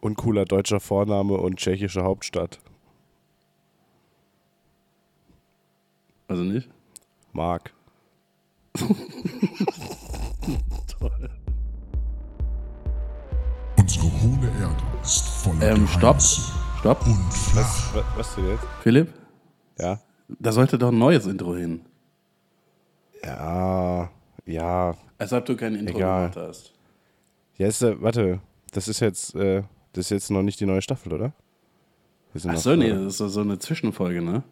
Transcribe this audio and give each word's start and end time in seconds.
uncooler 0.00 0.44
deutscher 0.44 0.80
Vorname 0.80 1.34
und 1.34 1.56
tschechische 1.56 2.02
Hauptstadt. 2.02 2.58
Also 6.28 6.42
nicht? 6.42 6.68
Mark. 7.32 7.72
Toll. 8.76 8.90
Unsere 13.78 14.06
hohle 14.22 14.48
Erde 14.60 14.76
ist 15.02 15.26
voller 15.42 15.62
Ähm, 15.72 15.86
stopp. 15.88 16.18
Geheimnisse 16.18 16.52
Stopp. 16.78 17.06
und 17.06 17.32
flach. 17.32 17.94
Was, 17.94 18.04
was 18.16 18.34
denn 18.36 18.48
jetzt? 18.48 18.64
Philipp, 18.82 19.12
Ja. 19.78 19.98
da 20.38 20.52
sollte 20.52 20.78
doch 20.78 20.88
ein 20.92 20.98
neues 20.98 21.26
Intro 21.26 21.54
hin. 21.56 21.80
Ja, 23.24 24.10
ja. 24.46 24.94
Als 25.18 25.32
ob 25.32 25.44
du 25.44 25.56
kein 25.56 25.74
Intro 25.74 25.96
Egal. 25.96 26.30
gemacht 26.30 26.48
hast. 26.48 26.72
Ja, 27.58 27.66
ist, 27.66 27.82
äh, 27.82 28.00
warte, 28.00 28.40
das 28.72 28.88
ist 28.88 29.00
jetzt, 29.00 29.34
äh, 29.34 29.62
das 29.92 30.06
ist 30.06 30.10
jetzt 30.10 30.30
noch 30.30 30.42
nicht 30.42 30.60
die 30.60 30.66
neue 30.66 30.82
Staffel, 30.82 31.12
oder? 31.12 31.32
Ach 32.38 32.44
noch, 32.44 32.56
so, 32.58 32.76
nee, 32.76 32.90
das 32.90 33.18
ist 33.20 33.32
so- 33.32 33.40
eine 33.40 33.58
Zwischenfolge, 33.58 34.22
ne? 34.22 34.42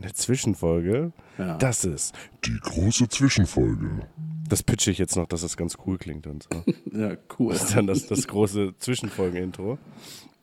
Eine 0.00 0.12
Zwischenfolge. 0.12 1.12
Ja. 1.38 1.56
Das 1.58 1.84
ist. 1.84 2.14
Die 2.44 2.58
große 2.60 3.08
Zwischenfolge. 3.08 4.06
Das 4.48 4.62
pitche 4.62 4.90
ich 4.90 4.98
jetzt 4.98 5.16
noch, 5.16 5.26
dass 5.26 5.40
das 5.40 5.56
ganz 5.56 5.76
cool 5.86 5.96
klingt 5.98 6.26
und 6.26 6.42
so. 6.44 6.64
Ja, 6.92 7.16
cool. 7.38 7.52
Das 7.52 7.64
ist 7.64 7.76
dann 7.76 7.86
das, 7.86 8.06
das 8.06 8.26
große 8.28 8.74
Zwischenfolgen-Intro. 8.78 9.78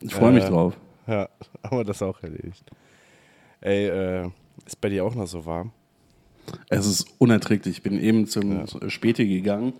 Ich 0.00 0.14
freue 0.14 0.32
mich 0.32 0.44
Äh, 0.44 0.48
drauf. 0.48 0.76
Ja, 1.06 1.28
haben 1.62 1.76
wir 1.78 1.84
das 1.84 2.02
auch 2.02 2.22
erledigt. 2.22 2.64
Ey, 3.60 3.86
äh, 3.86 4.30
ist 4.66 4.80
bei 4.80 4.88
dir 4.88 5.04
auch 5.04 5.14
noch 5.14 5.26
so 5.26 5.46
warm? 5.46 5.72
Es 6.68 6.86
ist 6.86 7.06
unerträglich. 7.18 7.76
Ich 7.78 7.82
bin 7.82 7.98
eben 7.98 8.26
zum 8.26 8.66
Späti 8.90 9.26
gegangen 9.26 9.72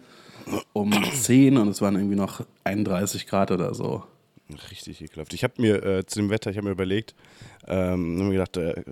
um 0.72 0.92
10 0.92 1.56
und 1.56 1.68
es 1.68 1.80
waren 1.80 1.96
irgendwie 1.96 2.16
noch 2.16 2.44
31 2.64 3.26
Grad 3.26 3.50
oder 3.50 3.74
so. 3.74 4.04
Richtig 4.70 5.00
ekelhaft. 5.02 5.32
Ich 5.32 5.42
habe 5.42 5.54
mir 5.58 5.82
äh, 5.82 6.06
zu 6.06 6.18
dem 6.18 6.30
Wetter, 6.30 6.50
ich 6.50 6.56
habe 6.56 6.66
mir 6.66 6.72
überlegt, 6.72 7.14
ähm, 7.66 8.18
hab 8.18 8.26
mir 8.26 8.32
gedacht, 8.32 8.56
äh, 8.58 8.82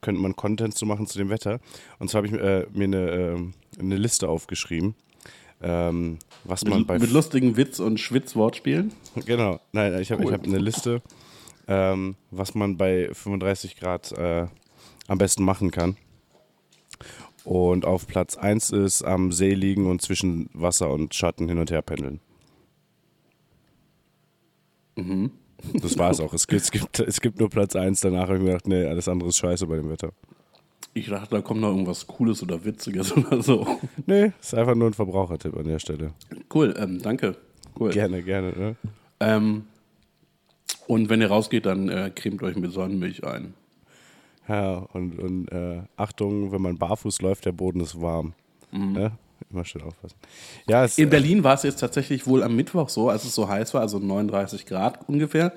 könnte 0.00 0.20
man 0.20 0.36
Content 0.36 0.74
zu 0.74 0.86
machen 0.86 1.06
zu 1.06 1.18
dem 1.18 1.30
Wetter. 1.30 1.60
Und 1.98 2.10
zwar 2.10 2.22
habe 2.22 2.28
ich 2.28 2.40
äh, 2.40 2.66
mir 2.72 2.84
eine, 2.84 3.10
ähm, 3.10 3.54
eine 3.78 3.96
Liste 3.96 4.28
aufgeschrieben, 4.28 4.94
ähm, 5.62 6.18
was 6.44 6.64
man 6.64 6.78
Mit, 6.80 6.86
bei 6.86 6.98
mit 6.98 7.10
lustigen 7.10 7.56
Witz- 7.56 7.80
und 7.80 7.98
Schwitzwortspielen. 7.98 8.92
Genau, 9.26 9.60
nein, 9.72 10.00
ich 10.00 10.12
habe 10.12 10.22
Cool. 10.22 10.30
ich 10.30 10.38
hab 10.38 10.46
eine 10.46 10.58
Liste, 10.58 11.02
ähm, 11.66 12.16
was 12.30 12.54
man 12.54 12.76
bei 12.76 13.10
35 13.12 13.76
Grad 13.76 14.12
äh, 14.12 14.46
am 15.08 15.18
besten 15.18 15.44
machen 15.44 15.70
kann. 15.70 15.96
Und 17.50 17.84
auf 17.84 18.06
Platz 18.06 18.36
1 18.36 18.70
ist 18.70 19.02
am 19.02 19.32
See 19.32 19.54
liegen 19.54 19.86
und 19.90 20.00
zwischen 20.00 20.48
Wasser 20.52 20.88
und 20.92 21.16
Schatten 21.16 21.48
hin 21.48 21.58
und 21.58 21.72
her 21.72 21.82
pendeln. 21.82 22.20
Das 25.74 25.98
war 25.98 26.12
es 26.12 26.20
auch. 26.20 26.32
Es 26.32 26.46
gibt, 26.46 26.62
es, 26.62 26.70
gibt, 26.70 27.00
es 27.00 27.20
gibt 27.20 27.40
nur 27.40 27.50
Platz 27.50 27.74
1. 27.74 28.02
Danach 28.02 28.28
habe 28.28 28.36
ich 28.36 28.40
mir 28.40 28.50
gedacht, 28.50 28.68
nee, 28.68 28.84
alles 28.84 29.08
andere 29.08 29.30
ist 29.30 29.38
scheiße 29.38 29.66
bei 29.66 29.74
dem 29.74 29.88
Wetter. 29.88 30.12
Ich 30.94 31.08
dachte, 31.08 31.34
da 31.34 31.42
kommt 31.42 31.60
noch 31.60 31.70
irgendwas 31.70 32.06
Cooles 32.06 32.40
oder 32.40 32.64
Witziges 32.64 33.12
oder 33.16 33.42
so. 33.42 33.66
Nee, 34.06 34.30
ist 34.40 34.54
einfach 34.54 34.76
nur 34.76 34.86
ein 34.86 34.94
Verbrauchertipp 34.94 35.56
an 35.56 35.64
der 35.64 35.80
Stelle. 35.80 36.12
Cool, 36.54 36.72
ähm, 36.78 37.02
danke. 37.02 37.34
Cool. 37.76 37.90
Gerne, 37.90 38.22
gerne. 38.22 38.52
Ne? 38.56 38.76
Ähm, 39.18 39.64
und 40.86 41.08
wenn 41.08 41.20
ihr 41.20 41.26
rausgeht, 41.28 41.66
dann 41.66 41.88
äh, 41.88 42.12
cremt 42.14 42.44
euch 42.44 42.54
mit 42.54 42.70
Sonnenmilch 42.70 43.24
ein. 43.24 43.54
Ja, 44.50 44.78
und, 44.92 45.16
und 45.20 45.48
äh, 45.52 45.82
Achtung, 45.96 46.50
wenn 46.50 46.60
man 46.60 46.76
barfuß 46.76 47.22
läuft, 47.22 47.44
der 47.44 47.52
Boden 47.52 47.78
ist 47.80 48.00
warm. 48.00 48.34
Ne? 48.72 49.12
Immer 49.48 49.64
schön 49.64 49.82
aufpassen. 49.82 50.16
Ja, 50.68 50.84
es, 50.84 50.98
In 50.98 51.08
Berlin 51.08 51.44
war 51.44 51.54
es 51.54 51.62
jetzt 51.62 51.78
tatsächlich 51.78 52.26
wohl 52.26 52.42
am 52.42 52.56
Mittwoch 52.56 52.88
so, 52.88 53.10
als 53.10 53.24
es 53.24 53.32
so 53.32 53.48
heiß 53.48 53.74
war, 53.74 53.82
also 53.82 54.00
39 54.00 54.66
Grad 54.66 55.08
ungefähr, 55.08 55.52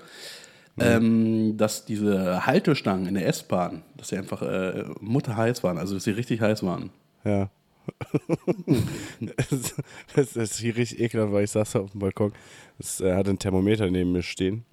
ähm, 0.79 1.57
dass 1.57 1.85
diese 1.85 2.45
Haltestangen 2.45 3.07
in 3.07 3.15
der 3.15 3.27
S-Bahn, 3.27 3.81
dass 3.97 4.09
sie 4.09 4.17
einfach 4.17 4.43
äh, 4.43 4.85
mutterheiß 4.99 5.63
waren, 5.63 5.79
also 5.79 5.95
dass 5.95 6.03
sie 6.03 6.11
richtig 6.11 6.41
heiß 6.41 6.61
waren. 6.61 6.91
Ja. 7.23 7.49
das, 9.19 9.75
das 10.15 10.35
ist 10.35 10.59
hier 10.59 10.75
richtig 10.75 10.99
ekelhaft, 10.99 11.33
weil 11.33 11.45
ich 11.45 11.51
saß 11.51 11.77
auf 11.77 11.91
dem 11.91 11.99
Balkon. 11.99 12.31
Es 12.77 13.01
äh, 13.01 13.15
hatte 13.15 13.31
ein 13.31 13.39
Thermometer 13.39 13.89
neben 13.89 14.11
mir 14.11 14.21
stehen. 14.21 14.65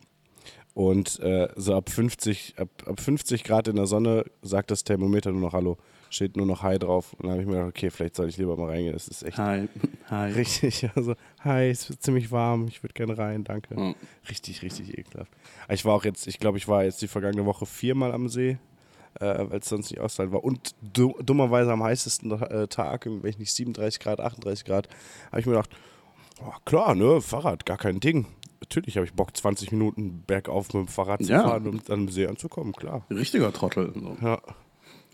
Und 0.74 1.18
äh, 1.20 1.48
so 1.56 1.74
ab 1.74 1.90
50, 1.90 2.54
ab, 2.58 2.68
ab 2.86 3.00
50 3.00 3.44
Grad 3.44 3.68
in 3.68 3.76
der 3.76 3.86
Sonne 3.86 4.24
sagt 4.42 4.70
das 4.70 4.84
Thermometer 4.84 5.32
nur 5.32 5.40
noch 5.40 5.52
Hallo. 5.52 5.76
Steht 6.10 6.36
nur 6.36 6.46
noch 6.46 6.62
Hi 6.62 6.78
drauf. 6.78 7.12
Und 7.14 7.24
dann 7.24 7.32
habe 7.32 7.42
ich 7.42 7.46
mir 7.46 7.54
gedacht, 7.54 7.68
okay, 7.68 7.90
vielleicht 7.90 8.16
soll 8.16 8.28
ich 8.28 8.36
lieber 8.36 8.56
mal 8.56 8.70
reingehen. 8.70 8.92
Das 8.92 9.08
ist 9.08 9.22
echt 9.22 9.38
Hi. 9.38 9.68
Hi. 10.08 10.32
richtig. 10.36 10.88
Also, 10.94 11.14
hi, 11.40 11.70
es 11.70 11.88
wird 11.88 12.02
ziemlich 12.02 12.30
warm. 12.30 12.66
Ich 12.68 12.82
würde 12.82 12.94
gerne 12.94 13.16
rein, 13.18 13.44
danke. 13.44 13.74
Ja. 13.76 13.94
Richtig, 14.28 14.62
richtig 14.62 14.96
ekelhaft. 14.96 15.32
Ich 15.68 15.84
war 15.84 15.94
auch 15.94 16.04
jetzt, 16.04 16.26
ich 16.26 16.38
glaube, 16.38 16.58
ich 16.58 16.68
war 16.68 16.84
jetzt 16.84 17.02
die 17.02 17.08
vergangene 17.08 17.46
Woche 17.46 17.66
viermal 17.66 18.12
am 18.12 18.28
See, 18.28 18.58
äh, 19.20 19.50
weil 19.50 19.58
es 19.58 19.68
sonst 19.68 19.90
nicht 19.90 20.00
auszuhalten 20.00 20.32
war. 20.32 20.44
Und 20.44 20.74
du, 20.80 21.16
dummerweise 21.22 21.72
am 21.72 21.82
heißesten 21.82 22.42
äh, 22.42 22.68
Tag, 22.68 23.06
wenn 23.06 23.28
ich 23.28 23.38
nicht 23.38 23.52
37 23.52 24.00
Grad, 24.00 24.20
38 24.20 24.64
Grad, 24.64 24.88
habe 25.30 25.40
ich 25.40 25.46
mir 25.46 25.52
gedacht, 25.52 25.70
oh, 26.44 26.54
klar, 26.64 26.94
ne, 26.94 27.20
Fahrrad, 27.20 27.66
gar 27.66 27.78
kein 27.78 28.00
Ding. 28.00 28.26
Natürlich 28.60 28.96
habe 28.96 29.06
ich 29.06 29.14
Bock, 29.14 29.34
20 29.36 29.72
Minuten 29.72 30.22
bergauf 30.26 30.66
mit 30.74 30.86
dem 30.86 30.88
Fahrrad 30.88 31.22
zu 31.24 31.30
Ja. 31.32 31.42
fahren 31.42 31.66
und 31.66 31.88
an 31.90 32.06
den 32.06 32.08
See 32.12 32.26
anzukommen, 32.26 32.72
klar. 32.72 33.04
Richtiger 33.10 33.52
Trottel. 33.52 33.92
So. 33.94 34.16
Ja. 34.22 34.40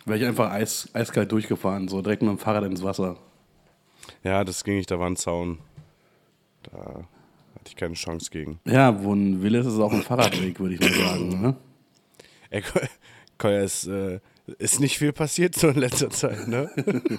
Wäre 0.05 0.19
ich 0.19 0.25
einfach 0.25 0.51
eis, 0.51 0.89
eiskalt 0.93 1.31
durchgefahren, 1.33 1.89
so 1.89 2.03
direkt 2.03 2.23
mit 2.23 2.31
dem 2.31 2.39
Fahrrad 2.39 2.65
ins 2.65 2.83
Wasser. 2.83 3.17
ja, 4.25 4.45
das 4.45 4.63
ging 4.65 4.77
nicht, 4.77 4.91
da 4.91 4.99
war 4.99 5.09
ein 5.09 5.17
Zaun. 5.17 5.59
Da 6.65 6.71
hatte 7.55 7.67
ich 7.69 7.77
keine 7.77 7.95
Chance 7.95 8.31
gegen. 8.31 8.59
Ja, 8.65 9.03
wo 9.03 9.13
ein 9.15 9.43
Wille 9.43 9.59
ist, 9.61 9.67
ist 9.67 9.79
auch 9.79 9.93
ein 9.93 10.03
Fahrradweg, 10.03 10.59
würde 10.61 10.75
ich 10.75 10.81
mal 10.81 10.93
sagen. 10.93 11.41
Ne? 11.41 11.57
Ey, 12.51 12.63
Koya, 13.39 13.61
es 13.63 13.87
äh, 13.87 14.19
ist 14.59 14.81
nicht 14.81 14.99
viel 14.99 15.13
passiert 15.13 15.55
so 15.55 15.69
in 15.69 15.77
letzter 15.79 16.11
Zeit, 16.11 16.49
ne? 16.49 16.71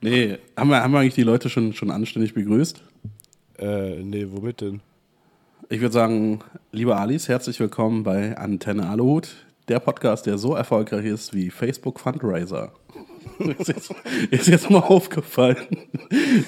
Nee, 0.00 0.36
haben 0.56 0.68
wir, 0.68 0.82
haben 0.82 0.92
wir 0.92 0.98
eigentlich 1.00 1.14
die 1.14 1.22
Leute 1.22 1.48
schon, 1.48 1.72
schon 1.72 1.90
anständig 1.90 2.34
begrüßt? 2.34 2.82
äh, 3.58 4.02
nee, 4.02 4.26
womit 4.28 4.60
denn? 4.60 4.82
Ich 5.68 5.80
würde 5.80 5.92
sagen, 5.92 6.40
liebe 6.72 6.96
Alice, 6.96 7.28
herzlich 7.28 7.58
willkommen 7.60 8.02
bei 8.02 8.36
Antenne 8.36 8.88
Aluhut, 8.88 9.28
der 9.68 9.80
Podcast, 9.80 10.26
der 10.26 10.38
so 10.38 10.54
erfolgreich 10.54 11.04
ist 11.06 11.34
wie 11.34 11.50
Facebook 11.50 11.98
Fundraiser. 12.00 12.72
ist, 13.58 13.68
jetzt, 13.68 13.94
ist 14.30 14.48
jetzt 14.48 14.70
mal 14.70 14.80
aufgefallen, 14.80 15.56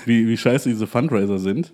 wie, 0.05 0.29
wie 0.29 0.37
scheiße 0.37 0.69
diese 0.69 0.87
Fundraiser 0.87 1.39
sind. 1.39 1.73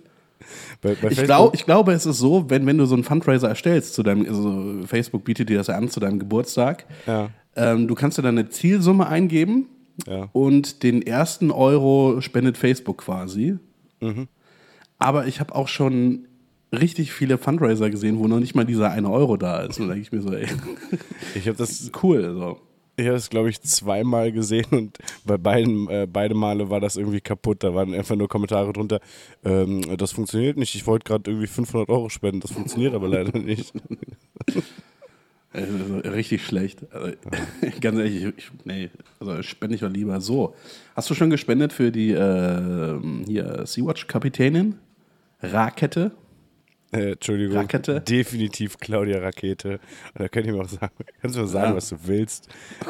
Bei, 0.81 0.95
bei 0.95 1.09
Ich, 1.09 1.23
glaub, 1.23 1.53
ich 1.53 1.65
glaube, 1.65 1.93
es 1.93 2.05
ist 2.05 2.17
so, 2.17 2.49
wenn, 2.49 2.65
wenn 2.65 2.77
du 2.77 2.85
so 2.85 2.95
einen 2.95 3.03
Fundraiser 3.03 3.49
erstellst, 3.49 3.93
zu 3.93 4.03
deinem, 4.03 4.25
also 4.25 4.85
Facebook 4.87 5.23
bietet 5.23 5.49
dir 5.49 5.57
das 5.57 5.69
an 5.69 5.89
zu 5.89 5.99
deinem 5.99 6.19
Geburtstag, 6.19 6.85
Ja. 7.05 7.29
ähm, 7.55 7.87
du 7.87 7.95
kannst 7.95 8.17
dir 8.17 8.21
dann 8.23 8.37
eine 8.37 8.49
Zielsumme 8.49 9.07
eingeben 9.07 9.67
Ja. 10.07 10.29
und 10.33 10.83
den 10.83 11.01
ersten 11.01 11.51
Euro 11.51 12.19
spendet 12.21 12.57
Facebook 12.57 12.99
quasi. 12.99 13.57
Mhm. 13.99 14.27
Aber 14.99 15.27
ich 15.27 15.39
habe 15.39 15.53
auch 15.55 15.67
schon 15.67 16.25
richtig 16.73 17.13
viele 17.13 17.37
Fundraiser 17.37 17.89
gesehen, 17.89 18.19
wo 18.19 18.27
noch 18.27 18.39
nicht 18.39 18.55
mal 18.55 18.65
dieser 18.65 18.91
eine 18.91 19.09
Euro 19.09 19.37
da 19.37 19.61
ist. 19.61 19.79
Und 19.79 19.87
da 19.87 19.93
denke 19.93 20.07
ich 20.07 20.11
mir 20.11 20.21
so, 20.21 20.33
ey, 20.33 20.47
Ich 21.35 21.47
habe 21.47 21.57
das, 21.57 21.91
cool. 22.03 22.33
So. 22.35 22.59
ich 22.97 23.07
hab 23.07 23.13
das 23.13 23.29
glaube 23.29 23.49
ich, 23.49 23.61
zweimal 23.61 24.31
gesehen 24.31 24.65
und 24.71 24.97
bei 25.25 25.37
beiden, 25.37 25.87
äh, 25.89 26.07
beide 26.11 26.35
Male 26.35 26.69
war 26.69 26.79
das 26.79 26.95
irgendwie 26.95 27.21
kaputt. 27.21 27.63
Da 27.63 27.73
waren 27.73 27.93
einfach 27.93 28.15
nur 28.15 28.27
Kommentare 28.27 28.73
drunter, 28.73 28.99
ähm, 29.43 29.81
das 29.97 30.11
funktioniert 30.11 30.57
nicht, 30.57 30.75
ich 30.75 30.85
wollte 30.87 31.05
gerade 31.05 31.29
irgendwie 31.29 31.47
500 31.47 31.89
Euro 31.89 32.09
spenden, 32.09 32.41
das 32.41 32.51
funktioniert 32.51 32.93
aber 32.93 33.07
leider 33.07 33.37
nicht. 33.39 33.73
Also, 35.51 35.97
richtig 36.09 36.43
schlecht. 36.43 36.79
Also, 36.91 37.13
ganz 37.81 37.97
ehrlich, 37.99 38.23
ich, 38.37 38.51
nee, 38.65 38.89
also 39.19 39.41
spende 39.43 39.75
ich 39.75 39.81
doch 39.81 39.89
lieber 39.89 40.19
so. 40.19 40.55
Hast 40.95 41.09
du 41.09 41.13
schon 41.13 41.29
gespendet 41.29 41.71
für 41.73 41.91
die 41.91 42.11
äh, 42.11 42.99
hier 43.27 43.65
Sea-Watch-Kapitänin? 43.65 44.79
Rakete? 45.41 46.11
Äh, 46.93 47.11
Entschuldigung, 47.13 47.57
Rakete? 47.57 48.01
definitiv 48.01 48.77
Claudia 48.77 49.19
Rakete. 49.19 49.73
Und 50.13 50.19
da 50.21 50.27
könnte 50.29 50.49
ich 50.49 50.55
mir 50.55 50.61
auch 50.61 50.69
sagen, 50.69 50.93
kannst 51.21 51.35
du 51.35 51.41
mir 51.41 51.47
sagen, 51.47 51.71
Ja. 51.71 51.75
was 51.75 51.89
du 51.89 51.95
willst. 52.05 52.47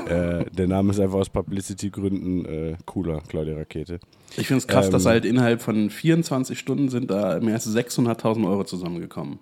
Äh, 0.07 0.45
der 0.51 0.67
Name 0.67 0.91
ist 0.91 0.99
einfach 0.99 1.19
aus 1.19 1.29
Publicity-Gründen 1.29 2.45
äh, 2.45 2.75
cooler, 2.85 3.21
Claudia 3.27 3.55
Rakete. 3.55 3.99
Ich 4.37 4.47
finde 4.47 4.59
es 4.59 4.67
krass, 4.67 4.87
Ähm, 4.87 4.91
dass 4.91 5.05
halt 5.05 5.25
innerhalb 5.25 5.61
von 5.61 5.89
24 5.89 6.57
Stunden 6.59 6.89
sind 6.89 7.09
da 7.11 7.39
mehr 7.39 7.55
als 7.55 7.67
600.000 7.67 8.47
Euro 8.47 8.63
zusammengekommen. 8.63 9.39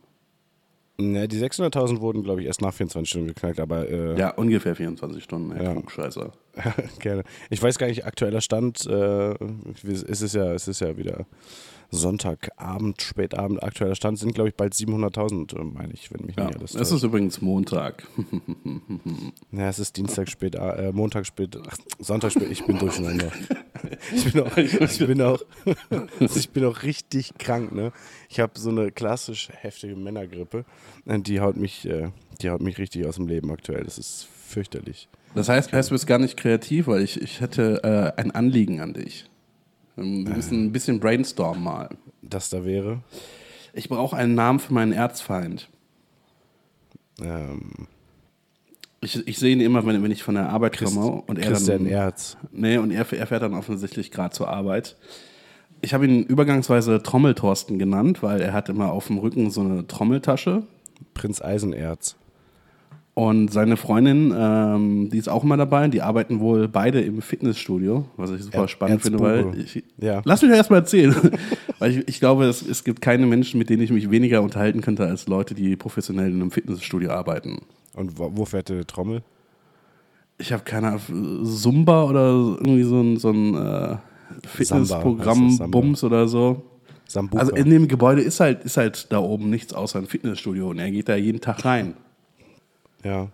Ne, 1.00 1.27
die 1.27 1.38
600.000 1.39 2.00
wurden, 2.01 2.21
glaube 2.21 2.41
ich, 2.41 2.47
erst 2.47 2.62
nach 2.62 2.74
24 2.74 3.09
Stunden 3.09 3.27
geknackt, 3.30 3.59
aber 3.59 3.89
äh, 3.89 4.19
Ja, 4.19 4.30
ungefähr 4.36 4.75
24 4.75 5.24
Stunden. 5.24 5.51
Ey, 5.51 5.63
Ja. 5.63 5.71
Klugscheißer. 5.71 6.31
Gerne. 7.00 7.24
Ich 7.50 7.63
weiß 7.63 7.80
gar 7.80 7.88
nicht, 7.88 8.06
aktueller 8.06 8.41
Stand, 8.41 8.86
äh, 8.86 9.33
es 9.83 10.21
ist 10.21 10.36
ja, 10.36 10.53
es 10.53 10.68
ist 10.68 10.81
ja 10.81 10.95
wieder 10.97 11.25
Sonntagabend, 11.91 13.01
spätabend, 13.01 13.61
aktueller 13.61 13.95
Stand 13.95 14.17
sind, 14.17 14.33
glaube 14.33 14.49
ich, 14.49 14.55
bald 14.55 14.73
700.000, 14.73 15.59
äh, 15.59 15.63
meine 15.63 15.93
ich, 15.93 16.11
wenn 16.11 16.25
mich 16.25 16.38
Ja, 16.38 16.45
nicht 16.45 16.57
alles 16.57 16.71
es 16.71 16.77
täuscht. 16.77 16.91
ist 16.93 17.03
übrigens 17.03 17.41
Montag. 17.41 18.07
Ja, 19.51 19.67
es 19.69 19.79
ist 19.79 19.97
Dienstag 19.97 20.29
spät, 20.29 20.55
äh, 20.55 20.91
Montag 20.93 21.25
spät, 21.25 21.57
ach, 21.69 21.77
Sonntag 21.99 22.31
spät, 22.31 22.49
ich 22.49 22.63
bin 22.65 22.77
durcheinander. 22.79 23.31
Ich 24.13 24.31
bin 24.31 24.43
auch, 24.43 24.57
ich 24.57 24.99
bin 24.99 25.21
auch, 25.23 25.39
ich 26.19 26.49
bin 26.51 26.65
auch 26.65 26.83
richtig 26.83 27.33
krank, 27.39 27.71
ne? 27.73 27.91
Ich 28.29 28.39
habe 28.39 28.51
so 28.59 28.69
eine 28.69 28.91
klassisch 28.91 29.49
heftige 29.59 29.95
Männergrippe, 29.95 30.65
äh, 31.05 31.19
die 31.19 31.39
haut 31.41 31.57
mich, 31.57 31.85
äh, 31.88 32.09
die 32.41 32.49
haut 32.51 32.61
mich 32.61 32.77
richtig 32.77 33.07
aus 33.07 33.15
dem 33.15 33.27
Leben 33.27 33.51
aktuell. 33.51 33.83
Das 33.83 33.97
ist 33.97 34.27
fürchterlich. 34.47 35.09
Das 35.33 35.49
heißt, 35.49 35.73
heißt, 35.73 35.89
du 35.89 35.95
bist 35.95 36.05
gar 36.07 36.19
nicht 36.19 36.38
kreativ, 36.38 36.88
weil 36.88 37.01
ich, 37.01 37.19
ich 37.21 37.41
hätte 37.41 37.83
äh, 37.83 38.21
ein 38.21 38.31
Anliegen 38.31 38.81
an 38.81 38.93
dich. 38.93 39.25
Ähm, 40.01 40.27
Wir 40.27 40.36
müssen 40.36 40.65
ein 40.65 40.71
bisschen 40.71 41.00
brainstormen 41.00 41.63
mal. 41.63 41.89
Das 42.21 42.50
da 42.50 42.65
wäre, 42.65 43.00
Ich 43.74 43.89
brauche 43.89 44.15
einen 44.15 44.36
Namen 44.36 44.59
für 44.59 44.74
meinen 44.74 44.92
Erzfeind. 44.94 45.69
ähm, 47.21 47.88
Ich, 49.01 49.27
ich 49.27 49.38
sehe 49.39 49.51
ihn 49.53 49.62
immer, 49.62 49.86
wenn, 49.86 50.03
wenn 50.03 50.12
ich 50.12 50.24
von 50.24 50.36
der 50.36 50.50
Arbeit 50.50 50.77
komme 50.77 51.24
und 51.25 51.39
er 51.39 51.51
Christian 51.51 51.86
dann, 51.86 51.88
Erz. 51.88 52.38
Nee, 52.51 52.77
und 52.77 52.92
er, 52.92 53.12
er 53.12 53.27
fährt 53.27 53.42
dann 53.42 53.53
offensichtlich 53.56 54.12
gerade 54.12 54.33
zur 54.33 54.48
Arbeit. 54.50 54.95
Ich 55.81 55.95
habe 55.95 56.06
ihn 56.06 56.24
übergangsweise 56.24 57.01
Trommeltorsten 57.01 57.80
genannt, 57.80 58.21
weil 58.21 58.39
er 58.42 58.53
hat 58.53 58.69
immer 58.69 58.92
auf 58.92 59.07
dem 59.07 59.18
Rücken 59.18 59.50
so 59.50 59.62
eine 59.62 59.88
Trommeltasche. 59.88 60.63
Prinz 61.15 61.42
Eisenerz. 61.42 62.15
Und 63.23 63.51
seine 63.51 63.77
Freundin, 63.77 64.33
ähm, 64.35 65.09
die 65.12 65.18
ist 65.19 65.29
auch 65.29 65.44
immer 65.44 65.56
dabei. 65.56 65.88
Die 65.89 66.01
arbeiten 66.01 66.39
wohl 66.39 66.68
beide 66.68 67.01
im 67.01 67.21
Fitnessstudio, 67.21 68.06
was 68.18 68.31
ich 68.31 68.41
super 68.44 68.62
Er- 68.63 68.68
spannend 68.68 69.01
finde, 69.03 69.19
weil 69.19 69.59
ich, 69.59 69.83
Ja. 70.00 70.21
lass 70.25 70.41
mich 70.41 70.50
doch 70.50 70.57
erstmal 70.57 70.79
erzählen. 70.79 71.13
weil 71.79 71.91
ich, 71.91 72.07
ich 72.07 72.19
glaube, 72.19 72.45
es, 72.45 72.65
es 72.68 72.83
gibt 72.83 73.00
keine 73.00 73.27
Menschen, 73.27 73.59
mit 73.59 73.69
denen 73.69 73.83
ich 73.83 73.91
mich 73.91 74.09
weniger 74.09 74.41
unterhalten 74.41 74.81
könnte, 74.81 75.06
als 75.06 75.27
Leute, 75.27 75.53
die 75.53 75.75
professionell 75.75 76.31
in 76.31 76.41
einem 76.41 76.50
Fitnessstudio 76.50 77.12
arbeiten. 77.12 77.59
Und 77.95 78.18
wo, 78.18 78.31
wo 78.33 78.45
fährt 78.45 78.69
der 78.69 78.88
Trommel? 78.88 79.21
Ich 80.39 80.51
habe 80.51 80.63
keine 80.63 80.88
Ahnung, 80.88 81.45
Zumba 81.45 82.06
oder 82.06 82.29
irgendwie 82.59 82.83
so 82.83 83.01
ein, 83.01 83.17
so 83.17 83.29
ein 83.29 83.53
äh, 83.56 83.97
Fitnessprogramm. 84.47 85.59
Bums 85.69 86.03
oder 86.03 86.27
so. 86.27 86.63
Sambuka. 87.07 87.41
Also 87.44 87.53
in 87.56 87.69
dem 87.69 87.88
Gebäude 87.88 88.21
ist 88.24 88.39
halt, 88.39 88.63
ist 88.63 88.77
halt 88.77 89.12
da 89.12 89.19
oben 89.19 89.51
nichts 89.51 89.74
außer 89.75 90.00
ein 90.00 90.07
Fitnessstudio 90.07 90.69
und 90.71 90.79
er 90.79 90.89
geht 90.89 91.07
da 91.07 91.15
jeden 91.15 91.39
Tag 91.41 91.63
rein. 91.65 91.94
Ja. 93.03 93.27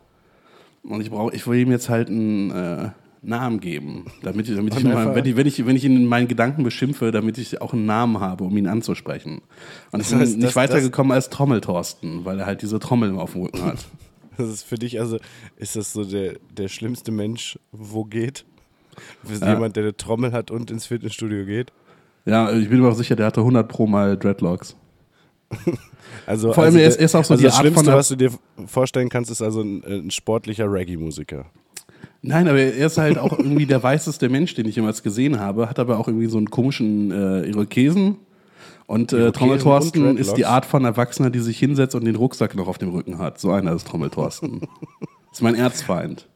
Und 0.84 1.02
ich 1.02 1.10
brauche, 1.12 1.36
ich 1.36 1.46
will 1.48 1.60
ihm 1.60 1.72
jetzt 1.72 1.90
halt 1.90 2.08
einen 2.10 2.50
äh, 2.52 2.90
Namen 3.22 3.60
geben, 3.60 4.06
damit 4.24 4.48
ich, 4.48 4.56
damit 4.56 4.78
ich, 4.78 4.84
mal, 4.86 5.14
wenn 5.16 5.26
ich, 5.26 5.36
wenn 5.36 5.46
ich, 5.48 5.66
wenn 5.66 5.76
ich 5.76 5.84
ihn 5.84 5.96
in 5.98 6.06
meinen 6.06 6.28
Gedanken 6.30 6.64
beschimpfe, 6.64 7.12
damit 7.12 7.38
ich 7.38 7.62
auch 7.62 7.74
einen 7.74 7.86
Namen 7.86 8.20
habe, 8.22 8.46
um 8.46 8.56
ihn 8.56 8.68
anzusprechen. 8.68 9.42
Und 9.92 10.00
ich 10.02 10.10
Das 10.10 10.20
heißt, 10.20 10.32
bin 10.34 10.40
nicht 10.40 10.48
das- 10.50 10.56
weitergekommen 10.56 11.12
als 11.12 11.30
Trommeltorsten, 11.30 12.24
weil 12.24 12.40
er 12.40 12.46
halt 12.46 12.62
diese 12.62 12.80
Trommel 12.80 13.18
auf 13.20 13.34
dem 13.34 13.42
Rücken 13.44 13.64
hat. 13.64 13.86
Das 14.38 14.50
ist 14.50 14.62
für 14.62 14.76
dich, 14.76 15.00
also 15.00 15.18
ist 15.58 15.76
das 15.76 15.94
so 15.94 16.04
der, 16.04 16.36
der 16.56 16.68
schlimmste 16.68 17.12
Mensch, 17.12 17.58
wo 17.72 18.04
geht? 18.06 18.46
Für 19.24 19.34
Ja. 19.44 19.54
jemand, 19.56 19.76
der 19.76 19.82
eine 19.86 19.98
Trommel 19.98 20.32
hat 20.32 20.52
und 20.52 20.70
ins 20.70 20.86
Fitnessstudio 20.86 21.44
geht? 21.44 21.72
Ja, 22.26 22.52
ich 22.52 22.70
bin 22.70 22.82
mir 22.82 22.88
auch 22.88 22.94
sicher, 22.94 23.16
der 23.16 23.26
hatte 23.26 23.40
100 23.42 23.68
pro 23.68 23.88
Mal 23.88 24.16
Dreadlocks. 24.16 24.76
Also, 26.26 26.52
Vor 26.52 26.64
allem, 26.64 26.76
also 26.76 26.80
er 26.80 26.88
ist- 27.00 27.14
er 27.14 27.20
auch 27.20 27.24
so 27.24 27.34
also 27.34 27.38
die 27.38 27.44
das 27.44 27.54
Art 27.54 27.62
Schlimmste, 27.62 27.86
von 27.86 27.94
was 27.94 28.08
du 28.10 28.16
dir 28.18 28.32
vorstellen 28.66 29.08
kannst, 29.08 29.32
ist 29.32 29.42
also 29.42 29.62
ein, 29.62 29.82
ein 29.86 30.12
sportlicher 30.12 30.70
Reggae-Musiker. 30.72 31.46
Nein, 32.22 32.48
aber 32.50 32.60
er 32.60 32.86
ist 32.88 32.98
halt 32.98 33.18
auch 33.18 33.38
irgendwie 33.38 33.66
der 33.66 33.82
weißeste 33.82 34.28
Mensch, 34.28 34.54
den 34.56 34.68
ich 34.68 34.76
jemals 34.76 35.04
gesehen 35.04 35.40
habe, 35.40 35.70
hat 35.70 35.80
aber 35.80 35.98
auch 36.00 36.08
irgendwie 36.08 36.26
so 36.28 36.38
einen 36.38 36.50
komischen 36.50 37.12
äh, 37.12 37.44
Irokesen. 37.48 38.18
Und 38.88 39.14
äh, 39.14 39.32
Trommeltorsten 39.32 40.18
ist 40.18 40.36
die? 40.36 40.46
Art 40.46 40.66
von 40.66 40.84
Erwachsener, 40.86 41.30
die 41.30 41.40
sich 41.40 41.60
hinsetzt 41.60 41.94
und 41.96 42.06
den 42.06 42.16
Rucksack 42.16 42.56
noch 42.56 42.68
auf 42.68 42.78
dem 42.78 42.90
Rücken 42.90 43.20
hat. 43.20 43.40
So 43.40 43.52
einer 43.52 43.74
ist 43.74 43.88
Trommeltorsten. 43.88 44.62
ist 45.32 45.42
mein 45.42 45.56
Erzfeind. 45.56 46.28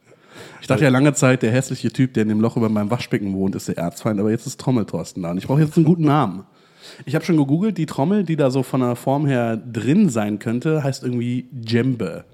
Ich 0.60 0.66
dachte 0.68 0.84
ja 0.84 0.90
lange 0.90 1.12
Zeit, 1.14 1.42
der 1.42 1.50
hässliche 1.50 1.90
Typ, 1.92 2.14
der 2.14 2.22
in 2.22 2.28
dem 2.28 2.40
Loch 2.40 2.56
über 2.56 2.68
meinem 2.68 2.90
Waschbecken 2.90 3.34
wohnt, 3.34 3.56
ist 3.56 3.68
der 3.68 3.78
Erzfeind, 3.78 4.20
aber 4.20 4.30
jetzt 4.30 4.46
ist 4.46 4.60
Trommeltorsten 4.60 5.22
da. 5.22 5.30
Und 5.32 5.38
ich 5.38 5.46
brauche 5.46 5.60
jetzt 5.60 5.76
einen 5.76 5.84
guten 5.84 6.04
Namen. 6.04 6.44
Ich 7.04 7.14
habe 7.14 7.24
schon 7.24 7.36
gegoogelt, 7.36 7.78
die 7.78 7.86
Trommel, 7.86 8.24
die 8.24 8.36
da 8.36 8.50
so 8.50 8.62
von 8.62 8.80
der 8.80 8.96
Form 8.96 9.26
her 9.26 9.56
drin 9.56 10.08
sein 10.08 10.38
könnte, 10.38 10.82
heißt 10.82 11.02
irgendwie 11.02 11.46
Djembe. 11.50 12.24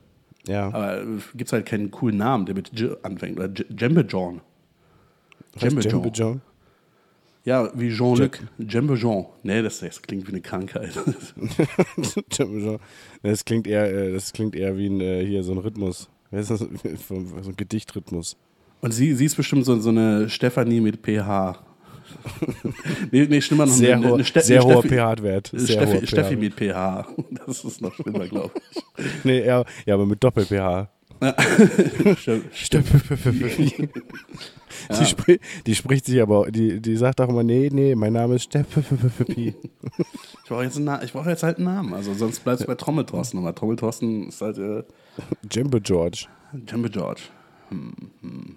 Ja. 0.47 0.69
Aber 0.69 1.03
gibt 1.35 1.49
es 1.49 1.53
halt 1.53 1.67
keinen 1.67 1.91
coolen 1.91 2.17
Namen, 2.17 2.47
der 2.47 2.55
mit 2.55 2.79
J 2.79 3.03
anfängt. 3.05 3.39
Oder 3.39 3.49
Djembe 3.49 4.01
John. 4.01 4.41
Djembe 5.61 5.81
Djembe 5.81 6.09
John. 6.09 6.41
Ja, 7.45 7.71
wie 7.75 7.91
Jean-Luc. 7.91 8.41
Djembe 8.59 8.95
Jean. 8.97 9.27
Nee, 9.43 9.63
das, 9.63 9.81
das 9.81 10.03
klingt 10.03 10.27
wie 10.27 10.33
eine 10.33 10.41
Krankheit. 10.41 10.93
Djembe 12.33 12.59
John. 12.59 12.79
Das 13.23 13.45
klingt 13.45 13.67
eher, 13.67 13.93
äh, 13.93 14.13
das 14.13 14.33
klingt 14.33 14.55
eher 14.55 14.77
wie 14.77 14.89
ein, 14.89 15.01
äh, 15.01 15.25
hier 15.25 15.43
so 15.43 15.53
ein 15.53 15.59
Rhythmus. 15.59 16.09
Wer 16.31 16.41
ist 16.41 16.51
das? 16.51 16.61
So 17.09 17.15
ein 17.15 17.57
Gedichtrhythmus. 17.57 18.37
Und 18.81 18.93
sie, 18.93 19.15
sie 19.15 19.25
ist 19.25 19.37
bestimmt 19.37 19.65
so, 19.65 19.79
so 19.81 19.91
eine 19.91 20.29
Stefanie 20.29 20.81
mit 20.81 20.99
pH. 21.05 21.59
Nee, 23.11 23.27
nee, 23.29 23.41
schlimmer 23.41 23.67
noch. 23.67 23.73
Sehr, 23.73 23.97
eine, 23.97 24.07
hoher- 24.09 24.15
eine 24.15 24.25
Ste- 24.25 24.41
sehr 24.41 24.63
hoher 24.63 24.83
pH-Wert. 24.83 25.53
Steffi, 25.57 26.07
Steffi 26.07 26.37
mit 26.37 26.55
pH. 26.55 27.07
Das 27.47 27.65
ist 27.65 27.81
noch 27.81 27.95
schlimmer, 27.95 28.27
glaube 28.27 28.51
ich. 28.71 29.05
Nee, 29.25 29.45
ja, 29.47 29.65
ja, 29.87 29.95
aber 29.95 30.07
mit 30.07 30.23
Doppel-pH. 30.23 30.89
Die, 34.91 35.05
spri 35.07 35.41
die 35.67 35.75
spricht 35.75 36.07
sich 36.07 36.21
aber, 36.23 36.51
die, 36.51 36.81
die 36.81 36.97
sagt 36.97 37.21
auch 37.21 37.29
immer, 37.29 37.43
nee, 37.43 37.69
nee, 37.73 37.95
mein 37.95 38.13
Name 38.13 38.37
ist 38.37 38.45
Steffi. 38.45 38.83
Ich 39.29 39.55
brauche 40.49 40.63
jetzt, 40.63 40.77
einen 40.77 40.85
Na- 40.85 41.03
ich 41.03 41.13
brauch 41.13 41.27
jetzt 41.27 41.43
halt 41.43 41.57
einen 41.57 41.67
Namen. 41.67 41.95
Also 41.95 42.15
sonst 42.15 42.41
bleibst 42.41 42.63
du 42.63 42.67
bei 42.69 42.75
Trommeltorsten. 42.75 43.39
Aber 43.41 43.55
Trommeltorsten 43.55 44.29
ist 44.29 44.41
halt 44.41 44.59
äh, 44.59 44.83
Jimbo 45.51 45.79
George. 45.81 46.27
Jumbo 46.67 46.89
George. 46.89 47.23
Hm, 47.71 47.93
hm. 48.23 48.57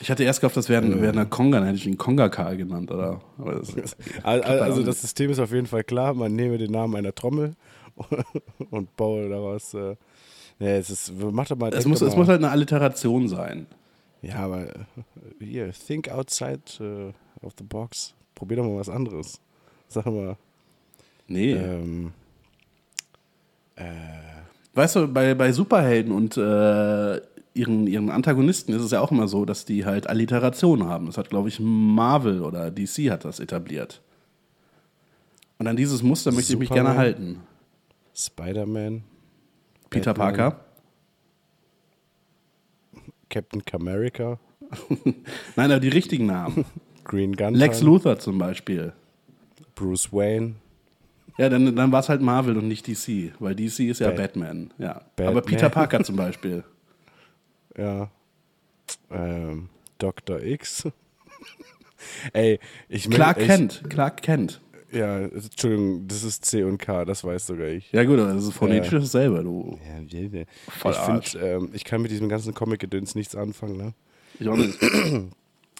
Ich 0.00 0.10
hatte 0.10 0.24
erst 0.24 0.40
gehofft, 0.40 0.56
das 0.56 0.68
wäre 0.68 1.00
wär 1.00 1.10
eine 1.12 1.26
Konga, 1.26 1.58
dann 1.58 1.66
hätte 1.68 1.78
ich 1.78 1.86
ihn 1.86 1.96
Konga 1.96 2.28
Karl 2.28 2.56
genannt, 2.56 2.90
oder? 2.90 3.20
Das 3.38 3.70
ist, 3.70 3.96
Al- 4.22 4.42
al- 4.42 4.60
Also 4.60 4.78
nicht. 4.78 4.88
das 4.88 5.00
System 5.00 5.30
ist 5.30 5.38
auf 5.38 5.52
jeden 5.52 5.66
Fall 5.66 5.84
klar. 5.84 6.12
Man 6.14 6.34
nehme 6.34 6.58
den 6.58 6.70
Namen 6.72 6.96
einer 6.96 7.14
Trommel 7.14 7.54
und 8.70 8.94
baue 8.96 9.28
daraus. 9.28 9.72
Äh, 9.74 9.96
ja, 10.58 10.68
es 10.68 10.90
ist, 10.90 11.12
mach 11.18 11.46
doch 11.48 11.56
mal. 11.56 11.72
es, 11.72 11.84
muss, 11.86 12.00
doch 12.00 12.06
es 12.08 12.12
mal. 12.14 12.20
muss 12.20 12.28
halt 12.28 12.42
eine 12.42 12.50
Alliteration 12.50 13.28
sein. 13.28 13.66
Ja, 14.22 14.36
aber 14.36 14.66
hier, 15.38 15.70
think 15.72 16.08
outside 16.10 16.60
äh, 16.80 17.44
of 17.44 17.52
the 17.58 17.64
box. 17.64 18.14
Probier 18.34 18.58
doch 18.58 18.64
mal 18.64 18.76
was 18.78 18.88
anderes. 18.88 19.40
Sag 19.88 20.06
mal. 20.06 20.36
Nee. 21.28 21.52
Ähm, 21.52 22.12
äh, 23.76 23.82
Weißt 24.74 24.96
du, 24.96 25.08
bei, 25.08 25.34
bei 25.34 25.52
Superhelden 25.52 26.12
und 26.12 26.36
äh, 26.36 27.20
ihren, 27.56 27.86
ihren 27.86 28.10
Antagonisten 28.10 28.72
ist 28.74 28.82
es 28.82 28.90
ja 28.90 29.00
auch 29.00 29.10
immer 29.10 29.26
so, 29.28 29.44
dass 29.44 29.64
die 29.64 29.84
halt 29.84 30.08
Alliterationen 30.08 30.86
haben. 30.88 31.06
Das 31.06 31.18
hat, 31.18 31.30
glaube 31.30 31.48
ich, 31.48 31.58
Marvel 31.60 32.42
oder 32.42 32.70
DC 32.70 33.10
hat 33.10 33.24
das 33.24 33.40
etabliert. 33.40 34.02
Und 35.58 35.66
an 35.66 35.76
dieses 35.76 36.02
Muster 36.02 36.32
möchte 36.32 36.52
ich 36.52 36.58
mich 36.58 36.68
Superman. 36.68 36.86
gerne 36.92 36.98
halten. 36.98 37.40
Spider-Man, 38.14 39.02
Peter 39.90 40.12
Batman. 40.14 40.36
Parker. 40.36 40.60
Captain 43.28 43.64
Camerica, 43.64 44.38
Nein, 45.56 45.70
aber 45.70 45.80
die 45.80 45.88
richtigen 45.88 46.26
Namen. 46.26 46.64
Green 47.04 47.36
Gunter, 47.36 47.58
Lex 47.58 47.82
Luthor 47.82 48.18
zum 48.18 48.38
Beispiel. 48.38 48.92
Bruce 49.76 50.12
Wayne. 50.12 50.54
Ja, 51.38 51.48
dann, 51.48 51.76
dann 51.76 51.92
war 51.92 52.00
es 52.00 52.08
halt 52.08 52.20
Marvel 52.22 52.56
und 52.56 52.66
nicht 52.66 52.86
DC, 52.88 53.32
weil 53.38 53.54
DC 53.54 53.80
ist 53.80 54.00
ja 54.00 54.08
Bat- 54.08 54.16
Batman. 54.16 54.72
Ja. 54.78 55.02
Batman. 55.16 55.28
Aber 55.28 55.42
Peter 55.42 55.68
Parker 55.68 56.02
zum 56.02 56.16
Beispiel. 56.24 56.64
Ja. 57.76 58.10
Ähm, 59.10 59.68
Dr. 59.98 60.40
X. 60.42 60.88
Ey, 62.32 62.58
ich 62.88 63.08
mein- 63.08 63.16
Clark 63.16 63.38
ich, 63.40 63.46
Kent. 63.46 63.82
Clark 63.88 64.22
Kent. 64.22 64.60
Ja, 64.92 65.18
Entschuldigung, 65.18 66.06
das 66.06 66.22
ist 66.22 66.44
C 66.44 66.62
und 66.62 66.78
K, 66.78 67.04
das 67.04 67.24
weiß 67.24 67.46
sogar 67.46 67.66
ich. 67.68 67.90
Ja 67.92 68.04
gut, 68.04 68.18
aber 68.20 68.32
das 68.32 68.44
ist 68.44 68.54
phonetisch 68.54 68.90
dasselbe, 68.90 69.42
du. 69.42 69.78
Ja, 69.84 70.20
ja, 70.20 70.28
ja. 70.28 70.44
Voll 70.68 70.92
ich 70.92 70.98
Arsch. 70.98 71.30
finde, 71.32 71.46
ähm, 71.46 71.70
ich 71.72 71.84
kann 71.84 72.00
mit 72.02 72.10
diesem 72.12 72.28
ganzen 72.28 72.54
Comic-Gedöns 72.54 73.14
nichts 73.14 73.34
anfangen, 73.34 73.76
ne? 73.76 73.94
Ich 74.38 74.48
auch 74.48 74.56
nicht. 74.56 74.78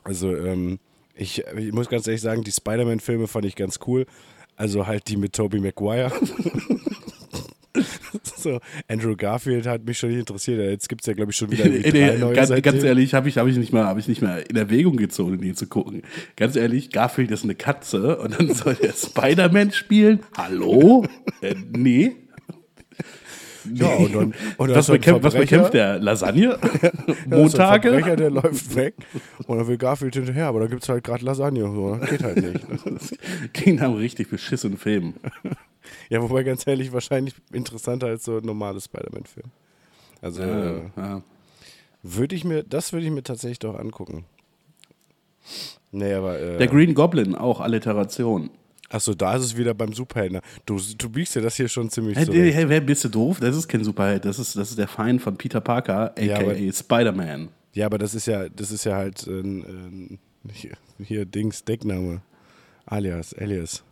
Also, 0.04 0.36
ähm, 0.36 0.78
ich, 1.16 1.42
ich 1.56 1.72
muss 1.72 1.88
ganz 1.88 2.06
ehrlich 2.06 2.20
sagen, 2.20 2.44
die 2.44 2.52
Spider-Man-Filme 2.52 3.26
fand 3.26 3.44
ich 3.44 3.56
ganz 3.56 3.80
cool. 3.88 4.06
Also 4.54 4.86
halt 4.86 5.08
die 5.08 5.16
mit 5.16 5.32
Tobey 5.32 5.58
Maguire. 5.58 6.12
so, 8.46 8.60
Andrew 8.88 9.16
Garfield 9.16 9.66
hat 9.66 9.84
mich 9.84 9.98
schon 9.98 10.10
nicht 10.10 10.18
interessiert. 10.20 10.60
Jetzt 10.60 10.88
gibt 10.88 11.02
es 11.02 11.06
ja, 11.06 11.14
glaube 11.14 11.32
ich, 11.32 11.36
schon 11.36 11.50
wieder 11.50 11.66
Nee, 11.68 11.80
drei 11.82 12.16
neue 12.16 12.34
ganz, 12.34 12.50
ganz 12.62 12.82
ehrlich, 12.84 13.14
habe 13.14 13.28
ich, 13.28 13.38
hab 13.38 13.46
ich, 13.46 13.56
nicht 13.56 13.72
mal- 13.72 13.84
hab 13.86 13.98
ich 13.98 14.08
nicht 14.08 14.22
mehr 14.22 14.48
in 14.48 14.56
Erwägung 14.56 14.96
gezogen, 14.96 15.40
die 15.40 15.52
zu 15.54 15.66
gucken. 15.66 16.02
Ganz 16.36 16.56
ehrlich, 16.56 16.90
Garfield 16.90 17.30
ist 17.30 17.44
eine 17.44 17.54
Katze 17.54 18.18
und 18.18 18.38
dann 18.38 18.52
soll 18.54 18.74
der 18.74 18.92
Spider-Man 18.96 19.72
spielen? 19.72 20.20
Hallo? 20.36 21.04
äh, 21.42 21.54
nee. 21.76 22.16
Ja, 23.74 23.88
und 23.94 24.14
dann, 24.14 24.34
und 24.56 24.72
ein 24.72 24.84
bekämpft, 24.86 25.22
was 25.22 25.34
bekämpft 25.34 25.74
der? 25.74 25.98
Lasagne? 25.98 26.58
Ja, 27.06 27.16
Montage? 27.38 27.90
Verbrecher, 27.90 28.16
der 28.16 28.30
läuft 28.30 28.74
weg 28.76 28.94
und 29.46 29.58
dann 29.58 29.66
will 29.66 29.76
Garfield 29.76 30.14
hinterher, 30.14 30.46
aber 30.46 30.60
da 30.60 30.66
gibt 30.66 30.82
es 30.82 30.88
halt 30.88 31.04
gerade 31.04 31.24
Lasagne 31.24 31.62
so. 31.62 31.96
Das 31.96 32.10
geht 32.10 32.22
halt 32.22 32.36
nicht. 32.36 33.18
Klingt 33.52 33.80
nach 33.80 33.86
einem 33.86 33.96
richtig 33.96 34.30
beschissenen 34.30 34.78
Film. 34.78 35.14
Ja, 36.08 36.22
wobei 36.22 36.42
ganz 36.42 36.66
ehrlich, 36.66 36.92
wahrscheinlich 36.92 37.34
interessanter 37.52 38.08
als 38.08 38.24
so 38.24 38.38
ein 38.38 38.44
normales 38.44 38.84
Spider-Man-Film. 38.84 39.46
Also 40.22 40.42
äh, 40.42 40.80
ja. 40.96 41.22
würde 42.02 42.34
ich 42.34 42.44
mir, 42.44 42.62
das 42.62 42.92
würde 42.92 43.06
ich 43.06 43.12
mir 43.12 43.22
tatsächlich 43.22 43.58
doch 43.58 43.78
angucken. 43.78 44.24
Nee, 45.92 46.14
aber. 46.14 46.38
Äh, 46.38 46.58
Der 46.58 46.66
Green 46.68 46.94
Goblin, 46.94 47.34
auch 47.34 47.60
Alliteration. 47.60 48.50
Achso, 48.88 49.14
da 49.14 49.34
ist 49.36 49.42
es 49.44 49.56
wieder 49.56 49.74
beim 49.74 49.92
Superhelden. 49.92 50.40
Du, 50.64 50.78
du 50.96 51.08
biegst 51.10 51.34
ja 51.34 51.42
das 51.42 51.56
hier 51.56 51.68
schon 51.68 51.90
ziemlich 51.90 52.16
Hey, 52.16 52.24
so. 52.24 52.32
hey, 52.32 52.52
hey, 52.52 52.68
wer 52.68 52.80
bist 52.80 53.02
du 53.04 53.08
doof? 53.08 53.38
Das 53.40 53.56
ist 53.56 53.66
kein 53.68 53.82
Superheld, 53.82 54.24
das 54.24 54.38
ist, 54.38 54.56
das 54.56 54.70
ist 54.70 54.78
der 54.78 54.88
Feind 54.88 55.20
von 55.20 55.36
Peter 55.36 55.60
Parker, 55.60 56.12
aka 56.12 56.22
Ja, 56.22 56.38
aber- 56.38 56.54
Spider-Man. 56.72 57.48
Ja, 57.72 57.86
aber 57.86 57.98
das 57.98 58.14
ist 58.14 58.26
ja, 58.26 58.48
das 58.48 58.70
ist 58.70 58.84
ja 58.84 58.94
halt 58.96 59.26
ein, 59.26 59.60
ein, 59.60 60.18
hier, 60.52 60.72
hier 61.02 61.24
Dings 61.26 61.64
Deckname. 61.64 62.22
Alias, 62.86 63.34
Alias. 63.34 63.82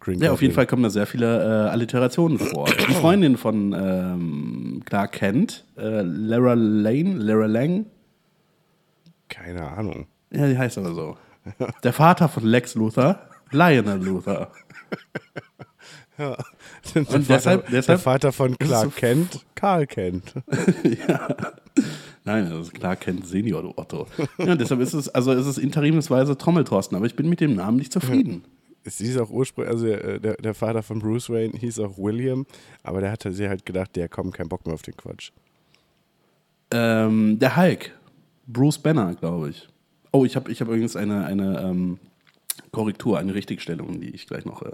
Green 0.00 0.20
Ja, 0.20 0.32
auf 0.32 0.40
jeden 0.42 0.50
Goblin. 0.52 0.54
Fall 0.54 0.66
kommen 0.66 0.82
da 0.82 0.90
sehr 0.90 1.06
viele 1.06 1.66
äh, 1.66 1.68
Alliterationen 1.70 2.38
vor. 2.38 2.66
Die 2.66 2.92
Freundin 2.94 3.36
von 3.36 3.72
ähm, 3.72 4.82
Clark 4.84 5.12
Kent, 5.12 5.64
äh, 5.76 6.02
Lara 6.02 6.54
Lane, 6.54 7.14
Lara 7.16 7.46
Lang, 7.46 7.86
Keine 9.28 9.62
Ahnung. 9.70 10.06
ja, 10.30 10.46
die 10.48 10.56
heißt 10.58 10.78
aber 10.78 10.94
so. 10.94 11.16
Der 11.82 11.92
Vater 11.92 12.28
von 12.28 12.44
Lex 12.44 12.74
Luthor, 12.74 13.18
Lionel 13.54 14.02
Luthor. 14.02 14.50
Der 16.18 16.36
Und 16.96 17.06
Vater, 17.06 17.18
deshalb- 17.28 17.62
der 17.66 17.70
deshalb- 17.80 18.00
Vater 18.00 18.32
von 18.32 18.50
so 18.52 18.56
Clark 18.58 18.94
Kent, 18.96 19.44
Karl 19.54 19.86
Kent. 19.86 20.34
Nein, 22.24 22.48
das 22.50 22.66
ist 22.68 22.74
Clark 22.74 23.00
Kent 23.00 23.26
Senior, 23.26 23.62
du 23.62 23.72
Otto. 23.76 24.06
Ja, 24.38 24.54
deshalb 24.54 24.80
ist 24.80 24.94
es, 24.94 25.08
also 25.08 25.32
ist 25.32 25.46
es 25.46 25.58
interimsweise 25.58 26.38
Trommeltorsten, 26.38 26.96
aber 26.96 27.06
ich 27.06 27.16
bin 27.16 27.28
mit 27.28 27.40
dem 27.40 27.54
Namen 27.54 27.76
nicht 27.76 27.92
zufrieden. 27.92 28.44
Es 28.84 28.98
hieß 28.98 29.18
auch 29.18 29.30
ursprünglich, 29.30 29.72
also 29.74 29.86
äh, 29.86 30.20
der, 30.20 30.34
der 30.36 30.54
Vater 30.54 30.82
von 30.82 30.98
Bruce 30.98 31.30
Wayne 31.30 31.58
hieß 31.58 31.80
auch 31.80 31.96
William, 31.98 32.46
aber 32.82 33.00
der 33.00 33.10
hatte 33.10 33.32
sich 33.32 33.48
halt 33.48 33.64
gedacht, 33.66 33.96
der 33.96 34.08
kommt 34.08 34.34
kein 34.34 34.48
Bock 34.48 34.66
mehr 34.66 34.74
auf 34.74 34.82
den 34.82 34.96
Quatsch. 34.96 35.30
Ähm, 36.70 37.38
der 37.38 37.56
Hulk, 37.56 37.92
Bruce 38.46 38.78
Banner, 38.78 39.14
glaube 39.14 39.50
ich. 39.50 39.68
Oh, 40.12 40.24
ich 40.24 40.36
habe 40.36 40.50
ich 40.52 40.60
hab 40.60 40.68
übrigens 40.68 40.96
eine, 40.96 41.24
eine 41.26 41.60
ähm, 41.60 41.98
Korrektur, 42.72 43.18
eine 43.18 43.34
Richtigstellung, 43.34 44.00
die 44.00 44.10
ich 44.10 44.26
gleich 44.26 44.44
noch. 44.44 44.62
Äh, 44.62 44.70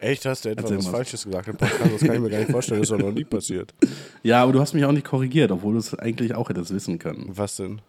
Echt, 0.00 0.24
hast 0.26 0.44
du 0.44 0.48
etwas 0.50 0.70
was. 0.70 0.86
Falsches 0.88 1.24
gesagt 1.24 1.48
im 1.48 1.56
Podcast? 1.56 1.80
Das 1.94 2.00
kann 2.00 2.14
ich 2.16 2.20
mir 2.20 2.30
gar 2.30 2.38
nicht 2.38 2.50
vorstellen, 2.50 2.80
das 2.80 2.90
ist 2.90 2.98
doch 2.98 3.04
noch 3.06 3.12
nie 3.14 3.24
passiert. 3.24 3.72
ja, 4.22 4.42
aber 4.42 4.52
du 4.52 4.60
hast 4.60 4.74
mich 4.74 4.84
auch 4.84 4.92
nicht 4.92 5.06
korrigiert, 5.06 5.50
obwohl 5.50 5.72
du 5.74 5.78
es 5.78 5.94
eigentlich 5.94 6.34
auch 6.34 6.48
hättest 6.48 6.72
wissen 6.74 6.98
können. 6.98 7.30
Was 7.34 7.56
denn? 7.56 7.80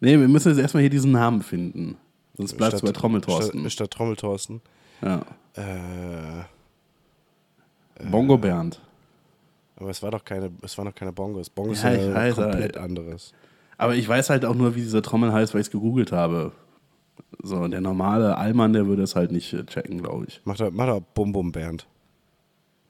Nee, 0.00 0.18
wir 0.18 0.28
müssen 0.28 0.48
jetzt 0.50 0.58
erstmal 0.60 0.82
hier 0.82 0.90
diesen 0.90 1.12
Namen 1.12 1.42
finden. 1.42 1.96
Sonst 2.36 2.54
bleibst 2.56 2.82
du 2.82 2.86
bei 2.86 2.92
Trommeltorsten. 2.92 3.60
Statt, 3.60 3.72
statt 3.72 3.90
Trommeltorsten. 3.92 4.60
Ja. 5.02 5.22
Äh, 5.54 6.44
Bongo 8.10 8.36
Bernd. 8.36 8.80
aber 9.76 9.90
es 9.90 10.02
war 10.02 10.10
doch 10.10 10.24
keine, 10.24 10.50
es 10.62 10.76
waren 10.76 10.86
doch 10.86 10.94
keine 10.94 11.12
Bongos. 11.12 11.48
Bongos 11.50 11.82
Ja, 11.82 11.92
sind 11.92 12.34
komplett 12.34 12.76
aber- 12.76 12.84
anderes. 12.84 13.32
Aber 13.78 13.94
ich 13.94 14.08
weiß 14.08 14.30
halt 14.30 14.44
auch 14.46 14.54
nur, 14.54 14.74
wie 14.74 14.80
diese 14.80 15.02
Trommel 15.02 15.32
heißt, 15.32 15.52
weil 15.54 15.60
ich 15.60 15.66
es 15.66 15.70
gegoogelt 15.70 16.12
habe. 16.12 16.52
So, 17.42 17.66
der 17.68 17.80
normale 17.80 18.36
Allmann, 18.36 18.72
der 18.72 18.86
würde 18.86 19.02
es 19.02 19.14
halt 19.16 19.30
nicht 19.32 19.52
äh, 19.52 19.64
checken, 19.64 20.02
glaube 20.02 20.26
ich. 20.28 20.40
Mach 20.44 20.56
doch, 20.56 20.70
mach 20.72 20.86
doch 20.86 21.00
Bum 21.00 21.32
Bum 21.32 21.52
Bernd. 21.52 21.86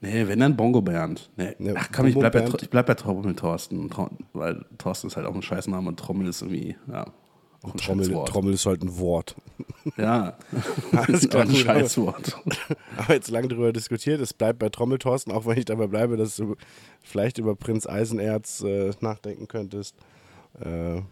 Nee, 0.01 0.29
wenn 0.29 0.41
dann 0.41 0.57
Bongo 0.57 0.83
Bernd. 0.83 1.31
Nee. 1.37 1.55
Ne, 1.59 1.75
Ach 1.77 1.89
komm, 1.91 2.07
ich 2.07 2.15
bleib, 2.17 2.33
bei, 2.35 2.41
Bernd. 2.41 2.63
ich 2.63 2.69
bleib 2.71 2.87
bei 2.87 2.95
Trommel 2.95 3.35
Thorsten. 3.35 3.91
Weil 4.35 4.65
Thorsten 4.79 5.07
ist 5.09 5.17
halt 5.17 5.27
auch 5.27 5.35
ein 5.35 5.41
Scheißname 5.43 5.89
und 5.89 5.99
Trommel 5.99 6.29
ist 6.29 6.43
irgendwie, 6.43 6.77
ja, 6.93 7.07
auch 7.63 7.73
ein 7.73 7.79
Trommel, 7.79 8.05
Scheißwort. 8.05 8.29
Trommel 8.29 8.53
ist 8.55 8.67
halt 8.67 8.83
ein 8.83 8.99
Wort. 8.99 9.37
Ja, 9.97 10.37
Alles 10.93 11.29
klar, 11.29 11.43
ein 11.45 11.49
gut, 11.49 11.67
aber- 11.69 11.79
Scheißwort. 11.81 12.43
Aber 12.97 13.15
jetzt 13.15 13.31
lange 13.31 13.47
darüber 13.49 13.73
diskutiert, 13.73 14.21
es 14.21 14.35
bleibt 14.35 14.59
bei 14.59 14.69
Trommeltorsten, 14.69 15.33
auch 15.33 15.47
wenn 15.47 15.57
ich 15.59 15.65
dabei 15.65 15.87
bleibe, 15.87 16.17
dass 16.17 16.35
du 16.37 16.57
vielleicht 17.03 17.39
über 17.39 17.55
Prinz 17.55 17.87
Eisenerz 17.87 18.63
äh, 18.63 18.91
nachdenken 19.01 19.47
könntest. 19.47 19.95
Äh, 20.61 21.03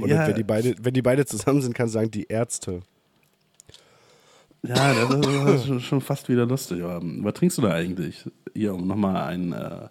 und 0.00 0.08
Ja. 0.08 0.26
wenn, 0.26 0.34
die 0.34 0.42
beide, 0.44 0.74
wenn 0.80 0.94
die 0.94 1.02
beide 1.02 1.24
zusammen 1.26 1.60
sind, 1.62 1.74
kannst 1.74 1.94
du 1.94 1.98
sagen, 1.98 2.10
die 2.10 2.24
Ärzte. 2.24 2.82
Ja, 4.62 4.94
das 4.94 5.66
ist, 5.68 5.82
schon- 5.82 6.00
fast 6.00 6.28
wieder 6.28 6.46
lustig. 6.46 6.82
Aber 6.82 7.00
was 7.02 7.34
trinkst 7.34 7.58
du 7.58 7.62
da 7.62 7.72
eigentlich? 7.72 8.24
Hier, 8.54 8.74
um 8.74 8.86
nochmal 8.86 9.16
ein 9.24 9.52
äh, 9.52 9.88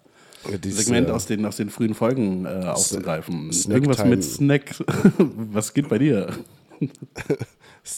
Dieses, 0.64 0.86
Segment 0.86 1.10
äh, 1.10 1.12
aus, 1.12 1.26
den, 1.26 1.46
aus 1.46 1.58
den 1.58 1.70
frühen 1.70 1.94
Folgen 1.94 2.46
äh, 2.46 2.66
aufzugreifen. 2.66 3.52
Snack 3.52 3.76
Irgendwas 3.76 3.98
Time. 3.98 4.10
mit 4.12 4.24
Snack. 4.24 4.76
was 5.18 5.74
geht 5.74 5.90
bei 5.90 5.98
dir? 5.98 6.30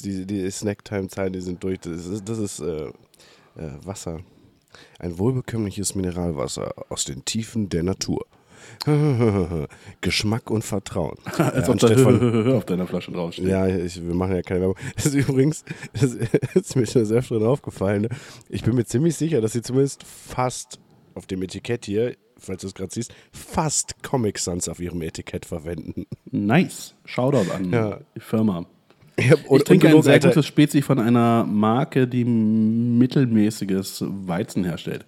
Die, 0.04 0.26
die 0.26 0.50
Snacktime-Zahlen, 0.50 1.34
die 1.34 1.42
sind 1.42 1.62
durch. 1.62 1.78
Das 1.82 2.06
ist, 2.06 2.28
das 2.28 2.38
ist 2.38 2.60
äh, 2.62 2.86
äh, 2.86 2.92
Wasser. 3.84 4.22
Ein 4.98 5.18
wohlbekömmliches 5.20 5.94
Mineralwasser 5.94 6.74
aus 6.88 7.04
den 7.04 7.26
Tiefen 7.26 7.68
der 7.68 7.84
Natur. 7.84 8.26
Geschmack 10.02 10.50
und 10.50 10.64
Vertrauen. 10.64 11.18
Als 11.38 11.70
ob 11.70 11.80
da 11.80 11.88
anstatt 11.88 12.00
von, 12.00 12.52
auf 12.54 12.66
deiner 12.66 12.88
Flasche 12.88 13.12
draufsteht. 13.12 13.48
Ja, 13.48 13.68
ich, 13.68 14.02
wir 14.06 14.14
machen 14.14 14.36
ja 14.36 14.42
keine 14.42 14.62
Werbung. 14.62 14.78
Das 14.96 15.06
ist 15.08 15.14
übrigens, 15.16 15.64
das 15.94 16.16
ist 16.56 16.76
mir 16.76 16.86
schon 16.86 17.06
sehr 17.06 17.22
drin 17.22 17.44
aufgefallen. 17.44 18.04
Ne? 18.04 18.10
Ich 18.50 18.64
bin 18.64 18.76
mir 18.76 18.86
ziemlich 18.86 19.16
sicher, 19.16 19.42
dass 19.42 19.54
sie 19.54 19.62
zumindest 19.62 20.04
fast 20.04 20.80
auf 21.16 21.26
dem 21.28 21.42
Etikett 21.44 21.86
hier, 21.86 22.16
falls 22.38 22.62
du 22.62 22.68
es 22.68 22.74
gerade 22.74 22.92
siehst, 22.94 23.14
fast 23.32 24.02
Comic 24.04 24.40
Sans 24.40 24.68
auf 24.68 24.80
ihrem 24.80 25.02
Etikett 25.02 25.46
verwenden. 25.46 26.06
Nice. 26.32 26.96
Shoutout 27.06 27.52
an 27.54 27.72
Ja. 27.72 28.00
die 28.16 28.20
Firma. 28.20 28.66
Ich, 29.16 29.30
hab- 29.30 29.40
Ich 29.40 29.48
und- 29.48 29.66
trinke 29.66 29.88
und 29.90 29.96
ein 29.98 30.02
sehr 30.02 30.20
gutes 30.20 30.48
Spezi 30.48 30.82
von 30.82 31.00
einer 31.00 31.46
Marke, 31.46 32.08
die 32.08 32.26
mittelmäßiges 32.26 34.04
Weizen 34.08 34.64
herstellt. 34.64 35.06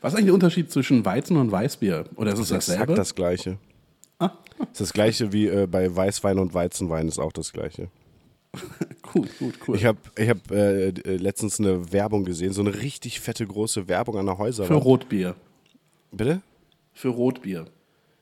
Was 0.00 0.12
ist 0.12 0.16
eigentlich 0.18 0.26
der 0.26 0.34
Unterschied 0.34 0.70
zwischen 0.70 1.04
Weizen 1.04 1.36
und 1.36 1.50
Weißbier? 1.52 2.04
Oder 2.16 2.32
ist 2.32 2.38
es 2.38 2.48
Das 2.48 2.58
ist 2.58 2.68
dasselbe? 2.68 2.92
exakt 2.92 2.98
das 2.98 3.14
Gleiche. 3.14 3.58
Ah. 4.18 4.30
Das 4.58 4.68
ist 4.72 4.80
das 4.80 4.92
Gleiche 4.92 5.32
wie 5.32 5.46
äh, 5.46 5.66
bei 5.66 5.94
Weißwein 5.94 6.38
und 6.38 6.54
Weizenwein 6.54 7.08
ist 7.08 7.18
auch 7.18 7.32
das 7.32 7.52
Gleiche. 7.52 7.88
Gut, 9.12 9.28
gut, 9.38 9.54
cool. 9.68 9.76
Ich 9.76 9.84
habe 9.84 9.98
ich 10.16 10.28
hab, 10.28 10.50
äh, 10.50 10.88
äh, 10.88 11.16
letztens 11.16 11.60
eine 11.60 11.92
Werbung 11.92 12.24
gesehen, 12.24 12.52
so 12.52 12.62
eine 12.62 12.74
richtig 12.74 13.20
fette 13.20 13.46
große 13.46 13.86
Werbung 13.88 14.16
an 14.18 14.26
der 14.26 14.36
Für 14.36 14.42
Häuserwand. 14.42 14.84
Rotbier. 14.84 15.34
Bitte? 16.10 16.40
Für 16.94 17.08
Rotbier. 17.08 17.66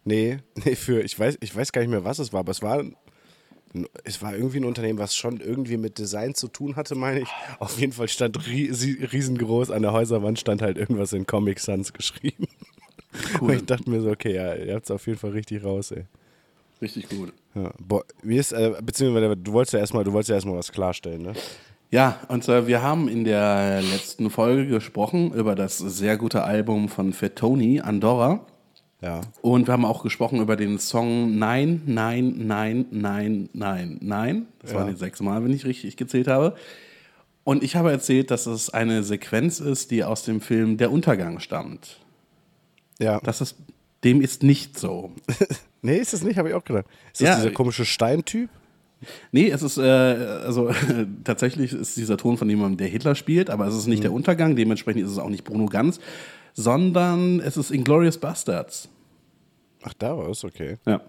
Nee, 0.05 0.39
nee, 0.65 0.75
für, 0.75 1.03
ich 1.03 1.19
weiß, 1.19 1.39
ich 1.41 1.55
weiß 1.55 1.73
gar 1.73 1.81
nicht 1.83 1.91
mehr, 1.91 2.05
was 2.05 2.19
es 2.19 2.33
war, 2.33 2.41
aber 2.41 2.51
es 2.51 2.63
war, 2.63 2.85
es 4.05 4.23
war 4.23 4.35
irgendwie 4.35 4.59
ein 4.59 4.65
Unternehmen, 4.65 4.99
was 4.99 5.17
schon 5.17 5.41
irgendwie 5.41 5.77
mit 5.77 5.99
Design 5.99 6.35
zu 6.35 6.49
tun 6.49 6.77
hatte, 6.77 6.95
meine 6.95 7.21
ich. 7.21 7.29
Auf 7.59 7.79
jeden 7.81 7.93
Fall 7.93 8.09
stand 8.09 8.39
riesengroß 8.47 9.71
an 9.71 9.83
der 9.83 9.93
Häuserwand, 9.93 10.39
stand 10.39 10.63
halt 10.63 10.79
irgendwas 10.79 11.13
in 11.13 11.27
Comic 11.27 11.59
Sans 11.59 11.93
geschrieben. 11.93 12.47
Und 13.41 13.53
ich 13.53 13.65
dachte 13.65 13.89
mir 13.91 14.01
so, 14.01 14.11
okay, 14.11 14.35
ja, 14.35 14.55
ihr 14.55 14.75
habt 14.75 14.85
es 14.85 14.91
auf 14.91 15.07
jeden 15.07 15.19
Fall 15.19 15.31
richtig 15.31 15.65
raus, 15.65 15.91
ey. 15.91 16.05
Richtig 16.81 17.09
gut. 17.09 17.33
Ja, 17.55 17.73
boah, 17.79 18.05
wie 18.23 18.37
ist, 18.37 18.53
äh, 18.53 18.75
beziehungsweise 18.83 19.37
du 19.37 19.53
wolltest 19.53 19.75
ja 19.75 19.81
erstmal, 19.81 20.05
du 20.05 20.13
wolltest 20.13 20.31
ja 20.31 20.35
erstmal 20.35 20.57
was 20.57 20.73
klarstellen, 20.73 21.23
ne? 21.23 21.33
Ja, 21.91 22.21
und 22.29 22.49
äh, 22.49 22.67
wir 22.67 22.83
haben 22.83 23.09
in 23.09 23.25
der 23.25 23.81
letzten 23.81 24.29
Folge 24.29 24.67
gesprochen 24.67 25.33
über 25.33 25.55
das 25.55 25.79
sehr 25.79 26.17
gute 26.17 26.43
Album 26.43 26.89
von 26.89 27.13
Fettoni, 27.13 27.81
Andorra. 27.81 28.45
Ja. 29.05 29.21
Und 29.43 29.67
wir 29.69 29.73
haben 29.73 29.85
auch 29.85 30.03
gesprochen 30.03 30.41
über 30.41 30.57
den 30.57 30.79
Song 30.79 31.39
Nein, 31.39 31.83
Nein, 31.85 32.35
Nein, 32.47 32.87
Nein, 32.91 33.51
Nein, 33.53 33.99
Nein. 34.01 34.47
Das 34.63 34.73
Ja. 34.73 34.79
waren 34.79 34.89
die 34.89 34.97
sechs 34.97 35.21
Mal, 35.21 35.45
wenn 35.45 35.53
ich 35.53 35.67
richtig 35.67 35.99
gezählt 35.99 36.27
habe. 36.27 36.55
Und 37.45 37.63
ich 37.63 37.77
habe 37.77 37.91
erzählt, 37.91 38.31
dass 38.31 38.47
es 38.47 38.71
eine 38.71 39.03
Sequenz 39.03 39.61
ist, 39.61 39.91
die 39.91 40.05
aus 40.05 40.25
dem 40.25 40.41
Film 40.41 40.79
Der 40.79 40.91
Untergang 40.91 41.39
stammt. 41.39 42.01
Ja. 42.99 43.21
Das 43.23 43.43
ist, 43.43 43.57
dem 44.05 44.23
ist 44.23 44.43
nicht 44.43 44.79
so. 44.79 45.13
nee, 45.83 45.99
ist 45.99 46.15
das 46.15 46.23
nicht, 46.23 46.39
habe 46.39 46.49
ich 46.49 46.55
auch 46.55 46.65
gedacht. 46.65 46.87
Ist 47.13 47.21
das 47.21 47.29
Ja, 47.29 47.37
dieser 47.37 47.51
komische 47.51 47.85
Steintyp? 47.85 48.49
Nee, 49.33 49.51
es 49.51 49.63
ist, 49.63 49.77
äh, 49.77 49.83
also 49.83 50.71
tatsächlich 51.25 51.75
ist 51.75 51.99
dieser 51.99 52.17
Ton 52.17 52.39
von 52.39 52.49
jemandem, 52.49 52.79
der 52.79 52.89
Hitler 52.89 53.15
spielt, 53.17 53.51
aber 53.51 53.67
es 53.67 53.75
ist 53.77 53.87
nicht 53.87 54.03
der 54.03 54.15
Untergang, 54.15 54.57
dementsprechend 54.57 55.03
ist 55.03 55.11
es 55.11 55.19
auch 55.19 55.29
nicht 55.29 55.45
Bruno 55.45 55.67
Ganz, 55.67 56.01
sondern 56.55 57.41
es 57.41 57.59
ist 57.59 57.71
Inglorious 57.71 58.17
Bastards. 58.17 58.89
Ach, 59.85 59.93
da 59.99 60.17
war 60.17 60.29
es, 60.29 60.45
okay. 60.45 60.77
Ja. 60.87 61.01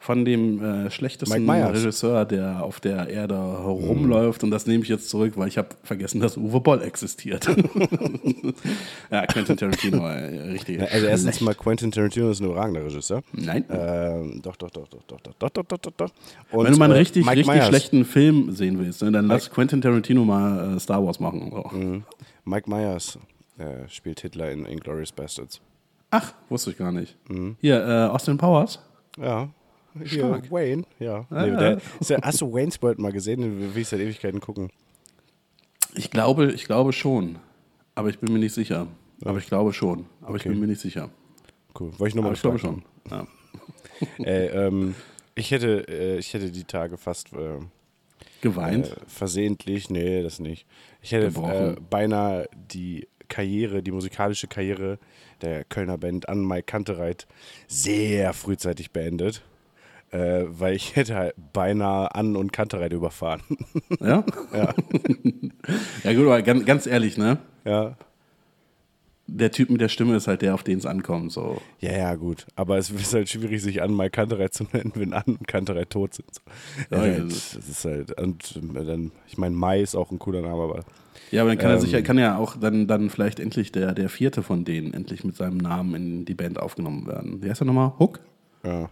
Von 0.00 0.26
dem 0.26 0.62
äh, 0.62 0.90
schlechtesten 0.90 1.46
Mike. 1.46 1.72
Regisseur, 1.72 2.26
der 2.26 2.62
auf 2.62 2.78
der 2.80 3.08
Erde 3.08 3.36
herumläuft. 3.36 4.44
Und 4.44 4.50
das 4.50 4.66
nehme 4.66 4.82
ich 4.82 4.90
jetzt 4.90 5.08
zurück, 5.08 5.32
weil 5.36 5.48
ich 5.48 5.56
habe 5.56 5.68
vergessen, 5.82 6.20
dass 6.20 6.36
Uwe 6.36 6.60
Boll 6.60 6.82
existiert. 6.82 7.46
ja, 9.10 9.24
Quentin 9.24 9.56
Tarantino, 9.56 10.06
äh, 10.06 10.50
richtig. 10.50 10.80
Ja, 10.80 10.88
also 10.88 11.06
erstens 11.06 11.40
mal 11.40 11.54
Quentin 11.54 11.90
Tarantino 11.90 12.30
ist 12.30 12.40
ein 12.40 12.46
überragender 12.46 12.84
Regisseur. 12.84 13.22
Nein. 13.32 13.64
Ähm, 13.70 14.42
doch, 14.42 14.56
doch, 14.56 14.68
doch, 14.68 14.88
doch, 14.88 15.02
doch, 15.06 15.20
doch, 15.22 15.32
doch, 15.38 15.50
doch, 15.50 15.64
doch, 15.64 15.78
doch, 15.78 15.92
doch. 15.96 16.10
Und, 16.50 16.66
Wenn 16.66 16.72
du 16.72 16.78
mal 16.78 16.84
einen 16.86 16.94
äh, 16.94 16.98
richtig, 16.98 17.24
Mike 17.24 17.38
richtig 17.38 17.54
Myers. 17.54 17.68
schlechten 17.68 18.04
Film 18.04 18.52
sehen 18.52 18.78
willst, 18.78 19.00
ne, 19.00 19.10
dann 19.10 19.26
lass 19.26 19.50
Quentin 19.50 19.80
Tarantino 19.80 20.22
mal 20.26 20.76
äh, 20.76 20.80
Star 20.80 21.02
Wars 21.02 21.18
machen. 21.18 21.50
So. 21.50 22.02
Mike 22.44 22.68
Myers 22.68 23.18
äh, 23.56 23.88
spielt 23.88 24.20
Hitler 24.20 24.50
in 24.50 24.66
Inglourious 24.66 25.12
Bastards. 25.12 25.62
Ach, 26.16 26.32
wusste 26.48 26.70
ich 26.70 26.76
gar 26.78 26.92
nicht. 26.92 27.16
Hier, 27.60 27.84
äh, 27.86 28.06
Austin 28.08 28.36
Powers. 28.38 28.78
Ja. 29.18 29.48
Hier. 30.04 30.42
Wayne, 30.50 30.84
ja. 30.98 31.24
Ah, 31.30 31.42
Nee, 31.46 31.48
ja. 31.52 31.56
der, 31.56 31.78
ja. 32.08 32.18
Hast 32.22 32.40
du 32.40 32.52
Wayne's 32.52 32.80
World 32.82 32.98
mal 32.98 33.12
gesehen? 33.12 33.40
Den 33.40 33.74
will 33.74 33.82
ich 33.82 33.88
seit 33.88 34.00
Ewigkeiten 34.00 34.40
gucken. 34.40 34.70
Ich 35.94 36.10
glaube, 36.10 36.52
ich 36.52 36.64
glaube 36.64 36.92
schon. 36.92 37.38
Aber 37.94 38.08
ich 38.10 38.18
bin 38.18 38.32
mir 38.32 38.38
nicht 38.40 38.54
sicher. 38.54 38.86
Aber 39.24 39.38
ich 39.38 39.46
glaube 39.46 39.72
schon. 39.72 40.06
Aber 40.22 40.36
ich 40.36 40.42
Okay. 40.42 40.48
bin 40.50 40.60
mir 40.60 40.66
nicht 40.66 40.80
sicher. 40.80 41.10
Cool. 41.78 41.90
Wollte 41.98 42.08
ich 42.08 42.14
nochmal 42.16 42.32
ich 42.34 42.40
glaube 42.42 42.58
schon. 42.58 42.82
Ja. 43.10 43.26
Ey, 44.18 44.46
ähm, 44.48 44.94
ich 45.36 45.50
hätte, 45.52 45.86
äh, 45.88 46.18
ich 46.18 46.34
hätte 46.34 46.50
die 46.50 46.64
Tage 46.64 46.96
fast 46.96 47.32
äh, 47.32 47.60
Geweint. 48.40 48.88
äh, 48.88 48.96
versehentlich, 49.06 49.90
nee, 49.90 50.22
das 50.22 50.40
nicht. 50.40 50.66
Ich 51.02 51.12
hätte 51.12 51.26
äh, 51.40 51.76
beinahe 51.88 52.48
die 52.72 53.06
Karriere, 53.28 53.82
die 53.82 53.90
musikalische 53.90 54.46
Karriere 54.46 54.98
der 55.42 55.64
Kölner 55.64 55.98
Band 55.98 56.28
an 56.28 56.46
Mike 56.46 56.64
Kantereit 56.64 57.26
sehr 57.66 58.32
frühzeitig 58.32 58.90
beendet. 58.92 59.42
Äh, 60.10 60.44
weil 60.48 60.74
ich 60.76 60.94
hätte 60.96 61.16
halt 61.16 61.34
beinahe 61.52 62.14
An- 62.14 62.36
und 62.36 62.52
Kantereit 62.52 62.92
überfahren. 62.92 63.42
Ja? 64.00 64.24
ja. 64.54 64.74
Ja, 66.04 66.12
gut, 66.12 66.26
aber 66.26 66.42
ganz, 66.42 66.64
ganz 66.64 66.86
ehrlich, 66.86 67.16
ne? 67.18 67.38
ja. 67.64 67.96
Der 69.26 69.50
Typ 69.50 69.70
mit 69.70 69.80
der 69.80 69.88
Stimme 69.88 70.16
ist 70.16 70.28
halt 70.28 70.42
der, 70.42 70.52
auf 70.52 70.62
den 70.64 70.76
es 70.76 70.84
ankommt. 70.84 71.32
So. 71.32 71.58
Ja, 71.80 71.92
ja, 71.96 72.14
gut. 72.14 72.46
Aber 72.56 72.76
es 72.76 72.90
ist 72.90 73.14
halt 73.14 73.30
schwierig, 73.30 73.62
sich 73.62 73.80
an 73.80 73.96
Mike 73.96 74.10
Kantereit 74.10 74.52
zu 74.52 74.64
nennen, 74.70 74.92
wenn 74.96 75.14
An 75.14 75.24
und 75.24 75.48
Kantereit 75.48 75.88
tot 75.88 76.12
sind. 76.12 76.28
So. 76.30 76.42
Ja, 76.94 77.06
Ja, 77.06 77.12
ja, 77.14 77.24
das 77.24 77.54
ist 77.54 77.84
halt, 77.86 78.20
und 78.20 78.60
äh, 78.74 78.84
dann, 78.84 79.12
ich 79.26 79.38
meine, 79.38 79.54
Mai 79.54 79.80
ist 79.80 79.94
auch 79.94 80.10
ein 80.10 80.18
cooler 80.18 80.42
Name, 80.42 80.62
aber 80.62 80.84
Ja, 81.30 81.42
aber 81.42 81.50
dann 81.50 81.58
kann 81.58 81.70
er 81.70 81.76
Ähm. 81.76 81.80
sicher, 81.82 82.02
kann 82.02 82.18
ja 82.18 82.36
auch 82.38 82.56
dann, 82.56 82.86
dann 82.86 83.10
vielleicht 83.10 83.40
endlich 83.40 83.72
der, 83.72 83.92
der 83.94 84.08
vierte 84.08 84.42
von 84.42 84.64
denen 84.64 84.94
endlich 84.94 85.24
mit 85.24 85.36
seinem 85.36 85.56
Namen 85.58 85.94
in 85.94 86.24
die 86.24 86.34
Band 86.34 86.60
aufgenommen 86.60 87.06
werden. 87.06 87.42
Wie 87.42 87.50
heißt 87.50 87.62
er 87.62 87.64
nochmal? 87.66 87.92
Hook? 87.98 88.20
ja. 88.64 88.88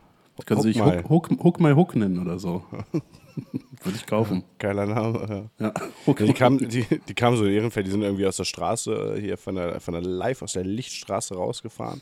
Können 0.46 0.62
Sie 0.62 0.72
sich. 0.72 0.82
Hook, 0.82 1.08
Hook, 1.10 1.30
Hook 1.44 1.60
My 1.60 1.72
Hook 1.72 1.94
nennen 1.94 2.18
oder 2.18 2.38
so. 2.38 2.64
Würde 2.92 3.96
ich 3.96 4.06
kaufen. 4.06 4.44
Geiler 4.58 4.86
Name, 4.86 5.50
ja. 5.58 5.66
Ja. 5.66 5.74
Hook, 6.06 6.16
Die 6.18 6.32
kamen, 6.32 6.68
die, 6.68 6.86
die 7.06 7.14
kamen 7.14 7.36
so 7.36 7.44
in 7.44 7.52
Ehrenfeld, 7.52 7.86
die 7.86 7.90
sind 7.90 8.02
irgendwie 8.02 8.26
aus 8.26 8.38
der 8.38 8.44
Straße, 8.44 9.14
äh, 9.16 9.20
hier 9.20 9.36
von 9.36 9.54
der, 9.54 9.78
von 9.80 9.92
der 9.92 10.02
Live, 10.02 10.40
aus 10.42 10.54
der 10.54 10.64
Lichtstraße 10.64 11.34
rausgefahren, 11.34 12.00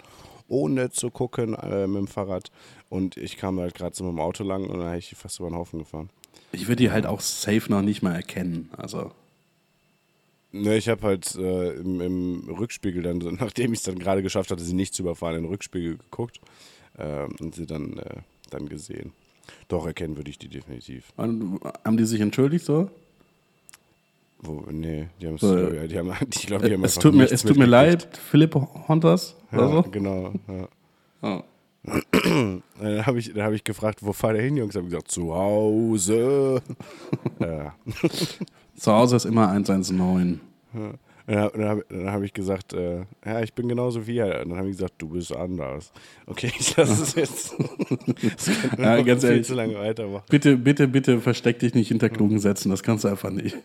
ohne 0.49 0.91
zu 0.91 1.11
gucken 1.11 1.55
äh, 1.55 1.87
mit 1.89 1.99
dem 1.99 2.07
Fahrrad. 2.07 2.51
Und 2.89 3.17
ich 3.17 3.37
kam 3.37 3.59
halt 3.59 3.75
gerade 3.75 3.95
so 3.97 4.05
mit 4.05 4.13
dem 4.13 4.21
Auto 4.21 4.45
lang 4.45 4.65
und 4.65 4.79
dann 4.79 4.87
habe 4.87 4.99
ich 4.99 5.09
die 5.09 5.17
fast 5.17 5.41
über 5.41 5.49
den 5.51 5.57
Haufen 5.57 5.81
gefahren. 5.81 6.09
Ich 6.53 6.69
würde 6.69 6.77
die 6.77 6.93
halt 6.93 7.07
auch 7.07 7.21
safe 7.21 7.65
noch 7.69 7.83
nicht 7.83 8.01
mal 8.03 8.15
erkennen. 8.15 8.71
Also. 8.77 9.11
Ne, 10.53 10.77
ich 10.77 10.89
habe 10.89 11.03
halt 11.03 11.35
äh, 11.37 11.73
im, 11.75 12.01
im 12.01 12.49
Rückspiegel 12.59 13.03
dann, 13.03 13.19
nachdem 13.41 13.73
ich 13.73 13.81
es 13.81 13.85
dann 13.85 13.99
gerade 13.99 14.23
geschafft 14.23 14.51
hatte, 14.51 14.63
sie 14.63 14.75
nicht 14.75 14.95
zu 14.95 15.03
überfahren, 15.03 15.37
in 15.37 15.43
den 15.45 15.51
Rückspiegel 15.51 15.97
geguckt 15.99 16.41
äh, 16.99 17.27
und 17.41 17.55
sie 17.55 17.67
dann, 17.67 17.99
äh, 17.99 18.17
dann 18.51 18.69
gesehen. 18.69 19.13
Doch, 19.69 19.87
erkennen 19.87 20.17
würde 20.17 20.31
ich 20.31 20.39
die 20.39 20.49
definitiv. 20.49 21.13
Und 21.17 21.61
Haben 21.85 21.97
die 21.97 22.05
sich 22.05 22.21
entschuldigt 22.21 22.65
so? 22.65 22.91
Wo, 24.41 24.65
nee, 24.71 25.09
die 25.21 25.27
haben 25.29 25.35
es, 25.37 25.41
So, 25.43 25.57
äh, 25.57 25.87
die 25.87 25.99
haben, 25.99 26.13
ich 26.35 26.47
glaube, 26.47 26.67
die 26.69 26.75
haben 26.75 26.85
Es 26.85 26.95
tut 26.95 27.15
mir, 27.15 27.31
es 27.31 27.43
tut 27.43 27.57
mir 27.57 27.67
leid, 27.67 28.09
Philipp 28.17 28.55
Hontas 28.55 29.37
oder 29.53 29.63
Ja, 29.63 29.71
so. 29.71 29.83
genau. 29.91 30.33
Ja. 30.49 30.69
Oh. 31.23 31.43
Dann 31.83 32.63
habe 33.07 33.19
ich, 33.19 33.33
dann 33.33 33.43
hab 33.45 33.53
ich 33.53 33.65
gefragt, 33.65 34.01
wo 34.03 34.13
fahrt 34.13 34.37
ihr 34.37 34.43
hin, 34.43 34.57
Jungs? 34.57 34.75
Haben 34.75 34.87
gesagt, 34.87 35.11
zu 35.11 35.35
Hause. 35.35 36.63
ja. 37.39 37.75
Zu 38.77 38.93
Hause 38.93 39.17
ist 39.17 39.27
immer 39.27 39.49
119. 39.49 40.41
Und 41.31 41.37
Dann, 41.37 41.69
hab- 41.69 41.89
dann 41.89 42.01
habe 42.07 42.13
hab 42.13 42.23
ich 42.23 42.33
gesagt, 42.33 42.73
äh, 42.73 43.05
ja, 43.25 43.41
ich 43.41 43.53
bin 43.55 43.69
genauso 43.69 44.05
wie 44.09 44.19
er. 44.19 44.43
Und 44.43 44.49
dann 44.51 44.59
haben 44.59 44.65
die 44.67 44.73
gesagt, 44.73 44.95
du 44.99 45.11
bist 45.11 45.33
anders. 45.35 45.93
Okay, 46.27 46.51
ich 46.59 46.77
lasse 46.77 47.03
es 47.05 47.15
jetzt. 47.15 47.55
Das 48.37 48.51
kann 48.63 48.79
Ja, 48.83 49.01
ganz 49.03 49.21
viel 49.23 49.31
ehrlich. 49.31 49.47
zu 49.47 49.55
lange 49.55 49.75
weitermachen. 49.79 50.25
Bitte, 50.29 50.57
bitte, 50.57 50.89
bitte 50.89 51.21
versteck 51.21 51.61
dich 51.61 51.75
nicht 51.75 51.87
hinter 51.89 52.09
klugen 52.09 52.41
Sätzen. 52.41 52.71
Das 52.71 52.83
kannst 52.83 53.05
du 53.05 53.09
einfach 53.09 53.31
nicht. 53.31 53.57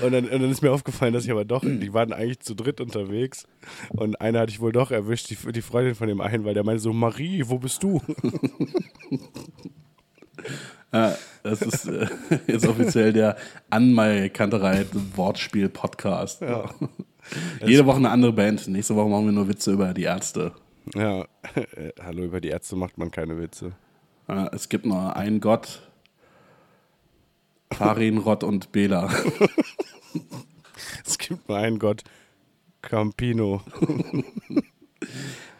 Und 0.00 0.12
dann, 0.12 0.24
und 0.26 0.30
dann 0.42 0.50
ist 0.50 0.62
mir 0.62 0.70
aufgefallen, 0.70 1.12
dass 1.12 1.24
ich 1.24 1.30
aber 1.32 1.44
doch, 1.44 1.64
die 1.64 1.92
waren 1.92 2.12
eigentlich 2.12 2.38
zu 2.40 2.54
dritt 2.54 2.80
unterwegs. 2.80 3.46
Und 3.88 4.20
einer 4.20 4.40
hatte 4.40 4.52
ich 4.52 4.60
wohl 4.60 4.70
doch 4.72 4.92
erwischt, 4.92 5.28
die, 5.30 5.52
die 5.52 5.62
Freundin 5.62 5.96
von 5.96 6.06
dem 6.06 6.20
einen, 6.20 6.44
weil 6.44 6.54
der 6.54 6.62
meinte 6.64 6.82
so, 6.82 6.92
Marie, 6.92 7.42
wo 7.46 7.58
bist 7.58 7.82
du? 7.82 8.00
Ja, 10.94 11.18
das 11.42 11.60
ist 11.60 11.86
äh, 11.86 12.06
jetzt 12.46 12.68
offiziell 12.68 13.12
der 13.12 13.36
Anmal-Kantereit 13.68 14.86
Wortspiel-Podcast. 15.16 16.40
Jede 17.66 17.84
Woche 17.84 17.96
eine 17.96 18.10
andere 18.10 18.32
Band. 18.32 18.68
Nächste 18.68 18.94
Woche 18.94 19.08
machen 19.08 19.24
wir 19.24 19.32
nur 19.32 19.48
Witze 19.48 19.72
über 19.72 19.92
die 19.92 20.04
Ärzte. 20.04 20.52
Ja, 20.94 21.22
äh, 21.56 21.90
hallo, 22.00 22.22
über 22.22 22.40
die 22.40 22.48
Ärzte 22.48 22.76
macht 22.76 22.96
man 22.96 23.10
keine 23.10 23.40
Witze. 23.40 23.72
Äh, 24.28 24.46
es 24.52 24.68
gibt 24.68 24.86
nur 24.86 25.16
einen 25.16 25.40
Gott. 25.40 25.82
Farin, 27.72 28.18
Rott 28.18 28.44
und 28.44 28.70
Bela. 28.70 29.10
Es 31.04 31.18
gibt 31.18 31.48
nur 31.48 31.58
einen 31.58 31.80
Gott, 31.80 32.04
Campino. 32.82 33.62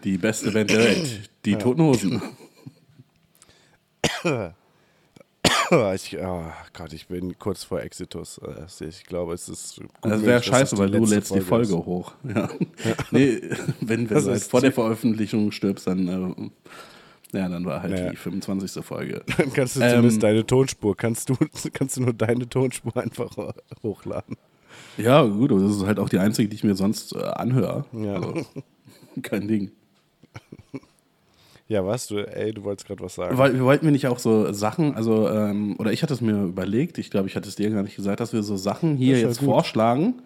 Die 0.05 0.17
beste 0.17 0.53
Band 0.53 0.71
der 0.71 0.79
Welt. 0.79 1.31
Die 1.45 1.57
Toten 1.57 1.83
Hosen. 1.83 2.23
Ich, 5.95 6.17
oh 6.19 6.43
Gott, 6.73 6.93
ich 6.93 7.07
bin 7.09 7.39
kurz 7.39 7.65
vor 7.65 7.81
Exitus. 7.81 8.39
Äh, 8.39 8.87
Ich 8.89 9.05
glaube, 9.05 9.35
es 9.35 9.49
ist. 9.49 9.77
gut 9.81 9.89
Das 10.03 10.11
möglich, 10.13 10.27
wäre 10.27 10.43
scheiße, 10.43 10.79
weil 10.79 10.91
du 10.91 10.99
letzte 10.99 11.15
lädst 11.15 11.35
die 11.35 11.41
Folge 11.41 11.69
ist. 11.75 11.87
hoch. 11.87 12.13
Ja. 12.35 12.49
Nee, 13.11 13.41
wenn, 13.81 14.09
wenn 14.11 14.25
du 14.25 14.31
halt 14.31 14.43
vor 14.43 14.61
der 14.61 14.73
Veröffentlichung 14.73 15.51
stirbst, 15.53 15.87
dann, 15.87 16.09
äh, 17.33 17.39
ja, 17.39 17.49
dann 17.49 17.65
war 17.65 17.83
halt 17.83 17.99
Ja. 17.99 18.11
die 18.11 18.17
25. 18.17 18.85
Folge. 18.85 19.23
Dann 19.37 19.53
kannst 19.53 19.77
du 19.77 19.81
Ähm, 19.81 19.91
zumindest 19.91 20.23
deine 20.23 20.47
Tonspur, 20.47 20.97
kannst 20.97 21.29
du, 21.31 21.37
kannst 21.73 21.97
du 21.97 22.03
nur 22.03 22.13
deine 22.13 22.49
Tonspur 22.49 22.97
einfach 22.97 23.37
hochladen. 23.83 24.37
Ja, 24.97 25.23
gut, 25.25 25.51
das 25.51 25.63
ist 25.77 25.85
halt 25.87 25.99
auch 25.99 26.09
die 26.09 26.19
einzige, 26.19 26.49
die 26.49 26.57
ich 26.57 26.65
mir 26.65 26.75
sonst 26.77 27.13
äh, 27.15 27.19
anhöre. 27.23 27.85
Ja. 27.93 28.15
Also, 28.15 28.47
kein 29.23 29.49
Ding. 29.49 29.73
Ja, 31.67 31.85
was? 31.87 32.07
Du, 32.09 32.19
ey, 32.19 32.53
du 32.53 32.63
wolltest 32.65 32.87
gerade 32.87 33.03
was 33.03 33.15
sagen. 33.15 33.39
Weil, 33.39 33.55
wir 33.55 33.65
wollten 33.65 33.87
wir 33.87 33.93
nicht 33.93 34.07
auch 34.07 34.19
so 34.19 34.53
Sachen, 34.53 34.95
also, 34.95 35.29
ähm, 35.31 35.77
oder 35.79 35.93
ich 35.93 36.03
hatte 36.03 36.13
es 36.13 36.21
mir 36.21 36.43
überlegt, 36.43 36.99
ich 36.99 37.11
glaube, 37.11 37.29
ich 37.29 37.37
hatte 37.37 37.49
es 37.49 37.57
dir 37.57 37.71
gar 37.71 37.83
nicht 37.83 37.97
gesagt, 37.97 38.21
dass 38.21 38.33
wir 38.33 38.43
so 38.43 38.57
Sachen 38.57 38.97
hier 38.97 39.19
jetzt 39.19 39.41
gut. 39.41 39.49
vorschlagen 39.49 40.23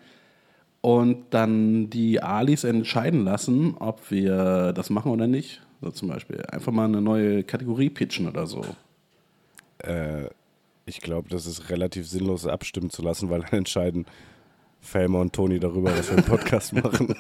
und 0.80 1.26
dann 1.30 1.90
die 1.90 2.20
Alis 2.22 2.64
entscheiden 2.64 3.24
lassen, 3.24 3.76
ob 3.78 4.10
wir 4.10 4.72
das 4.72 4.90
machen 4.90 5.12
oder 5.12 5.26
nicht. 5.26 5.62
So 5.80 5.90
zum 5.90 6.08
Beispiel 6.08 6.42
einfach 6.50 6.72
mal 6.72 6.86
eine 6.86 7.00
neue 7.00 7.44
Kategorie 7.44 7.90
pitchen 7.90 8.28
oder 8.28 8.46
so. 8.46 8.64
Äh, 9.78 10.24
ich 10.86 11.00
glaube, 11.00 11.28
das 11.28 11.46
ist 11.46 11.70
relativ 11.70 12.08
sinnlos 12.08 12.46
abstimmen 12.46 12.90
zu 12.90 13.02
lassen, 13.02 13.30
weil 13.30 13.42
dann 13.42 13.52
entscheiden 13.52 14.06
Felmer 14.80 15.20
und 15.20 15.32
Toni 15.32 15.60
darüber, 15.60 15.96
was 15.96 16.10
wir 16.10 16.18
im 16.18 16.24
Podcast 16.24 16.72
machen. 16.72 17.14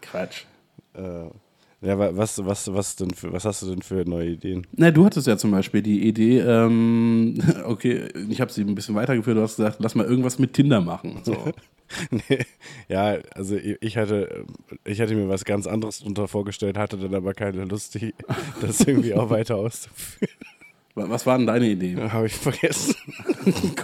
Quatsch. 0.00 0.44
äh, 0.94 1.26
ja, 1.82 1.98
wa- 1.98 2.10
was, 2.14 2.44
was, 2.44 2.72
was, 2.72 2.96
denn 2.96 3.10
für, 3.10 3.32
was 3.32 3.44
hast 3.44 3.62
du 3.62 3.66
denn 3.70 3.82
für 3.82 4.04
neue 4.08 4.30
Ideen? 4.30 4.66
Na, 4.72 4.90
du 4.90 5.04
hattest 5.04 5.26
ja 5.26 5.36
zum 5.36 5.50
Beispiel 5.50 5.82
die 5.82 6.06
Idee, 6.06 6.38
ähm, 6.40 7.38
okay, 7.64 8.08
ich 8.30 8.40
habe 8.40 8.52
sie 8.52 8.62
ein 8.62 8.74
bisschen 8.74 8.94
weitergeführt, 8.94 9.36
du 9.36 9.42
hast 9.42 9.56
gesagt, 9.56 9.78
lass 9.80 9.94
mal 9.94 10.06
irgendwas 10.06 10.38
mit 10.38 10.52
Tinder 10.54 10.80
machen. 10.80 11.20
So. 11.24 11.36
Nee, 12.10 12.38
ja, 12.88 13.18
also 13.34 13.54
ich 13.54 13.98
hatte, 13.98 14.46
ich 14.82 14.98
hatte 15.02 15.14
mir 15.14 15.28
was 15.28 15.44
ganz 15.44 15.66
anderes 15.66 15.98
darunter 15.98 16.26
vorgestellt, 16.26 16.78
hatte 16.78 16.96
dann 16.96 17.14
aber 17.14 17.34
keine 17.34 17.66
Lust, 17.66 17.96
die, 17.96 18.14
das 18.62 18.80
irgendwie 18.80 19.12
auch 19.12 19.28
weiter 19.28 19.56
auszuführen. 19.56 20.32
Wa- 20.94 21.10
Was 21.10 21.26
war 21.26 21.36
denn 21.36 21.46
deine 21.46 21.68
Idee? 21.68 21.96
Habe 21.98 22.28
ich 22.28 22.32
vergessen. 22.34 22.94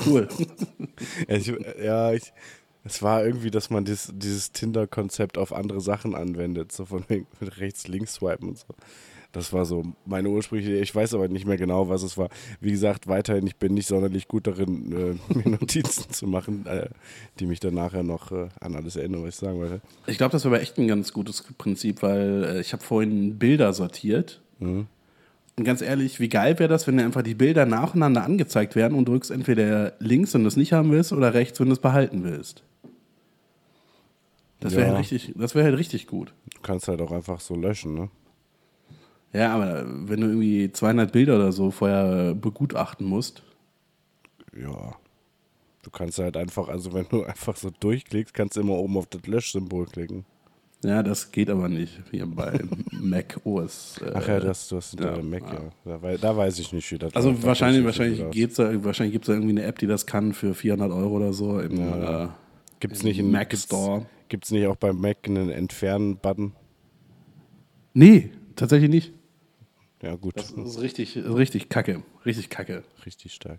Cool. 0.07 0.27
Ich, 1.29 1.53
ja, 1.85 2.13
ich, 2.15 2.33
es 2.89 3.03
war 3.03 3.25
irgendwie, 3.25 3.51
dass 3.51 3.69
man 3.69 3.85
dieses, 3.85 4.13
dieses 4.15 4.53
Tinder-Konzept 4.53 5.37
auf 5.37 5.53
andere 5.53 5.81
Sachen 5.81 6.15
anwendet, 6.15 6.73
so 6.73 6.87
von 6.87 7.05
wegen 7.09 7.27
mit 7.39 7.61
rechts-links 7.61 8.15
swipen 8.15 8.49
und 8.49 8.59
so. 8.59 8.67
Das 9.33 9.53
war 9.53 9.67
so 9.67 9.85
meine 10.07 10.31
ursprüngliche 10.31 10.73
Idee. 10.73 10.81
Ich 10.81 10.95
weiß 10.95 11.13
aber 11.13 11.29
nicht 11.29 11.47
mehr 11.47 11.59
genau, 11.59 11.91
was 11.91 12.03
es 12.03 12.17
war. 12.17 12.31
Wie 12.63 12.71
gesagt, 12.71 13.09
weiterhin, 13.09 13.47
ich 13.47 13.57
bin 13.57 13.75
nicht 13.75 13.87
sonderlich 13.87 14.27
gut 14.27 14.47
darin, 14.47 15.19
äh, 15.31 15.35
mir 15.35 15.51
Notizen 15.51 16.11
zu 16.11 16.27
machen, 16.27 16.65
äh, 16.67 16.89
die 17.39 17.45
mich 17.45 17.61
dann 17.61 17.75
nachher 17.75 18.03
noch 18.03 18.33
äh, 18.33 18.49
an 18.59 18.75
alles 18.75 18.97
erinnern, 18.97 19.23
was 19.23 19.35
ich 19.35 19.37
sagen 19.37 19.59
wollte. 19.59 19.83
Ich 20.07 20.17
glaube, 20.17 20.33
das 20.33 20.45
wäre 20.45 20.55
aber 20.55 20.63
echt 20.63 20.79
ein 20.79 20.89
ganz 20.89 21.13
gutes 21.13 21.45
Prinzip, 21.59 22.03
weil 22.03 22.45
äh, 22.45 22.61
ich 22.61 22.73
habe 22.73 22.83
vorhin 22.83 23.39
Bilder 23.39 23.75
sortiert. 23.75 24.41
Und 25.59 25.65
ganz 25.65 25.83
ehrlich, 25.83 26.21
wie 26.21 26.31
geil 26.31 26.59
wäre 26.59 26.69
das, 26.69 26.87
wenn 26.87 26.97
dir 26.97 27.05
einfach 27.05 27.23
die 27.23 27.35
Bilder 27.35 27.67
nacheinander 27.67 28.25
angezeigt 28.25 28.77
werden 28.77 28.97
und 28.97 29.09
drückst 29.09 29.31
entweder 29.31 29.93
links, 29.99 30.33
wenn 30.33 30.43
du 30.43 30.49
es 30.49 30.57
nicht 30.57 30.73
haben 30.73 30.91
willst, 30.91 31.13
oder 31.13 31.35
rechts, 31.35 31.61
wenn 31.61 31.67
du 31.67 31.75
es 31.75 31.81
behalten 31.81 32.25
willst. 32.25 32.63
Das 34.61 34.73
wäre 34.75 34.83
Ja. 34.89 34.89
halt, 34.95 35.01
richtig- 35.01 35.35
das 35.37 35.55
wär 35.55 35.65
halt 35.65 35.79
richtig 35.79 36.07
gut. 36.07 36.33
Du 36.55 36.61
kannst 36.63 36.89
halt 36.89 37.01
auch 37.01 37.13
einfach 37.13 37.41
so 37.41 37.55
löschen, 37.55 37.95
ne? 37.95 38.09
Ja, 39.33 39.55
aber 39.55 39.85
wenn 39.87 40.21
du 40.21 40.27
irgendwie 40.29 40.73
200 40.73 41.13
Bilder 41.13 41.37
oder 41.37 41.53
so 41.53 41.71
vorher 41.71 42.35
begutachten 42.35 43.07
musst, 43.07 43.43
Ja. 44.57 44.95
Du 45.85 45.91
kannst 45.91 46.19
halt 46.19 46.37
einfach, 46.37 46.69
also 46.69 46.93
wenn 46.93 47.07
du 47.09 47.23
einfach 47.25 47.57
so 47.57 47.71
durchklickst, 47.71 48.35
kannst 48.35 48.57
du 48.57 48.61
immer 48.61 48.75
oben 48.75 48.97
auf 48.99 49.07
das 49.07 49.27
Löschsymbol 49.27 49.87
klicken. 49.87 50.25
Ja, 50.85 51.03
das 51.03 51.31
geht 51.33 51.49
aber 51.51 51.69
nicht 51.69 52.01
hier 52.11 52.27
bei 52.27 52.61
Mac 52.93 53.41
OS. 53.45 53.99
Äh, 54.05 54.13
Ach 54.15 54.27
ja, 54.29 54.41
das, 54.41 54.69
du 54.69 54.77
hast 54.77 54.99
ja, 54.99 55.17
ja, 55.17 55.23
Mac, 55.23 55.43
ja. 55.43 55.61
Da, 55.85 56.03
wei- 56.03 56.17
da 56.17 56.37
weiß 56.37 56.59
ich 56.59 56.73
nicht, 56.73 56.91
wie 56.93 56.99
das 56.99 57.15
Also 57.17 57.43
wahrscheinlich, 57.43 57.85
wahrscheinlich, 57.85 58.29
geht's 58.31 58.57
da, 58.57 58.85
wahrscheinlich 58.85 59.13
gibt 59.13 59.25
es 59.25 59.27
da 59.29 59.33
irgendwie 59.35 59.53
eine 59.53 59.63
App, 59.65 59.79
die 59.79 59.87
das 59.87 60.05
kann 60.07 60.33
für 60.35 60.55
400 60.55 60.91
Euro 60.93 61.17
oder 61.17 61.33
so 61.33 61.59
im 61.61 61.79
äh, 61.81 62.29
Gibt's 62.81 63.03
nicht 63.03 63.19
im 63.19 63.31
Mac 63.31 63.57
Store. 63.57 64.07
Gibt 64.29 64.45
es 64.45 64.51
nicht 64.51 64.67
auch 64.67 64.77
beim 64.77 65.01
Mac 65.01 65.19
einen 65.27 65.51
Entfernen-Button? 65.51 66.53
Nee, 67.95 68.31
tatsächlich 68.57 68.91
nicht. 68.91 69.13
Ja, 70.03 70.15
gut. 70.17 70.37
Das 70.37 70.51
ist 70.51 70.81
richtig, 70.81 71.17
richtig 71.17 71.69
kacke. 71.69 72.03
Richtig 72.25 72.51
kacke. 72.51 72.85
Richtig 73.07 73.35
stark. 73.35 73.59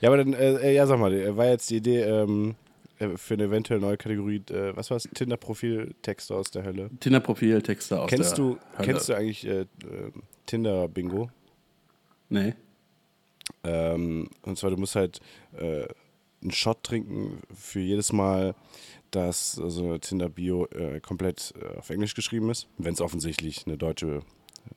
Ja, 0.00 0.08
aber 0.10 0.18
dann, 0.18 0.34
äh, 0.34 0.56
äh, 0.56 0.74
ja, 0.74 0.86
sag 0.86 0.98
mal, 1.00 1.12
äh, 1.12 1.36
war 1.36 1.46
jetzt 1.46 1.70
die 1.70 1.76
Idee 1.76 2.02
ähm, 2.02 2.54
äh, 2.98 3.16
für 3.16 3.34
eine 3.34 3.44
eventuell 3.44 3.80
neue 3.80 3.96
Kategorie, 3.96 4.42
äh, 4.50 4.76
was 4.76 4.90
war's? 4.90 5.08
Tinder-Profil-Texte 5.14 6.34
aus 6.34 6.50
der 6.50 6.64
Hölle. 6.64 6.90
Tinder-Profil, 7.00 7.62
Texte 7.62 7.98
aus 8.00 8.10
Kennst 8.10 8.32
der 8.32 8.44
du, 8.44 8.50
Hölle. 8.76 8.84
kennst 8.84 9.08
du 9.08 9.14
eigentlich 9.14 9.46
äh, 9.46 9.60
äh, 9.62 9.66
Tinder-Bingo? 10.46 11.30
Nee. 12.28 12.54
Ähm, 13.64 14.28
und 14.42 14.58
zwar, 14.58 14.70
du 14.70 14.76
musst 14.76 14.94
halt 14.94 15.20
äh, 15.58 15.86
einen 16.42 16.52
Shot 16.52 16.82
trinken 16.82 17.40
für 17.54 17.80
jedes 17.80 18.12
Mal, 18.12 18.54
dass 19.10 19.52
so 19.52 19.84
eine 19.84 20.00
Tinder-Bio 20.00 20.66
äh, 20.66 21.00
komplett 21.00 21.54
äh, 21.60 21.78
auf 21.78 21.90
Englisch 21.90 22.14
geschrieben 22.14 22.50
ist, 22.50 22.68
wenn 22.78 22.94
es 22.94 23.00
offensichtlich 23.00 23.66
eine 23.66 23.76
deutsche 23.76 24.22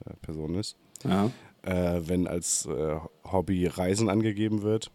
äh, 0.05 0.13
Person 0.21 0.55
ist. 0.55 0.75
Ja. 1.03 1.31
Äh, 1.61 2.01
wenn 2.07 2.27
als 2.27 2.65
äh, 2.65 2.97
Hobby 3.23 3.67
Reisen 3.67 4.09
angegeben 4.09 4.61
wird. 4.63 4.91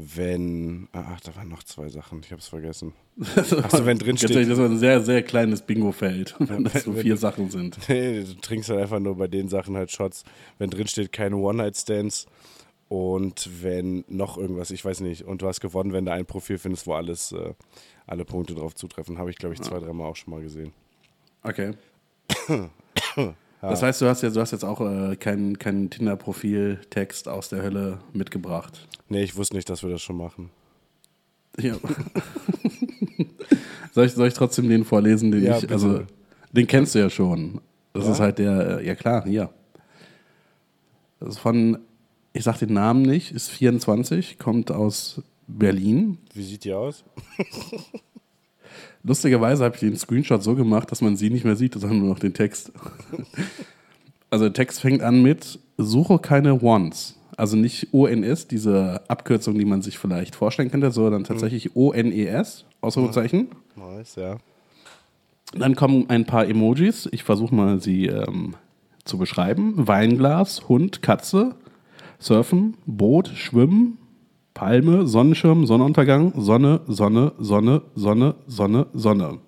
Wenn, 0.00 0.86
ah, 0.92 1.14
ach, 1.14 1.20
da 1.20 1.34
waren 1.34 1.48
noch 1.48 1.64
zwei 1.64 1.88
Sachen, 1.88 2.20
ich 2.20 2.30
habe 2.30 2.40
es 2.40 2.46
vergessen. 2.46 2.92
Achso, 3.36 3.84
wenn 3.84 3.98
drin 3.98 4.16
steht, 4.16 4.30
Das 4.30 4.46
ist 4.46 4.58
ein 4.60 4.78
sehr, 4.78 5.00
sehr 5.00 5.22
kleines 5.22 5.62
Bingo-Feld, 5.62 6.36
wenn 6.38 6.62
das 6.62 6.84
so 6.84 6.92
vier 6.92 7.16
Sachen 7.16 7.50
sind. 7.50 7.76
Nee, 7.88 8.22
du 8.22 8.34
trinkst 8.34 8.70
halt 8.70 8.80
einfach 8.80 9.00
nur 9.00 9.16
bei 9.16 9.26
den 9.26 9.48
Sachen 9.48 9.76
halt 9.76 9.90
Shots. 9.90 10.22
Wenn 10.58 10.70
drin 10.70 10.86
steht, 10.86 11.10
keine 11.10 11.36
One-Night-Stands 11.36 12.26
und 12.88 13.62
wenn 13.62 14.04
noch 14.08 14.38
irgendwas, 14.38 14.70
ich 14.70 14.84
weiß 14.84 15.00
nicht, 15.00 15.24
und 15.24 15.42
du 15.42 15.46
hast 15.48 15.60
gewonnen, 15.60 15.92
wenn 15.92 16.06
du 16.06 16.12
ein 16.12 16.26
Profil 16.26 16.58
findest, 16.58 16.86
wo 16.86 16.94
alles, 16.94 17.32
äh, 17.32 17.54
alle 18.06 18.24
Punkte 18.24 18.54
drauf 18.54 18.74
zutreffen. 18.74 19.18
Habe 19.18 19.30
ich, 19.30 19.36
glaube 19.36 19.54
ich, 19.54 19.60
zwei, 19.60 19.78
dreimal 19.78 20.08
auch 20.10 20.16
schon 20.16 20.32
mal 20.32 20.42
gesehen. 20.42 20.72
Okay. 21.42 21.72
Das 23.60 23.82
heißt, 23.82 24.00
du 24.00 24.06
hast, 24.06 24.22
ja, 24.22 24.30
du 24.30 24.40
hast 24.40 24.52
jetzt 24.52 24.64
auch 24.64 24.80
äh, 24.80 25.16
keinen 25.16 25.58
keinen 25.58 25.90
Tinder-Profil-Text 25.90 27.26
aus 27.26 27.48
der 27.48 27.60
Hölle 27.62 27.98
mitgebracht. 28.12 28.86
Nee, 29.08 29.24
ich 29.24 29.36
wusste 29.36 29.56
nicht, 29.56 29.68
dass 29.68 29.82
wir 29.82 29.90
das 29.90 30.00
schon 30.00 30.16
machen. 30.16 30.50
Ja. 31.58 31.74
soll, 33.92 34.06
ich, 34.06 34.12
soll 34.12 34.28
ich 34.28 34.34
trotzdem 34.34 34.68
den 34.68 34.84
vorlesen, 34.84 35.32
den 35.32 35.42
Ja, 35.44 35.56
ich, 35.56 35.62
bitte. 35.62 35.74
also 35.74 36.02
den 36.52 36.68
kennst 36.68 36.94
du 36.94 37.00
ja 37.00 37.10
schon. 37.10 37.60
Das 37.94 38.04
Ja? 38.04 38.12
ist 38.12 38.20
halt 38.20 38.38
der, 38.38 38.80
ja 38.84 38.94
klar, 38.94 39.24
hier. 39.24 39.50
Das 41.18 41.30
ist 41.30 41.38
von, 41.38 41.78
ich 42.38 42.44
sag 42.44 42.58
den 42.58 42.72
Namen 42.72 43.02
nicht, 43.02 43.32
ist 43.32 43.50
24, 43.50 44.38
kommt 44.38 44.70
aus 44.70 45.22
Berlin. 45.48 46.18
Wie 46.32 46.44
sieht 46.44 46.62
die 46.62 46.72
aus? 46.72 47.02
Lustigerweise 49.02 49.64
habe 49.64 49.74
ich 49.74 49.80
den 49.80 49.96
Screenshot 49.96 50.44
so 50.44 50.54
gemacht, 50.54 50.92
dass 50.92 51.00
man 51.00 51.16
sie 51.16 51.30
nicht 51.30 51.44
mehr 51.44 51.56
sieht, 51.56 51.74
sondern 51.74 51.98
nur 51.98 52.10
noch 52.10 52.18
den 52.20 52.34
Text. 52.34 52.72
Also 54.30 54.44
der 54.44 54.52
Text 54.52 54.80
fängt 54.80 55.00
an 55.00 55.22
mit 55.22 55.58
Suche 55.78 56.18
keine 56.18 56.60
Ones. 56.62 57.18
Also 57.38 57.56
nicht 57.56 57.94
ONS, 57.94 58.46
diese 58.46 59.00
Abkürzung, 59.08 59.58
die 59.58 59.64
man 59.64 59.80
sich 59.80 59.98
vielleicht 59.98 60.36
vorstellen 60.36 60.70
könnte, 60.70 60.90
sondern 60.90 61.24
tatsächlich 61.24 61.74
ONES, 61.74 62.66
Ausrufezeichen. 62.82 63.48
Nice, 63.74 64.16
ja. 64.16 64.36
Dann 65.54 65.76
kommen 65.76 66.10
ein 66.10 66.26
paar 66.26 66.46
Emojis. 66.46 67.08
Ich 67.10 67.24
versuche 67.24 67.54
mal 67.54 67.80
sie 67.80 68.08
ähm, 68.08 68.54
zu 69.06 69.16
beschreiben. 69.16 69.72
Weinglas, 69.76 70.68
Hund, 70.68 71.00
Katze, 71.00 71.54
Surfen, 72.18 72.76
Boot, 72.86 73.28
Schwimmen, 73.34 73.98
Palme, 74.54 75.06
Sonnenschirm, 75.06 75.66
Sonnenuntergang, 75.66 76.32
Sonne, 76.36 76.80
Sonne, 76.86 77.32
Sonne, 77.38 77.82
Sonne, 77.94 78.34
Sonne, 78.46 78.86
Sonne. 78.92 79.38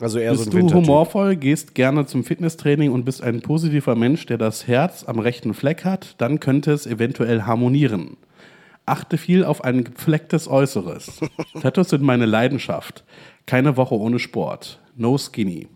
Also 0.00 0.18
eher 0.18 0.32
Bist 0.32 0.44
so 0.44 0.50
ein 0.50 0.52
du 0.52 0.58
Wintertyp. 0.58 0.86
humorvoll, 0.86 1.36
gehst 1.36 1.74
gerne 1.74 2.06
zum 2.06 2.22
Fitnesstraining 2.22 2.92
und 2.92 3.04
bist 3.04 3.22
ein 3.22 3.40
positiver 3.40 3.96
Mensch, 3.96 4.26
der 4.26 4.38
das 4.38 4.68
Herz 4.68 5.04
am 5.04 5.18
rechten 5.18 5.54
Fleck 5.54 5.84
hat, 5.84 6.14
dann 6.18 6.38
könnte 6.38 6.72
es 6.72 6.86
eventuell 6.86 7.42
harmonieren. 7.42 8.16
Achte 8.86 9.18
viel 9.18 9.44
auf 9.44 9.64
ein 9.64 9.84
gepflecktes 9.84 10.48
Äußeres. 10.48 11.20
Tattoos 11.60 11.90
sind 11.90 12.02
meine 12.02 12.26
Leidenschaft. 12.26 13.04
Keine 13.44 13.76
Woche 13.76 13.96
ohne 13.96 14.18
Sport. 14.18 14.80
No 14.94 15.18
skinny. 15.18 15.68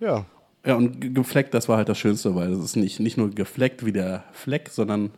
Ja, 0.00 0.24
Ja, 0.64 0.74
und 0.76 1.00
ge- 1.00 1.10
gefleckt, 1.10 1.54
das 1.54 1.68
war 1.68 1.78
halt 1.78 1.88
das 1.88 1.98
Schönste, 1.98 2.34
weil 2.34 2.52
es 2.52 2.62
ist 2.64 2.76
nicht, 2.76 3.00
nicht 3.00 3.16
nur 3.16 3.30
gefleckt 3.30 3.84
wie 3.84 3.92
der 3.92 4.24
Fleck, 4.32 4.68
sondern 4.68 5.10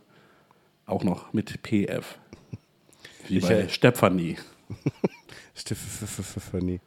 auch 0.85 1.03
noch 1.03 1.33
mit 1.33 1.61
PF. 1.63 2.17
Wie 3.27 3.37
Ich, 3.37 3.43
bei 3.43 3.53
äh, 3.61 3.69
Stefanie. 3.69 4.37
Stephanie. 5.55 6.79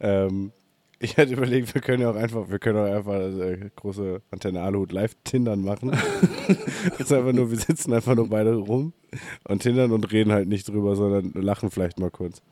Ähm, 0.00 0.52
ich 0.98 1.16
hätte 1.16 1.32
überlegt, 1.32 1.74
wir 1.74 1.80
können 1.80 2.02
ja 2.02 2.10
auch 2.10 2.16
einfach, 2.16 2.50
wir 2.50 2.58
können 2.58 2.78
auch 2.78 2.94
einfach 2.94 3.14
äh, 3.14 3.70
große 3.76 4.20
Antenne 4.30 4.60
Aluhut 4.62 4.92
live 4.92 5.14
Tindern 5.24 5.62
machen. 5.62 5.90
das 6.90 7.00
ist 7.00 7.12
einfach 7.12 7.32
nur, 7.32 7.50
wir 7.50 7.58
sitzen 7.58 7.92
einfach 7.94 8.14
nur 8.14 8.28
beide 8.28 8.54
rum 8.54 8.92
und 9.48 9.62
tindern 9.62 9.92
und 9.92 10.12
reden 10.12 10.32
halt 10.32 10.48
nicht 10.48 10.68
drüber, 10.68 10.96
sondern 10.96 11.32
lachen 11.42 11.70
vielleicht 11.70 11.98
mal 11.98 12.10
kurz. 12.10 12.42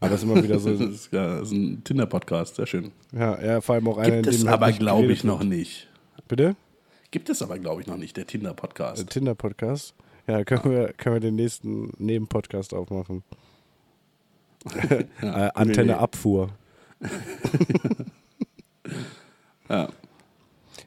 Aber 0.00 0.14
es 0.14 0.22
ist 0.22 0.30
immer 0.30 0.42
wieder 0.42 0.58
so, 0.58 0.70
Das 0.76 0.80
ist, 0.80 1.12
ja, 1.12 1.38
das 1.38 1.48
ist 1.48 1.52
ein 1.52 1.82
Tinder-Podcast, 1.84 2.56
sehr 2.56 2.66
schön. 2.66 2.92
ja, 3.12 3.40
ja, 3.42 3.60
vor 3.60 3.74
allem 3.74 3.88
auch 3.88 3.98
einer, 3.98 4.22
Gibt 4.22 4.26
es 4.28 4.46
aber, 4.46 4.72
glaube 4.72 5.12
ich, 5.12 5.24
noch 5.24 5.42
nicht. 5.42 5.88
Bitte? 6.28 6.56
Gibt 7.10 7.30
es 7.30 7.40
aber, 7.42 7.58
glaube 7.58 7.80
ich, 7.80 7.86
noch 7.86 7.96
nicht, 7.96 8.16
der 8.16 8.24
Der 8.24 8.32
Tinder-Podcast. 8.32 9.08
Tinder-Podcast? 9.10 9.94
Ja, 10.26 10.44
können 10.44 10.64
wir, 10.64 10.92
können 10.92 11.16
wir 11.16 11.20
den 11.20 11.36
nächsten 11.36 11.90
Nebenpodcast 11.96 12.74
aufmachen. 12.74 13.22
äh, 15.22 15.50
Antenne. 15.54 15.98
Abfuhr. 15.98 16.50
Ja. 19.68 19.88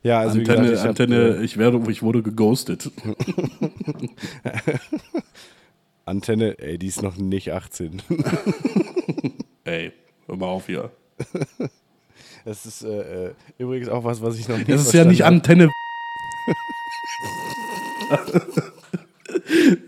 Ja, 0.01 0.19
also 0.21 0.39
Antenne, 0.39 0.69
gesagt, 0.71 0.73
ich 0.73 0.79
hab, 0.79 0.89
Antenne 0.89 1.37
äh, 1.37 1.43
ich, 1.43 1.57
werde, 1.57 1.79
ich 1.91 2.01
wurde 2.01 2.23
geghostet. 2.23 2.89
Antenne, 6.05 6.57
ey, 6.59 6.77
die 6.77 6.87
ist 6.87 7.01
noch 7.01 7.17
nicht 7.17 7.51
18. 7.51 8.01
Ey, 9.63 9.93
hör 10.25 10.37
mal 10.37 10.47
auf 10.47 10.67
hier. 10.67 10.91
Das 12.43 12.65
ist 12.65 12.81
äh, 12.81 13.27
äh, 13.27 13.33
übrigens 13.59 13.87
auch 13.87 14.03
was, 14.03 14.19
was 14.23 14.35
ich 14.39 14.47
noch 14.47 14.57
nicht 14.57 14.67
Das 14.67 14.87
ist 14.87 14.93
ja 14.93 15.05
nicht 15.05 15.17
verstanden 15.17 15.69
Antenne. 15.69 15.71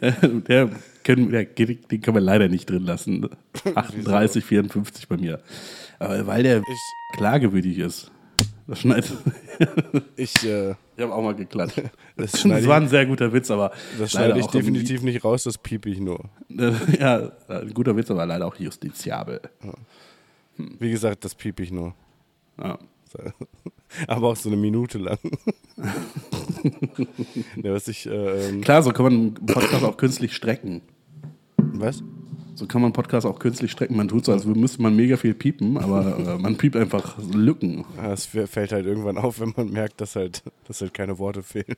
der 0.48 0.70
können, 1.04 1.32
der, 1.32 1.46
den 1.46 2.02
können 2.02 2.16
wir 2.16 2.22
leider 2.22 2.50
nicht 2.50 2.70
drin 2.70 2.84
lassen. 2.84 3.28
38, 3.74 4.46
54 4.46 5.08
bei 5.08 5.18
mir. 5.18 5.42
Aber 5.98 6.28
weil 6.28 6.44
der 6.44 6.60
hab. 6.60 6.70
Ich, 6.70 6.94
klagewürdig 7.18 7.80
ist. 7.80 8.12
Das 8.68 8.82
schneidet. 8.82 9.12
ich, 10.16 10.46
äh, 10.46 10.76
Ich 10.96 11.02
habe 11.04 11.14
auch 11.14 11.24
mal 11.24 11.34
geklatscht. 11.36 11.82
das 12.18 12.32
Das 12.32 12.68
war 12.68 12.78
ein 12.78 12.88
sehr 12.88 13.06
guter 13.06 13.34
Witz, 13.34 13.50
aber 13.50 13.72
das 13.98 14.12
schneide 14.12 14.40
ich 14.40 14.46
definitiv 14.48 15.02
nicht 15.02 15.24
raus, 15.24 15.44
das 15.44 15.58
piep 15.58 15.86
ich 15.86 16.00
nur. 16.00 16.20
irgendwie- 16.50 16.98
Ja, 17.00 17.32
ein 17.48 17.74
guter 17.74 17.96
Witz, 17.96 18.12
aber 18.12 18.26
leider 18.26 18.46
auch 18.46 18.56
justiziabel. 18.56 19.42
Wie 20.58 20.92
gesagt, 20.92 21.26
das 21.26 21.34
piep 21.36 21.60
ich 21.60 21.72
nur. 21.72 21.94
Ja. 22.62 22.78
Aber 24.08 24.30
auch 24.30 24.36
so 24.36 24.50
eine 24.50 24.58
Minute 24.58 24.98
lang. 24.98 25.20
ja, 27.64 27.74
was 27.74 27.88
ich, 27.88 28.06
äh, 28.08 28.50
ähm, 28.50 28.62
Klar, 28.62 28.82
so 28.84 28.92
kann 28.92 29.04
man 29.06 29.14
einen 29.14 29.34
Podcast 29.46 29.84
auch 29.84 29.98
künstlich 29.98 30.34
strecken. 30.36 30.82
was? 31.58 32.04
So 32.56 32.68
kann 32.68 32.82
man 32.82 32.88
einen 32.90 32.94
Podcast 32.94 33.26
auch 33.26 33.40
künstlich 33.40 33.72
strecken. 33.72 33.96
Man 33.98 34.08
tut 34.08 34.26
so, 34.26 34.32
als 34.32 34.46
müsste 34.46 34.82
man 34.82 34.96
mega 34.96 35.18
viel 35.18 35.34
piepen, 35.34 35.78
aber 35.78 36.18
äh, 36.36 36.38
man 36.38 36.56
piept 36.58 36.76
einfach 36.76 37.18
Lücken. 37.18 37.86
Es 38.04 38.26
fällt 38.26 38.72
halt 38.72 38.86
irgendwann 38.86 39.18
auf, 39.18 39.40
wenn 39.40 39.54
man 39.56 39.72
merkt, 39.72 40.02
dass 40.02 40.16
halt, 40.16 40.44
dass 40.68 40.82
halt 40.82 40.94
keine 40.94 41.18
Worte 41.18 41.42
fehlen. 41.44 41.76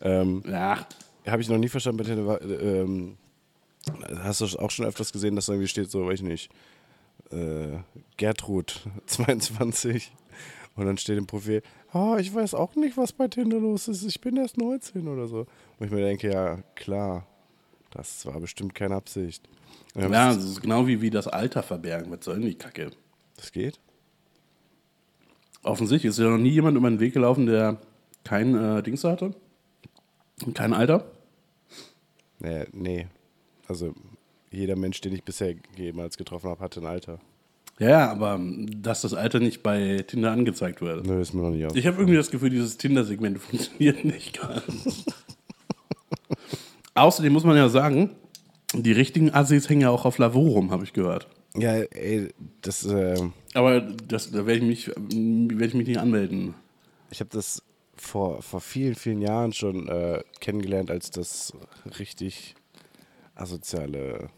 Ähm, 0.00 0.42
Ja, 0.46 0.86
Habe 1.26 1.42
ich 1.42 1.48
noch 1.48 1.58
nie 1.58 1.68
verstanden 1.68 1.98
bei 1.98 2.04
Tinder. 2.04 2.40
äh, 2.42 2.80
Ähm, 2.80 3.16
hast 4.22 4.40
du 4.40 4.44
auch 4.58 4.70
schon 4.70 4.86
öfters 4.86 5.12
gesehen, 5.12 5.34
dass 5.36 5.46
da 5.46 5.52
irgendwie 5.52 5.68
steht, 5.68 5.90
so, 5.90 6.06
weiß 6.06 6.20
ich 6.20 6.22
nicht, 6.22 6.50
äh, 7.30 7.78
Gertrud, 8.16 8.80
22. 9.06 10.12
Und 10.74 10.86
dann 10.86 10.96
steht 10.96 11.18
im 11.18 11.26
Profil, 11.26 11.62
ah, 11.92 12.16
ich 12.18 12.34
weiß 12.34 12.54
auch 12.54 12.74
nicht, 12.76 12.96
was 12.96 13.12
bei 13.12 13.28
Tinder 13.28 13.58
los 13.60 13.88
ist. 13.88 14.04
Ich 14.04 14.20
bin 14.22 14.36
erst 14.38 14.56
19 14.56 15.06
oder 15.06 15.26
so. 15.26 15.40
Und 15.78 15.86
ich 15.86 15.90
mir 15.92 16.00
denke, 16.00 16.32
ja, 16.32 16.58
klar, 16.76 17.26
das 17.90 18.24
war 18.24 18.40
bestimmt 18.40 18.74
keine 18.74 18.94
Absicht. 18.94 19.46
Ja 19.94 20.04
hab 20.04 20.10
das 20.10 20.44
ist 20.44 20.62
genau 20.62 20.86
wie, 20.86 21.00
wie 21.00 21.10
das 21.10 21.28
Alter 21.28 21.62
verbergen. 21.62 22.10
Was 22.10 22.24
soll 22.24 22.36
denn 22.36 22.46
die 22.46 22.54
Kacke? 22.54 22.90
Das 23.36 23.52
geht? 23.52 23.78
Offensichtlich 25.62 26.10
ist 26.10 26.18
ja 26.18 26.28
noch 26.28 26.38
nie 26.38 26.50
jemand 26.50 26.76
über 26.76 26.88
den 26.88 27.00
Weg 27.00 27.12
gelaufen, 27.12 27.46
der 27.46 27.78
kein 28.24 28.54
äh, 28.54 28.82
Dings 28.82 29.04
hatte. 29.04 29.34
Kein 30.54 30.72
Alter. 30.72 31.04
Nee, 32.40 32.64
nee. 32.72 33.06
Also, 33.68 33.94
jeder 34.50 34.76
Mensch, 34.76 35.00
den 35.00 35.12
ich 35.12 35.22
bisher 35.22 35.54
jemals 35.76 36.16
getroffen 36.16 36.50
habe, 36.50 36.60
hatte 36.60 36.80
ein 36.80 36.86
Alter. 36.86 37.20
Ja, 37.78 37.88
ja, 37.88 38.10
aber 38.10 38.34
ähm, 38.34 38.82
dass 38.82 39.02
das 39.02 39.14
Alter 39.14 39.40
nicht 39.40 39.62
bei 39.62 40.04
Tinder 40.06 40.32
angezeigt 40.32 40.80
wird. 40.80 41.06
Nö, 41.06 41.20
ist 41.20 41.32
mir 41.32 41.42
noch 41.42 41.50
nicht 41.50 41.66
auf. 41.66 41.76
Ich 41.76 41.86
habe 41.86 41.98
irgendwie 41.98 42.16
das 42.16 42.30
Gefühl, 42.30 42.50
dieses 42.50 42.76
Tinder-Segment 42.76 43.38
funktioniert 43.40 44.04
nicht 44.04 44.40
ganz. 44.40 45.04
Außerdem 46.94 47.32
muss 47.32 47.44
man 47.44 47.56
ja 47.56 47.68
sagen, 47.68 48.10
die 48.72 48.92
richtigen 48.92 49.32
Assis 49.32 49.68
hängen 49.68 49.82
ja 49.82 49.90
auch 49.90 50.04
auf 50.04 50.18
Lavo 50.18 50.40
rum, 50.40 50.70
habe 50.70 50.84
ich 50.84 50.92
gehört. 50.92 51.28
Ja, 51.56 51.74
ey, 51.74 52.32
das, 52.62 52.86
äh, 52.86 53.16
Aber 53.54 53.80
das, 53.80 54.30
da 54.30 54.46
werde 54.46 54.60
ich, 54.60 54.62
mich, 54.62 54.88
werd 54.88 55.68
ich 55.68 55.74
mich 55.74 55.86
nicht 55.86 55.98
anmelden. 55.98 56.54
ich 57.10 57.20
habe 57.20 57.30
das 57.30 57.62
vor, 57.94 58.42
vor 58.42 58.60
vielen, 58.60 58.94
vielen 58.94 59.20
Jahren 59.20 59.52
schon 59.52 59.88
äh, 59.88 60.22
kennengelernt 60.40 60.90
als 60.90 61.10
das 61.10 61.52
richtig 61.98 62.54
asoziale 63.34 64.30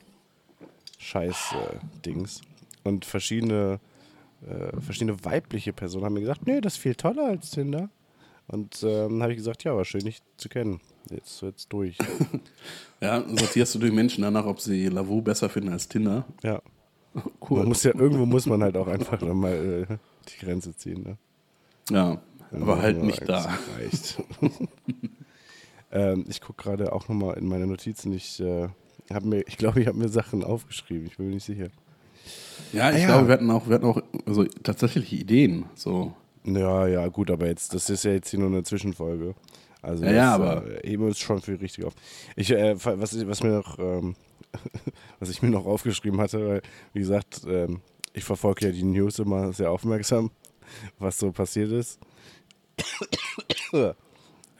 Scheiß-Dings. 0.98 2.42
Und 2.82 3.04
verschiedene, 3.04 3.80
äh, 4.46 4.80
verschiedene 4.80 5.24
weibliche 5.24 5.72
Personen 5.72 6.04
haben 6.04 6.14
mir 6.14 6.20
gesagt, 6.20 6.46
nee, 6.46 6.60
das 6.60 6.74
ist 6.74 6.80
viel 6.80 6.94
toller 6.94 7.26
als 7.26 7.50
Tinder. 7.50 7.90
Und 8.48 8.82
ähm, 8.82 9.22
habe 9.22 9.32
ich 9.32 9.38
gesagt, 9.38 9.64
ja, 9.64 9.74
war 9.74 9.84
schön, 9.84 10.04
dich 10.04 10.20
zu 10.36 10.48
kennen. 10.48 10.80
Jetzt 11.10 11.42
wird's 11.42 11.68
durch. 11.68 11.98
Ja, 13.00 13.22
sortierst 13.28 13.74
du 13.74 13.80
die 13.80 13.90
Menschen 13.90 14.22
danach, 14.22 14.46
ob 14.46 14.60
sie 14.60 14.86
Lavo 14.88 15.20
besser 15.20 15.50
finden 15.50 15.68
als 15.70 15.88
Tinder? 15.88 16.24
ja. 16.42 16.60
Cool. 17.48 17.58
Man 17.60 17.68
muss 17.68 17.82
ja, 17.84 17.94
irgendwo 17.94 18.26
muss 18.26 18.46
man 18.46 18.60
halt 18.62 18.76
auch 18.76 18.88
einfach 18.88 19.18
dann 19.18 19.36
mal 19.38 19.86
äh, 19.88 19.96
die 20.28 20.44
Grenze 20.44 20.74
ziehen. 20.74 21.02
Ne? 21.04 21.16
ja, 21.90 22.20
aber 22.50 22.80
halt 22.82 22.96
Ja, 22.96 23.02
nicht 23.04 23.28
da. 23.28 23.56
Reicht. 23.78 24.20
ähm, 25.92 26.24
ich 26.28 26.40
gucke 26.40 26.62
gerade 26.62 26.92
auch 26.92 27.08
nochmal 27.08 27.36
in 27.38 27.46
meine 27.46 27.66
Notizen. 27.66 28.12
Ich, 28.12 28.40
äh, 28.40 28.68
mir, 29.22 29.46
ich 29.46 29.58
glaube, 29.58 29.80
ich 29.80 29.86
habe 29.86 29.98
mir 29.98 30.08
Sachen 30.08 30.42
aufgeschrieben. 30.42 31.06
Ich 31.06 31.16
bin 31.16 31.26
mir 31.28 31.34
nicht 31.34 31.44
sicher. 31.44 31.68
Ja, 32.72 32.90
ich 32.90 32.96
Ah, 32.96 32.98
ja. 32.98 33.06
glaube, 33.06 33.28
wir 33.28 33.34
hatten 33.34 33.50
auch, 33.50 33.68
wir 33.68 33.74
hatten 33.76 33.86
auch 33.86 34.02
also 34.26 34.44
tatsächlich 34.62 35.12
Ideen. 35.12 35.66
So. 35.74 36.14
Ja, 36.44 36.86
ja, 36.88 37.06
gut, 37.08 37.30
aber 37.30 37.46
jetzt, 37.46 37.74
das 37.74 37.90
ist 37.90 38.04
ja 38.04 38.12
jetzt 38.12 38.30
hier 38.30 38.40
nur 38.40 38.48
eine 38.48 38.62
Zwischenfolge. 38.64 39.34
Also 39.84 40.04
Ja, 40.04 40.12
ja, 40.12 40.38
das, 40.38 40.48
aber- 40.60 40.66
äh, 40.84 40.88
heben 40.88 41.02
wir 41.02 41.08
uns 41.08 41.18
schon 41.18 41.40
für 41.40 41.60
richtig 41.60 41.84
auf. 41.84 41.94
Ich, 42.36 42.50
äh, 42.50 42.74
was, 42.84 43.26
was 43.26 43.42
mir 43.42 43.50
noch, 43.50 43.78
ähm, 43.78 44.16
was 45.20 45.30
ich 45.30 45.42
mir 45.42 45.50
noch 45.50 45.66
aufgeschrieben 45.66 46.20
hatte, 46.20 46.46
weil, 46.46 46.62
wie 46.92 47.00
gesagt, 47.00 47.42
ähm, 47.46 47.80
ich 48.12 48.24
verfolge 48.24 48.66
ja 48.66 48.72
die 48.72 48.82
News 48.84 49.18
immer 49.18 49.52
sehr 49.52 49.70
aufmerksam, 49.70 50.30
was 50.98 51.18
so 51.18 51.32
passiert 51.32 51.70
ist. 51.72 51.98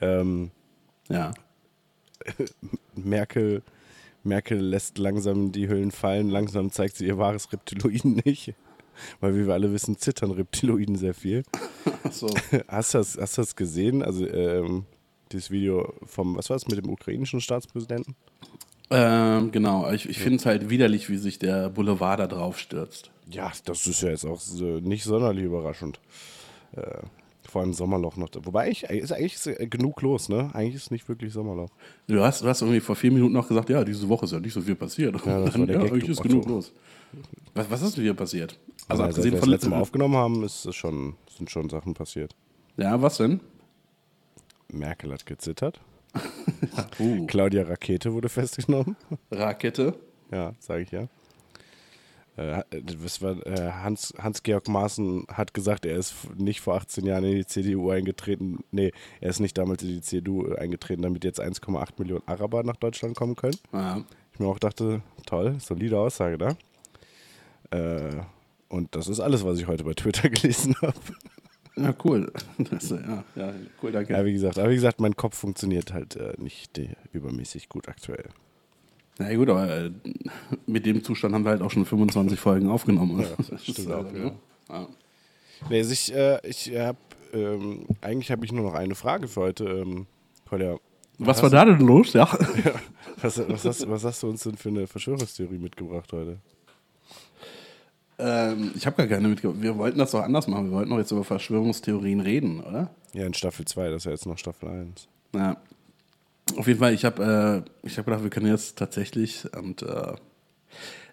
ähm, 0.01 0.51
Ja. 1.09 1.33
Merkel, 2.95 3.61
Merkel 4.23 4.59
lässt 4.59 4.97
langsam 4.97 5.51
die 5.51 5.67
Hüllen 5.69 5.91
fallen, 5.91 6.29
langsam 6.29 6.71
zeigt 6.71 6.97
sie 6.97 7.05
ihr 7.07 7.17
wahres 7.17 7.51
Reptiloiden 7.51 8.21
nicht. 8.25 8.53
Weil 9.19 9.35
wie 9.35 9.45
wir 9.45 9.53
alle 9.53 9.73
wissen, 9.73 9.97
zittern 9.97 10.31
Reptiloiden 10.31 10.95
sehr 10.95 11.13
viel. 11.13 11.43
So. 12.11 12.27
Hast 12.67 12.93
du 12.93 12.99
das, 12.99 13.17
hast 13.19 13.37
das 13.39 13.55
gesehen? 13.55 14.03
Also 14.03 14.27
ähm, 14.27 14.85
dieses 15.35 15.51
Video 15.51 15.93
vom, 16.05 16.37
was 16.37 16.49
war 16.49 16.57
es, 16.57 16.67
mit 16.67 16.77
dem 16.77 16.89
ukrainischen 16.89 17.41
Staatspräsidenten? 17.41 18.15
ähm, 18.89 19.51
genau, 19.51 19.91
ich, 19.91 20.07
ich 20.09 20.19
finde 20.19 20.37
es 20.37 20.45
halt 20.45 20.69
widerlich, 20.69 21.09
wie 21.09 21.17
sich 21.17 21.39
der 21.39 21.69
Boulevard 21.69 22.19
da 22.19 22.27
drauf 22.27 22.59
stürzt. 22.59 23.11
Ja, 23.29 23.51
das 23.65 23.87
ist 23.87 24.01
ja 24.01 24.09
jetzt 24.09 24.25
auch 24.25 24.39
nicht 24.81 25.03
sonderlich 25.03 25.43
überraschend. 25.45 25.99
Äh, 26.73 26.99
vor 27.49 27.61
allem 27.61 27.73
Sommerloch 27.73 28.17
noch. 28.17 28.29
Wobei, 28.43 28.69
ich, 28.69 28.83
ist 28.83 29.11
eigentlich 29.11 29.35
ist 29.35 29.47
äh, 29.47 29.67
genug 29.67 30.01
los, 30.01 30.29
ne? 30.29 30.49
Eigentlich 30.53 30.75
ist 30.75 30.91
nicht 30.91 31.07
wirklich 31.07 31.31
Sommerloch. 31.31 31.69
Du 32.07 32.21
hast, 32.21 32.43
du 32.43 32.47
hast 32.47 32.61
irgendwie 32.61 32.79
vor 32.79 32.95
vier 32.95 33.11
Minuten 33.11 33.33
noch 33.33 33.47
gesagt, 33.47 33.69
ja, 33.69 33.83
diese 33.83 34.07
Woche 34.09 34.25
ist 34.25 34.31
ja 34.31 34.39
nicht 34.39 34.53
so 34.53 34.61
viel 34.61 34.75
passiert. 34.75 35.15
Ja, 35.25 35.39
das 35.39 35.57
war 35.57 35.65
der 35.65 35.79
Gag, 35.79 35.91
eigentlich 35.91 36.09
ist 36.09 36.21
genug 36.21 36.45
los. 36.47 36.71
Was, 37.53 37.69
was 37.71 37.81
ist 37.81 37.97
denn 37.97 38.03
hier 38.03 38.13
passiert? 38.13 38.59
Also, 38.87 39.03
Also, 39.03 39.03
als 39.03 39.15
abgesehen 39.15 39.33
wir 39.33 39.39
von 39.39 39.49
das 39.49 39.53
letzte 39.55 39.69
Mal 39.69 39.79
aufgenommen 39.79 40.15
haben, 40.15 40.43
ist 40.43 40.65
es 40.65 40.75
schon, 40.75 41.15
sind 41.37 41.49
schon 41.49 41.69
Sachen 41.69 41.93
passiert. 41.93 42.35
Ja, 42.77 43.01
was 43.01 43.17
denn? 43.17 43.39
Merkel 44.69 45.11
hat 45.13 45.25
gezittert. 45.25 45.79
Uh, 46.99 47.25
Claudia 47.27 47.63
Rakete 47.63 48.13
wurde 48.13 48.29
festgenommen. 48.29 48.95
Rakete. 49.31 49.93
Ja, 50.31 50.53
sage 50.59 50.83
ich 50.83 50.91
ja. 50.91 51.07
Äh, 52.37 52.63
das 52.69 53.21
war, 53.21 53.45
äh, 53.45 53.71
Hans, 53.71 54.13
Hans-Georg 54.17 54.67
Maaßen 54.67 55.25
hat 55.31 55.53
gesagt, 55.53 55.85
er 55.85 55.97
ist 55.97 56.15
nicht 56.37 56.61
vor 56.61 56.75
18 56.75 57.05
Jahren 57.05 57.23
in 57.23 57.35
die 57.35 57.45
CDU 57.45 57.91
eingetreten. 57.91 58.63
Nee, 58.71 58.91
er 59.21 59.29
ist 59.29 59.39
nicht 59.39 59.57
damals 59.57 59.83
in 59.83 59.89
die 59.89 60.01
CDU 60.01 60.53
eingetreten, 60.53 61.01
damit 61.01 61.23
jetzt 61.23 61.41
1,8 61.41 61.89
Millionen 61.97 62.27
Araber 62.27 62.63
nach 62.63 62.75
Deutschland 62.75 63.15
kommen 63.15 63.35
können. 63.35 63.57
Ja. 63.71 64.03
Ich 64.33 64.39
mir 64.39 64.47
auch 64.47 64.59
dachte, 64.59 65.01
toll, 65.25 65.57
solide 65.59 65.97
Aussage 65.97 66.37
da. 66.37 66.57
Äh, 67.71 68.21
und 68.67 68.95
das 68.95 69.07
ist 69.07 69.19
alles, 69.21 69.45
was 69.45 69.59
ich 69.59 69.67
heute 69.67 69.85
bei 69.85 69.93
Twitter 69.93 70.29
gelesen 70.29 70.75
habe. 70.81 70.93
Ja, 71.77 71.93
cool. 72.03 72.31
Das, 72.57 72.89
ja, 72.89 73.23
ja, 73.35 73.53
cool, 73.81 73.91
danke. 73.91 74.13
Ja, 74.13 74.25
wie 74.25 74.33
gesagt, 74.33 74.57
aber 74.57 74.69
wie 74.69 74.75
gesagt, 74.75 74.99
mein 74.99 75.15
Kopf 75.15 75.37
funktioniert 75.37 75.93
halt 75.93 76.15
äh, 76.15 76.33
nicht 76.37 76.77
äh, 76.77 76.95
übermäßig 77.13 77.69
gut 77.69 77.87
aktuell. 77.87 78.29
Na 79.17 79.31
ja, 79.31 79.37
gut, 79.37 79.49
aber 79.49 79.69
äh, 79.69 79.91
mit 80.65 80.85
dem 80.85 81.03
Zustand 81.03 81.33
haben 81.33 81.45
wir 81.45 81.51
halt 81.51 81.61
auch 81.61 81.71
schon 81.71 81.85
25 81.85 82.39
Folgen 82.39 82.69
aufgenommen. 82.69 83.21
Ja, 83.21 83.27
das 83.49 83.63
stimmt 83.63 83.91
auch, 83.91 84.11
ja. 84.13 84.31
ja. 84.69 84.87
Nee, 85.69 85.77
also 85.77 85.91
ich, 85.91 86.13
äh, 86.13 86.39
ich 86.47 86.71
habe, 86.75 86.97
ähm, 87.33 87.85
eigentlich 88.01 88.31
habe 88.31 88.45
ich 88.45 88.51
nur 88.51 88.65
noch 88.65 88.73
eine 88.73 88.95
Frage 88.95 89.27
für 89.27 89.41
heute. 89.41 89.63
Ähm, 89.65 90.07
Kolja, 90.47 90.77
Was 91.17 91.41
war 91.41 91.49
da 91.49 91.65
denn 91.65 91.79
los? 91.79 92.13
Ja. 92.13 92.27
was, 93.21 93.37
was, 93.49 93.65
hast, 93.65 93.89
was 93.89 94.03
hast 94.03 94.23
du 94.23 94.29
uns 94.29 94.43
denn 94.43 94.57
für 94.57 94.69
eine 94.69 94.85
Verschwörungstheorie 94.87 95.57
mitgebracht 95.57 96.11
heute? 96.11 96.39
Ähm, 98.17 98.71
ich 98.75 98.85
habe 98.85 98.95
gar 98.97 99.07
keine 99.07 99.27
mitgebracht. 99.27 99.61
Wir 99.61 99.77
wollten 99.77 99.99
das 99.99 100.11
doch 100.11 100.21
anders 100.21 100.47
machen. 100.47 100.69
Wir 100.69 100.77
wollten 100.77 100.89
doch 100.89 100.97
jetzt 100.97 101.11
über 101.11 101.23
Verschwörungstheorien 101.23 102.19
reden, 102.21 102.61
oder? 102.61 102.89
Ja, 103.13 103.25
in 103.25 103.33
Staffel 103.33 103.65
2, 103.65 103.89
das 103.89 103.97
ist 103.97 104.05
ja 104.05 104.11
jetzt 104.11 104.25
noch 104.25 104.37
Staffel 104.37 104.69
1. 104.69 105.07
Ja. 105.33 105.57
Auf 106.57 106.67
jeden 106.67 106.79
Fall, 106.79 106.93
ich 106.93 107.05
habe 107.05 107.65
äh, 107.83 107.87
ich 107.87 107.97
hab 107.97 108.05
gedacht, 108.05 108.23
wir 108.23 108.29
können 108.29 108.47
jetzt 108.47 108.77
tatsächlich 108.77 109.45
und 109.57 109.81
äh, 109.81 110.13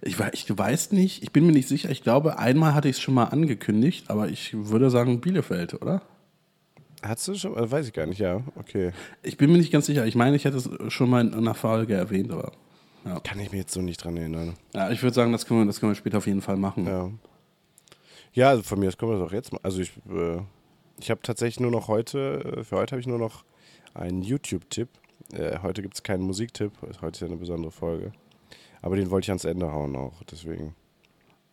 ich, 0.03 0.17
ich 0.33 0.59
weiß 0.59 0.93
nicht, 0.93 1.23
ich 1.23 1.33
bin 1.33 1.47
mir 1.47 1.53
nicht 1.53 1.69
sicher. 1.69 1.91
Ich 1.91 2.03
glaube, 2.03 2.39
einmal 2.39 2.75
hatte 2.75 2.89
ich 2.89 2.97
es 2.97 3.03
schon 3.03 3.15
mal 3.15 3.27
angekündigt, 3.27 4.11
aber 4.11 4.29
ich 4.29 4.53
würde 4.53 4.91
sagen 4.91 5.21
Bielefeld, 5.21 5.81
oder? 5.81 6.03
Hast 7.03 7.27
du 7.29 7.35
schon? 7.35 7.57
Äh, 7.57 7.71
weiß 7.71 7.87
ich 7.87 7.93
gar 7.93 8.07
nicht, 8.07 8.19
ja. 8.19 8.43
Okay. 8.57 8.93
Ich 9.23 9.37
bin 9.37 9.51
mir 9.51 9.59
nicht 9.59 9.73
ganz 9.73 9.87
sicher. 9.87 10.07
Ich 10.07 10.15
meine, 10.15 10.37
ich 10.37 10.45
hätte 10.45 10.57
es 10.57 10.69
schon 10.89 11.11
mal 11.11 11.27
in 11.27 11.35
einer 11.35 11.55
Folge 11.55 11.95
erwähnt, 11.95 12.31
aber 12.31 12.53
ja. 13.05 13.21
Kann 13.21 13.41
ich 13.41 13.53
mir 13.53 13.59
jetzt 13.59 13.73
so 13.73 13.81
nicht 13.81 14.03
dran 14.03 14.17
erinnern. 14.17 14.55
ja 14.75 14.91
ich 14.91 15.03
würde 15.03 15.15
sagen, 15.15 15.33
das 15.33 15.47
können, 15.47 15.61
wir, 15.61 15.67
das 15.67 15.81
können 15.81 15.93
wir 15.93 15.97
später 15.97 16.19
auf 16.19 16.27
jeden 16.27 16.43
Fall 16.43 16.57
machen. 16.57 16.87
Ja. 16.87 17.11
Ja, 18.35 18.49
also 18.49 18.63
von 18.63 18.79
mir 18.79 18.89
aus 18.89 18.97
können 18.97 19.13
wir 19.13 19.19
das 19.19 19.29
auch 19.29 19.33
jetzt 19.33 19.53
mal. 19.53 19.61
Also 19.63 19.81
ich, 19.81 19.93
äh, 20.09 20.41
ich 20.99 21.11
habe 21.11 21.21
tatsächlich 21.23 21.61
nur 21.61 21.71
noch 21.71 21.89
heute, 21.89 22.59
äh, 22.59 22.65
für 22.65 22.77
heute 22.77 22.93
habe 22.93 23.01
ich 23.01 23.07
nur 23.07 23.19
noch 23.19 23.45
einen 23.95 24.23
YouTube-Tipp. 24.23 24.89
Äh, 25.33 25.59
heute 25.63 25.83
gibt 25.83 25.95
es 25.95 26.03
keinen 26.03 26.23
Musiktipp, 26.23 26.73
heute 27.03 27.17
ist 27.17 27.21
ja 27.21 27.27
eine 27.27 27.37
besondere 27.37 27.71
Folge. 27.71 28.13
Aber 28.81 28.97
den 28.97 29.11
wollte 29.11 29.27
ich 29.27 29.31
ans 29.31 29.45
Ende 29.45 29.71
hauen 29.71 29.95
auch, 29.97 30.23
deswegen. 30.31 30.75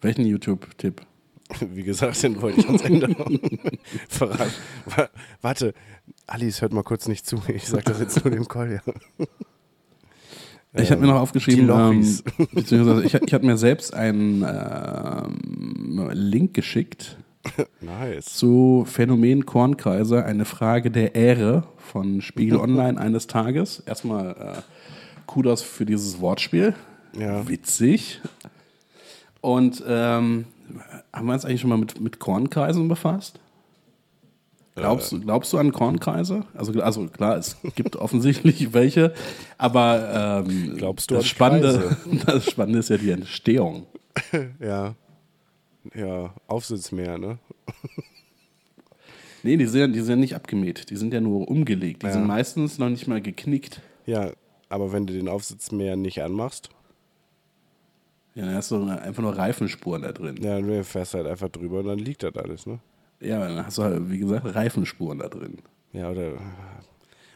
Welchen 0.01 0.25
YouTube-Tipp? 0.25 1.01
Wie 1.59 1.83
gesagt, 1.83 2.21
den 2.23 2.41
wollte 2.41 2.61
ich 2.61 2.67
ans 2.67 2.81
Ende 2.81 3.07
hauen. 3.17 3.39
Verrat. 4.07 4.51
Warte, 5.41 5.73
Alice, 6.27 6.61
hört 6.61 6.73
mal 6.73 6.83
kurz 6.83 7.07
nicht 7.07 7.25
zu. 7.25 7.41
Ich 7.47 7.67
sag 7.67 7.85
das 7.85 7.99
jetzt 7.99 8.23
nur 8.23 8.31
dem 8.31 8.47
Kolja. 8.47 8.81
Ich 10.73 10.91
habe 10.91 11.01
mir 11.01 11.07
noch 11.07 11.19
aufgeschrieben, 11.19 11.67
die 11.67 11.73
ähm, 11.73 12.47
beziehungsweise 12.53 13.03
ich, 13.03 13.13
ich 13.15 13.33
habe 13.33 13.45
mir 13.45 13.57
selbst 13.57 13.93
einen 13.93 14.45
ähm, 14.47 16.09
Link 16.11 16.53
geschickt 16.53 17.17
Nice. 17.81 18.25
zu 18.25 18.85
Phänomen 18.87 19.45
Kornkreise, 19.45 20.23
eine 20.23 20.45
Frage 20.45 20.91
der 20.91 21.15
Ehre 21.15 21.63
von 21.77 22.21
Spiegel 22.21 22.57
Online 22.59 22.99
eines 22.99 23.25
Tages. 23.25 23.81
Erstmal 23.85 24.31
äh, 24.31 24.61
Kudos 25.25 25.63
für 25.63 25.85
dieses 25.85 26.21
Wortspiel. 26.21 26.75
Ja. 27.17 27.47
Witzig. 27.47 28.21
Und 29.41 29.83
ähm, 29.87 30.45
haben 31.11 31.25
wir 31.25 31.33
uns 31.33 31.45
eigentlich 31.45 31.61
schon 31.61 31.69
mal 31.71 31.77
mit, 31.77 31.99
mit 31.99 32.19
Kornkreisen 32.19 32.87
befasst? 32.87 33.39
Glaubst, 34.79 35.11
du, 35.11 35.19
glaubst 35.19 35.53
du 35.53 35.57
an 35.57 35.71
Kornkreise? 35.71 36.45
Also, 36.53 36.71
also 36.81 37.07
klar, 37.07 37.37
es 37.37 37.57
gibt 37.75 37.95
offensichtlich 37.95 38.73
welche, 38.73 39.13
aber 39.57 40.43
ähm, 40.47 40.75
Glaubst 40.77 41.09
du 41.11 41.15
das 41.15 41.23
an 41.23 41.27
Spannende, 41.29 41.97
das 42.25 42.45
Spannende 42.49 42.79
ist 42.79 42.89
ja 42.89 42.97
die 42.97 43.11
Entstehung. 43.11 43.85
Ja. 44.59 44.95
Ja, 45.95 46.33
Aufsitzmeer, 46.47 47.17
ne? 47.17 47.37
Nee, 49.43 49.55
die 49.55 49.65
sind, 49.65 49.79
ja- 49.79 49.87
die 49.87 50.01
sind 50.01 50.19
nicht 50.19 50.35
abgemäht, 50.35 50.89
die 50.89 50.97
sind 50.97 51.13
ja 51.13 51.21
nur 51.21 51.47
umgelegt. 51.49 52.03
Die 52.03 52.07
Ja. 52.07 52.13
sind 52.13 52.27
meistens 52.27 52.77
noch 52.77 52.89
nicht 52.89 53.07
mal 53.07 53.21
geknickt. 53.21 53.81
Ja, 54.05 54.31
aber 54.67 54.91
wenn 54.91 55.05
du 55.07 55.13
den 55.13 55.29
Aufsitzmeer 55.29 55.95
nicht 55.95 56.21
anmachst, 56.21 56.69
Ja, 58.35 58.45
dann 58.45 58.55
hast 58.55 58.71
du 58.71 58.83
einfach 58.85 59.23
nur 59.23 59.37
Reifenspuren 59.37 60.01
da 60.01 60.11
drin. 60.11 60.35
ja, 60.41 60.59
dann 60.59 60.83
fährst 60.83 61.13
du 61.13 61.19
halt 61.19 61.27
einfach 61.27 61.49
drüber 61.49 61.79
und 61.79 61.87
dann 61.87 61.99
liegt 61.99 62.23
das 62.23 62.35
alles, 62.35 62.65
ne? 62.65 62.79
Ja, 63.21 63.39
dann 63.39 63.65
hast 63.65 63.77
du 63.77 63.83
halt, 63.83 64.09
wie 64.09 64.19
gesagt, 64.19 64.45
Reifenspuren 64.55 65.19
da 65.19 65.27
drin. 65.27 65.57
Ja, 65.93 66.09
oder. 66.09 66.33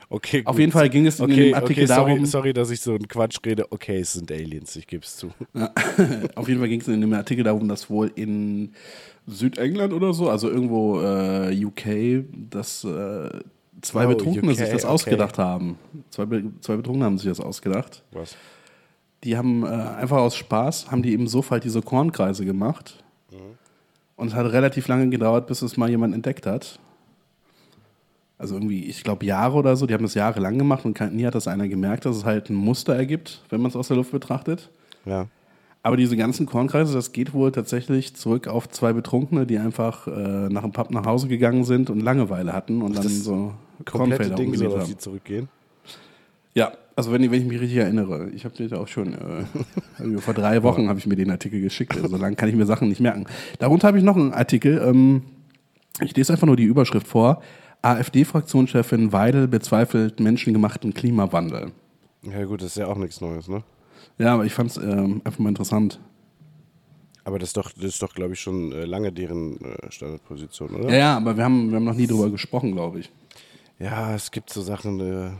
Okay, 0.09 0.39
gut. 0.39 0.47
Auf 0.47 0.59
jeden 0.59 0.71
Fall 0.71 0.89
ging 0.89 1.07
es 1.07 1.19
in 1.19 1.25
okay, 1.25 1.45
dem 1.49 1.55
Artikel 1.55 1.83
okay, 1.83 1.93
sorry, 1.93 2.11
darum, 2.11 2.25
sorry, 2.25 2.53
dass 2.53 2.69
ich 2.69 2.81
so 2.81 2.91
einen 2.91 3.07
Quatsch 3.07 3.39
rede. 3.45 3.65
Okay, 3.71 3.99
es 3.99 4.13
sind 4.13 4.31
Aliens, 4.31 4.75
ich 4.75 4.85
gebe 4.85 5.03
es 5.03 5.17
zu. 5.17 5.31
auf 6.35 6.47
jeden 6.47 6.59
Fall 6.59 6.69
ging 6.69 6.81
es 6.81 6.87
in 6.87 7.01
dem 7.01 7.13
Artikel 7.13 7.43
darum, 7.43 7.67
dass 7.67 7.89
wohl 7.89 8.11
in 8.15 8.73
Südengland 9.25 9.91
oder 9.91 10.13
so, 10.13 10.29
also 10.29 10.49
irgendwo 10.49 11.01
äh, 11.01 11.65
UK, 11.65 12.25
dass 12.51 12.83
äh, 12.83 13.29
zwei 13.81 14.05
Oh, 14.05 14.09
Betrunkene 14.09 14.51
UK, 14.51 14.57
sich 14.57 14.69
das 14.69 14.83
okay. 14.83 14.93
ausgedacht 14.93 15.37
haben. 15.37 15.77
Zwei, 16.11 16.25
Be 16.25 16.43
zwei 16.61 16.75
Betrunkene 16.75 17.05
haben 17.05 17.17
sich 17.17 17.29
das 17.29 17.39
ausgedacht. 17.39 18.03
Was? 18.11 18.35
Die 19.23 19.37
haben 19.37 19.63
äh, 19.63 19.67
einfach 19.67 20.17
aus 20.17 20.35
Spaß, 20.35 20.91
haben 20.91 21.01
die 21.01 21.13
im 21.13 21.27
Sofa 21.27 21.51
halt 21.51 21.63
diese 21.63 21.81
Kornkreise 21.81 22.45
gemacht. 22.45 23.03
Mhm. 23.31 23.57
Und 24.15 24.27
es 24.27 24.33
hat 24.33 24.51
relativ 24.51 24.87
lange 24.87 25.09
gedauert, 25.09 25.47
bis 25.47 25.61
es 25.61 25.77
mal 25.77 25.89
jemand 25.89 26.13
entdeckt 26.13 26.45
hat. 26.45 26.79
Also 28.37 28.55
irgendwie, 28.55 28.85
ich 28.85 29.03
glaube, 29.03 29.25
Jahre 29.25 29.57
oder 29.57 29.75
so. 29.75 29.85
Die 29.85 29.93
haben 29.93 30.03
das 30.03 30.15
jahrelang 30.15 30.57
gemacht 30.57 30.85
und 30.85 30.99
nie 31.13 31.25
hat 31.25 31.35
das 31.35 31.47
einer 31.47 31.67
gemerkt, 31.67 32.05
dass 32.05 32.17
es 32.17 32.25
halt 32.25 32.49
ein 32.49 32.55
Muster 32.55 32.95
ergibt, 32.95 33.41
wenn 33.49 33.61
man 33.61 33.69
es 33.69 33.75
aus 33.75 33.87
der 33.87 33.97
Luft 33.97 34.11
betrachtet. 34.11 34.69
Ja. 35.05 35.27
Aber 35.81 35.97
diese 35.97 36.15
ganzen 36.15 36.45
Kornkreise, 36.45 36.93
das 36.93 37.11
geht 37.11 37.33
wohl 37.33 37.51
tatsächlich 37.51 38.15
zurück 38.15 38.47
auf 38.47 38.69
zwei 38.69 38.93
Betrunkene, 38.93 39.45
die 39.45 39.57
einfach 39.57 40.07
äh, 40.07 40.11
nach 40.49 40.61
dem 40.61 40.71
Pub 40.71 40.91
nach 40.91 41.05
Hause 41.05 41.27
gegangen 41.27 41.65
sind 41.65 41.89
und 41.89 41.99
Langeweile 41.99 42.53
hatten 42.53 42.81
und 42.81 42.95
dann 42.95 43.03
das 43.03 43.23
so 43.23 43.53
Kornfelder 43.83 44.35
Ding, 44.35 44.53
dass 44.53 44.61
haben. 44.61 44.85
sie 44.85 44.97
zurückgehen. 44.97 45.49
Ja, 46.53 46.71
also 46.95 47.11
wenn, 47.11 47.23
ich- 47.23 47.31
wenn 47.31 47.41
ich 47.41 47.47
mich 47.47 47.59
richtig 47.59 47.77
erinnere, 47.77 48.29
ich 48.31 48.45
habe 48.45 48.55
dir 48.55 48.79
auch 48.79 48.87
schon, 48.87 49.13
äh, 49.13 49.43
irgendwie 49.99 50.21
vor 50.21 50.33
drei 50.33 50.63
Wochen 50.63 50.89
habe 50.89 50.99
ich 50.99 51.05
mir 51.07 51.15
den 51.15 51.31
Artikel 51.31 51.61
geschickt, 51.61 51.95
also 51.95 52.07
so 52.07 52.17
lange 52.17 52.35
kann 52.35 52.49
ich 52.49 52.55
mir 52.55 52.65
Sachen 52.65 52.89
nicht 52.89 52.99
merken. 53.01 53.25
Darunter 53.59 53.87
habe 53.87 53.97
ich 53.97 54.03
noch 54.03 54.15
einen 54.15 54.33
Artikel, 54.33 54.81
ähm, 54.85 55.23
ich 56.01 56.15
lese 56.15 56.33
einfach 56.33 56.47
nur 56.47 56.55
die 56.57 56.63
Überschrift 56.63 57.07
vor. 57.07 57.41
AfD-Fraktionschefin 57.81 59.11
Weidel 59.11 59.47
bezweifelt 59.47 60.19
menschengemachten 60.19 60.93
Klimawandel. 60.93 61.71
Ja, 62.23 62.45
gut, 62.45 62.61
das 62.61 62.69
ist 62.69 62.77
ja 62.77 62.87
auch 62.87 62.97
nichts 62.97 63.19
Neues, 63.21 63.47
ne? 63.49 63.63
Ja, 64.17 64.33
aber 64.35 64.45
ich 64.45 64.53
fand 64.53 64.71
es 64.71 64.77
ähm, 64.77 65.21
einfach 65.25 65.39
mal 65.39 65.49
interessant. 65.49 65.99
Aber 67.25 67.39
das 67.39 67.49
ist 67.49 67.57
doch, 67.57 67.71
das 67.71 67.85
ist 67.85 68.01
doch 68.01 68.13
glaube 68.13 68.33
ich, 68.33 68.39
schon 68.39 68.71
äh, 68.71 68.85
lange 68.85 69.11
deren 69.11 69.59
äh, 69.61 69.91
Standardposition, 69.91 70.69
oder? 70.75 70.89
Ja, 70.91 70.95
ja, 70.97 71.17
aber 71.17 71.35
wir 71.37 71.43
haben, 71.43 71.69
wir 71.69 71.75
haben 71.77 71.83
noch 71.85 71.95
nie 71.95 72.07
drüber 72.07 72.29
gesprochen, 72.29 72.71
glaube 72.73 72.99
ich. 72.99 73.11
Ja, 73.79 74.13
es 74.15 74.31
gibt 74.31 74.49
so 74.49 74.61
Sachen, 74.61 74.99
äh, 74.99 75.31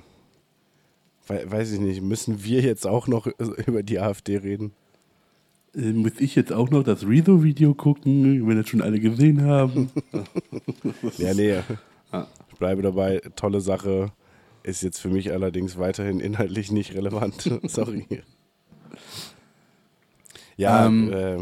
wei- 1.28 1.50
weiß 1.50 1.72
ich 1.74 1.80
nicht, 1.80 2.02
müssen 2.02 2.44
wir 2.44 2.62
jetzt 2.62 2.86
auch 2.88 3.08
noch 3.08 3.28
über 3.68 3.84
die 3.84 4.00
AfD 4.00 4.38
reden? 4.38 4.72
Äh, 5.76 5.92
muss 5.94 6.14
ich 6.20 6.36
jetzt 6.36 6.54
auch 6.54 6.70
noch 6.70 6.84
das 6.84 7.08
Rezo-Video 7.08 7.74
gucken, 7.74 8.48
wenn 8.48 8.58
das 8.58 8.70
schon 8.70 8.82
alle 8.82 9.00
gesehen 9.00 9.44
haben? 9.44 9.90
Ja, 11.18 11.34
nee. 11.34 11.58
Ah. 12.12 12.26
Ich 12.52 12.58
bleibe 12.60 12.82
dabei, 12.82 13.22
tolle 13.36 13.60
Sache. 13.62 14.12
Ist 14.64 14.84
jetzt 14.84 15.00
für 15.00 15.10
mich 15.10 15.32
allerdings 15.32 15.78
weiterhin 15.78 16.20
inhaltlich 16.20 16.72
nicht 16.72 16.94
relevant. 16.96 17.50
Sorry. 17.64 18.06
Ja, 20.58 20.86
Ähm, 20.86 21.12
äh, 21.12 21.38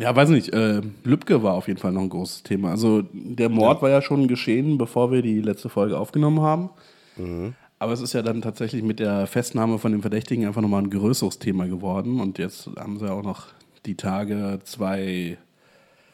Ja, 0.00 0.14
weiß 0.14 0.28
nicht. 0.30 0.50
Äh, 0.52 0.80
Lübcke 1.04 1.42
war 1.42 1.54
auf 1.54 1.68
jeden 1.68 1.80
Fall 1.80 1.92
noch 1.92 2.02
ein 2.02 2.08
großes 2.08 2.42
Thema. 2.44 2.70
Also 2.70 3.02
der 3.12 3.48
Mord 3.48 3.82
war 3.82 3.90
ja 3.90 4.00
schon 4.02 4.28
geschehen, 4.28 4.78
bevor 4.78 5.10
wir 5.12 5.22
die 5.22 5.40
letzte 5.40 5.68
Folge 5.68 5.98
aufgenommen 5.98 6.40
haben. 6.40 6.70
Aber 7.82 7.94
es 7.94 8.00
ist 8.00 8.12
ja 8.12 8.22
dann 8.22 8.42
tatsächlich 8.42 8.84
mit 8.84 9.00
der 9.00 9.26
Festnahme 9.26 9.76
von 9.76 9.90
dem 9.90 10.02
Verdächtigen 10.02 10.46
einfach 10.46 10.62
nochmal 10.62 10.84
ein 10.84 10.90
größeres 10.90 11.40
Thema 11.40 11.66
geworden. 11.66 12.20
Und 12.20 12.38
jetzt 12.38 12.70
haben 12.78 13.00
sie 13.00 13.06
ja 13.06 13.12
auch 13.12 13.24
noch 13.24 13.48
die 13.86 13.96
Tage 13.96 14.60
zwei 14.62 15.36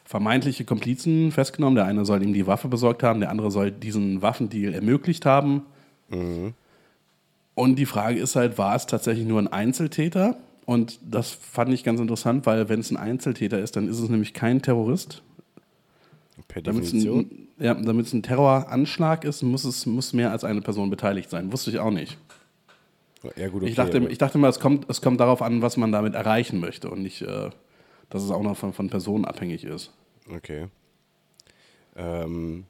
vermeintliche 0.03 0.65
Komplizen 0.65 1.31
festgenommen. 1.31 1.75
Der 1.75 1.85
eine 1.85 2.05
soll 2.05 2.23
ihm 2.23 2.33
die 2.33 2.47
Waffe 2.47 2.69
besorgt 2.69 3.03
haben, 3.03 3.19
der 3.19 3.29
andere 3.29 3.51
soll 3.51 3.69
diesen 3.69 4.23
Waffendeal 4.23 4.73
ermöglicht 4.73 5.27
haben. 5.27 5.61
Und 7.53 7.75
die 7.75 7.85
Frage 7.85 8.19
ist 8.19 8.35
halt, 8.35 8.57
war 8.57 8.75
es 8.75 8.87
tatsächlich 8.87 9.27
nur 9.27 9.39
ein 9.39 9.47
Einzeltäter? 9.47 10.37
Und 10.65 10.97
das 11.07 11.29
fand 11.29 11.71
ich 11.71 11.83
ganz 11.83 11.99
interessant, 11.99 12.47
weil 12.47 12.67
wenn 12.69 12.79
es 12.79 12.89
ein 12.89 12.97
Einzeltäter 12.97 13.59
ist, 13.59 13.75
dann 13.75 13.87
ist 13.87 13.99
es 13.99 14.09
nämlich 14.09 14.33
kein 14.33 14.63
Terrorist. 14.63 15.21
per 16.47 16.63
Definition. 16.63 17.48
Ja, 17.59 17.73
damit 17.73 18.07
es 18.07 18.13
ein 18.13 18.23
Terroranschlag 18.23 19.23
ist, 19.25 19.43
muss 19.43 19.65
es 19.65 19.85
muss 19.85 20.13
mehr 20.13 20.31
als 20.31 20.43
eine 20.43 20.61
Person 20.61 20.89
beteiligt 20.89 21.29
sein. 21.29 21.51
Wusste 21.51 21.71
ich 21.71 21.79
auch 21.79 21.91
nicht. 21.91 22.17
Ja, 23.35 23.49
gut, 23.49 23.63
okay, 23.63 23.69
ich, 23.69 23.75
dachte, 23.75 23.97
ich 24.07 24.17
dachte 24.17 24.37
mal, 24.37 24.47
es 24.47 24.59
kommt, 24.59 24.89
es 24.89 25.01
kommt 25.01 25.19
darauf 25.19 25.41
an, 25.41 25.61
was 25.61 25.75
man 25.75 25.91
damit 25.91 26.13
erreichen 26.13 26.59
möchte 26.59 26.89
und 26.89 27.01
nicht, 27.01 27.21
äh, 27.21 27.49
dass 28.09 28.23
es 28.23 28.31
auch 28.31 28.41
noch 28.41 28.55
von, 28.55 28.71
von 28.71 28.89
Personen 28.89 29.25
abhängig 29.25 29.65
ist. 29.65 29.91
Okay. 30.33 30.67
Ähm, 31.97 32.65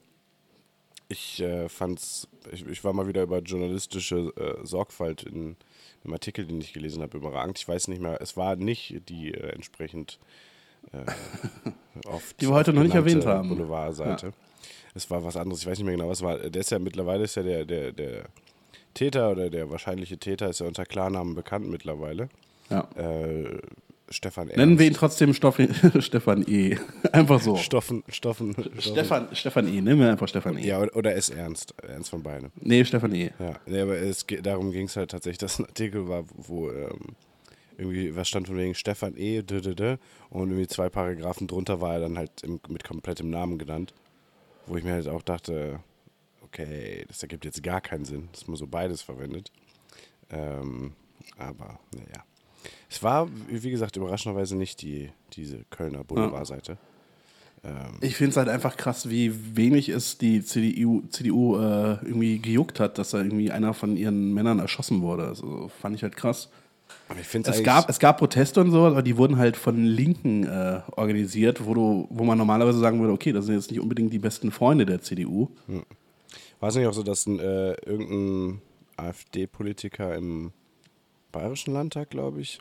ich 1.08 1.42
äh, 1.42 1.70
fand's, 1.70 2.28
ich, 2.52 2.66
ich 2.66 2.84
war 2.84 2.94
mal 2.94 3.08
wieder 3.08 3.24
über 3.24 3.40
journalistische 3.40 4.34
äh, 4.36 4.66
Sorgfalt 4.66 5.24
in 5.24 5.56
einem 6.04 6.14
Artikel, 6.14 6.46
den 6.46 6.62
ich 6.62 6.74
gelesen 6.74 7.04
habe, 7.04 7.18
überragend. 7.18 7.60
Ich 7.60 7.68
weiß 7.68 7.88
nicht 7.88 8.02
mehr, 8.02 8.20
es 8.22 8.36
war 8.36 8.56
nicht 8.56 9.08
die 9.10 9.34
äh, 9.34 9.50
entsprechend 9.50 10.20
äh, 10.94 11.06
oft 12.08 12.42
Die 12.42 12.48
wir 12.48 12.56
heute 12.56 12.74
noch 12.74 12.84
nicht 12.84 12.96
erwähnt 12.96 13.26
haben. 13.26 13.50
Boulevardseite. 13.50 14.34
Es 14.96 15.10
war 15.10 15.24
was 15.24 15.38
anderes, 15.38 15.62
ich 15.62 15.68
weiß 15.68 15.78
nicht 15.78 15.86
mehr 15.86 15.96
genau, 15.96 16.10
was 16.10 16.22
war. 16.22 16.38
Der 16.38 16.62
ist 16.62 16.72
ja 16.72 16.80
mittlerweile 16.80 17.24
ist 17.24 17.36
ja 17.36 17.44
der, 17.44 17.66
der, 17.66 17.92
der 17.92 18.26
Täter 18.94 19.32
oder 19.32 19.50
der 19.50 19.70
wahrscheinliche 19.70 20.18
Täter 20.18 20.50
ist 20.50 20.60
ja 20.60 20.68
unter 20.68 20.86
Klarnamen 20.86 21.36
bekannt 21.36 21.70
mittlerweile. 21.70 22.30
Ja. 22.70 22.88
Äh, 22.96 23.60
Stefan 24.12 24.48
Ernst. 24.48 24.58
Nennen 24.58 24.80
wir 24.80 24.88
ihn 24.88 24.94
trotzdem 24.94 25.34
Stoff, 25.34 25.60
Stefan 26.00 26.44
E. 26.48 26.78
Einfach 27.12 27.40
so. 27.40 27.56
Stoffen, 27.56 28.04
Stoffen, 28.10 28.54
Stoffen. 28.54 28.82
Stefan, 28.82 29.28
Stefan 29.34 29.68
E. 29.68 29.82
Nennen 29.82 30.00
wir 30.00 30.10
einfach 30.10 30.28
Stefan 30.28 30.58
E. 30.58 30.66
Ja, 30.66 30.80
oder, 30.80 31.14
ist 31.14 31.30
Ernst. 31.30 31.76
Ernst 31.88 32.10
von 32.10 32.24
Beine. 32.24 32.52
Nee, 32.60 32.84
Stefan 32.86 33.14
E. 33.14 33.32
Ja, 33.40 33.56
nee, 33.68 33.82
aber 33.82 33.98
es, 33.98 34.26
darum 34.42 34.72
ging 34.72 34.88
es 34.88 34.96
halt 34.96 35.12
tatsächlich, 35.12 35.38
dass 35.38 35.60
ein 35.60 35.66
Artikel 35.66 36.08
war, 36.08 36.24
wo 36.36 36.72
ähm, 36.72 37.16
irgendwie 37.78 38.16
was 38.16 38.28
stand 38.28 38.48
von 38.48 38.58
wegen 38.58 38.74
Stefan 38.74 39.16
E. 39.16 39.42
d 39.42 39.58
-d 39.58 39.76
-d, 39.76 39.98
und 40.30 40.50
irgendwie 40.50 40.68
zwei 40.68 40.90
Paragraphen 40.90 41.48
drunter 41.48 41.80
war 41.80 41.94
er 41.94 42.00
dann 42.02 42.18
halt 42.18 42.44
im, 42.44 42.60
mit 42.68 42.84
komplettem 42.84 43.30
Namen 43.30 43.58
genannt. 43.60 43.94
Wo 44.70 44.78
ich 44.78 44.84
mir 44.84 44.94
halt 44.94 45.08
auch 45.08 45.24
dachte, 45.24 45.80
okay, 46.44 47.04
das 47.08 47.22
ergibt 47.24 47.44
jetzt 47.44 47.62
gar 47.64 47.82
keinen 47.82 48.06
Sinn, 48.06 48.30
dass 48.32 48.48
man 48.48 48.56
so 48.56 48.68
beides 48.68 49.02
verwendet. 49.02 49.52
Ähm, 50.30 50.94
aber, 51.38 51.80
naja. 51.92 52.24
Es 52.90 53.02
war, 53.02 53.28
wie 53.48 53.72
gesagt, 53.72 53.98
überraschenderweise 53.98 54.56
nicht 54.56 54.82
die, 54.82 55.12
diese 55.34 55.64
Kölner 55.72 56.04
Boulevardseite. 56.04 56.78
Ähm, 57.64 57.98
Ich 58.02 58.16
finde 58.16 58.32
es 58.32 58.38
halt 58.38 58.48
einfach 58.48 58.78
krass, 58.78 59.10
wie 59.10 59.56
wenig 59.56 59.90
es 59.90 60.18
die 60.18 60.44
CDU, 60.44 61.02
CDU 61.10 61.58
äh, 61.58 61.94
irgendwie 62.06 62.40
gejuckt 62.40 62.80
hat, 62.80 62.98
dass 63.00 63.10
da 63.12 63.18
irgendwie 63.20 63.52
einer 63.52 63.74
von 63.74 63.98
ihren 63.98 64.34
Männern 64.34 64.60
erschossen 64.60 65.02
wurde. 65.02 65.28
Also 65.28 65.70
fand 65.82 65.96
ich 65.96 66.04
halt 66.04 66.16
krass. 66.16 66.50
Es 67.52 67.64
gab, 67.64 67.90
es 67.90 68.00
gab 68.00 68.18
Proteste 68.18 68.62
und 68.62 68.72
so, 68.72 68.86
aber 68.86 69.02
die 69.02 69.18
wurden 69.18 69.38
halt 69.38 69.58
von 69.58 69.84
Linken 69.84 70.44
äh, 70.46 70.82
organisiert, 70.96 71.66
wo, 71.66 71.74
du, 71.74 72.08
wo 72.10 72.24
man 72.24 72.38
normalerweise 72.38 72.80
sagen 72.80 73.00
würde, 73.00 73.14
okay, 73.14 73.32
das 73.32 73.46
sind 73.46 73.56
jetzt 73.56 73.72
nicht 73.72 73.80
unbedingt 73.80 74.14
die 74.14 74.20
besten 74.20 74.52
Freunde 74.52 74.86
der 74.86 75.02
CDU. 75.02 75.50
War 76.60 76.70
es 76.70 76.76
nicht 76.76 76.88
auch 76.88 76.94
so, 76.94 77.04
dass 77.04 77.26
ein, 77.26 77.40
äh, 77.40 77.74
irgendein 77.86 78.62
AfD-Politiker 78.98 80.16
im 80.16 80.52
Bayerischen 81.32 81.74
Landtag, 81.74 82.10
glaube 82.10 82.42
ich, 82.42 82.60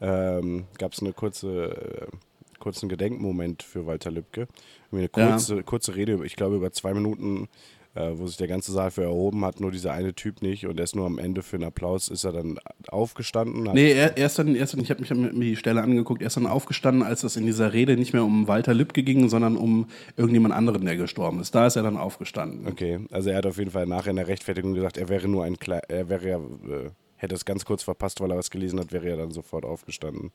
ähm, 0.00 0.64
gab 0.78 0.92
es 0.92 1.00
eine 1.00 1.12
kurze, 1.12 2.08
äh, 2.10 2.16
kurzen 2.58 2.88
Gedenkmoment 2.88 3.62
für 3.62 3.86
Walter 3.86 4.10
Lübcke. 4.10 4.48
Eine 4.92 5.02
Ja. 5.02 5.08
kurze, 5.08 5.62
kurze 5.62 5.94
Rede, 5.96 6.24
ich 6.24 6.36
glaube 6.36 6.56
über 6.56 6.72
zwei 6.72 6.94
Minuten, 6.94 7.48
äh, 7.94 8.10
wo 8.14 8.26
sich 8.26 8.36
der 8.36 8.48
ganze 8.48 8.72
Saal 8.72 8.90
für 8.90 9.02
erhoben 9.02 9.44
hat, 9.44 9.60
nur 9.60 9.70
dieser 9.70 9.92
eine 9.92 10.14
Typ 10.14 10.42
nicht 10.42 10.66
und 10.66 10.80
erst 10.80 10.96
nur 10.96 11.06
am 11.06 11.18
Ende 11.18 11.42
für 11.42 11.56
einen 11.56 11.64
Applaus 11.64 12.08
ist 12.08 12.24
er 12.24 12.32
dann 12.32 12.58
aufgestanden. 12.88 13.62
Nee, 13.72 13.92
er, 13.92 14.16
ist 14.16 14.38
dann, 14.38 14.54
er 14.54 14.64
ist 14.64 14.74
dann 14.74 14.80
ich 14.80 14.90
habe 14.90 15.00
mich 15.00 15.10
mir 15.10 15.30
die 15.32 15.56
Stelle 15.56 15.82
angeguckt, 15.82 16.20
er 16.22 16.26
ist 16.28 16.36
dann 16.36 16.46
aufgestanden, 16.46 17.02
als 17.02 17.22
es 17.22 17.36
in 17.36 17.46
dieser 17.46 17.72
Rede 17.72 17.96
nicht 17.96 18.12
mehr 18.12 18.24
um 18.24 18.48
Walter 18.48 18.74
Lübcke 18.74 19.02
ging, 19.02 19.28
sondern 19.28 19.56
um 19.56 19.86
irgendjemand 20.16 20.54
anderen, 20.54 20.84
der 20.84 20.96
gestorben 20.96 21.40
ist. 21.40 21.54
Da 21.54 21.66
ist 21.66 21.76
er 21.76 21.82
dann 21.82 21.96
aufgestanden. 21.96 22.66
Okay, 22.66 23.00
also 23.10 23.30
er 23.30 23.36
hat 23.38 23.46
auf 23.46 23.58
jeden 23.58 23.70
Fall 23.70 23.86
nachher 23.86 24.10
in 24.10 24.16
der 24.16 24.28
Rechtfertigung 24.28 24.74
gesagt, 24.74 24.96
er 24.96 25.08
wäre 25.08 25.28
nur 25.28 25.44
ein 25.44 25.58
Kle 25.58 25.80
er 25.88 26.08
wäre 26.08 26.28
ja, 26.28 26.36
äh, 26.38 26.90
hätte 27.16 27.34
es 27.34 27.44
ganz 27.44 27.64
kurz 27.64 27.82
verpasst, 27.82 28.20
weil 28.20 28.30
er 28.30 28.36
was 28.36 28.50
gelesen 28.50 28.80
hat, 28.80 28.92
wäre 28.92 29.08
er 29.08 29.16
dann 29.16 29.30
sofort 29.30 29.64
aufgestanden. 29.64 30.30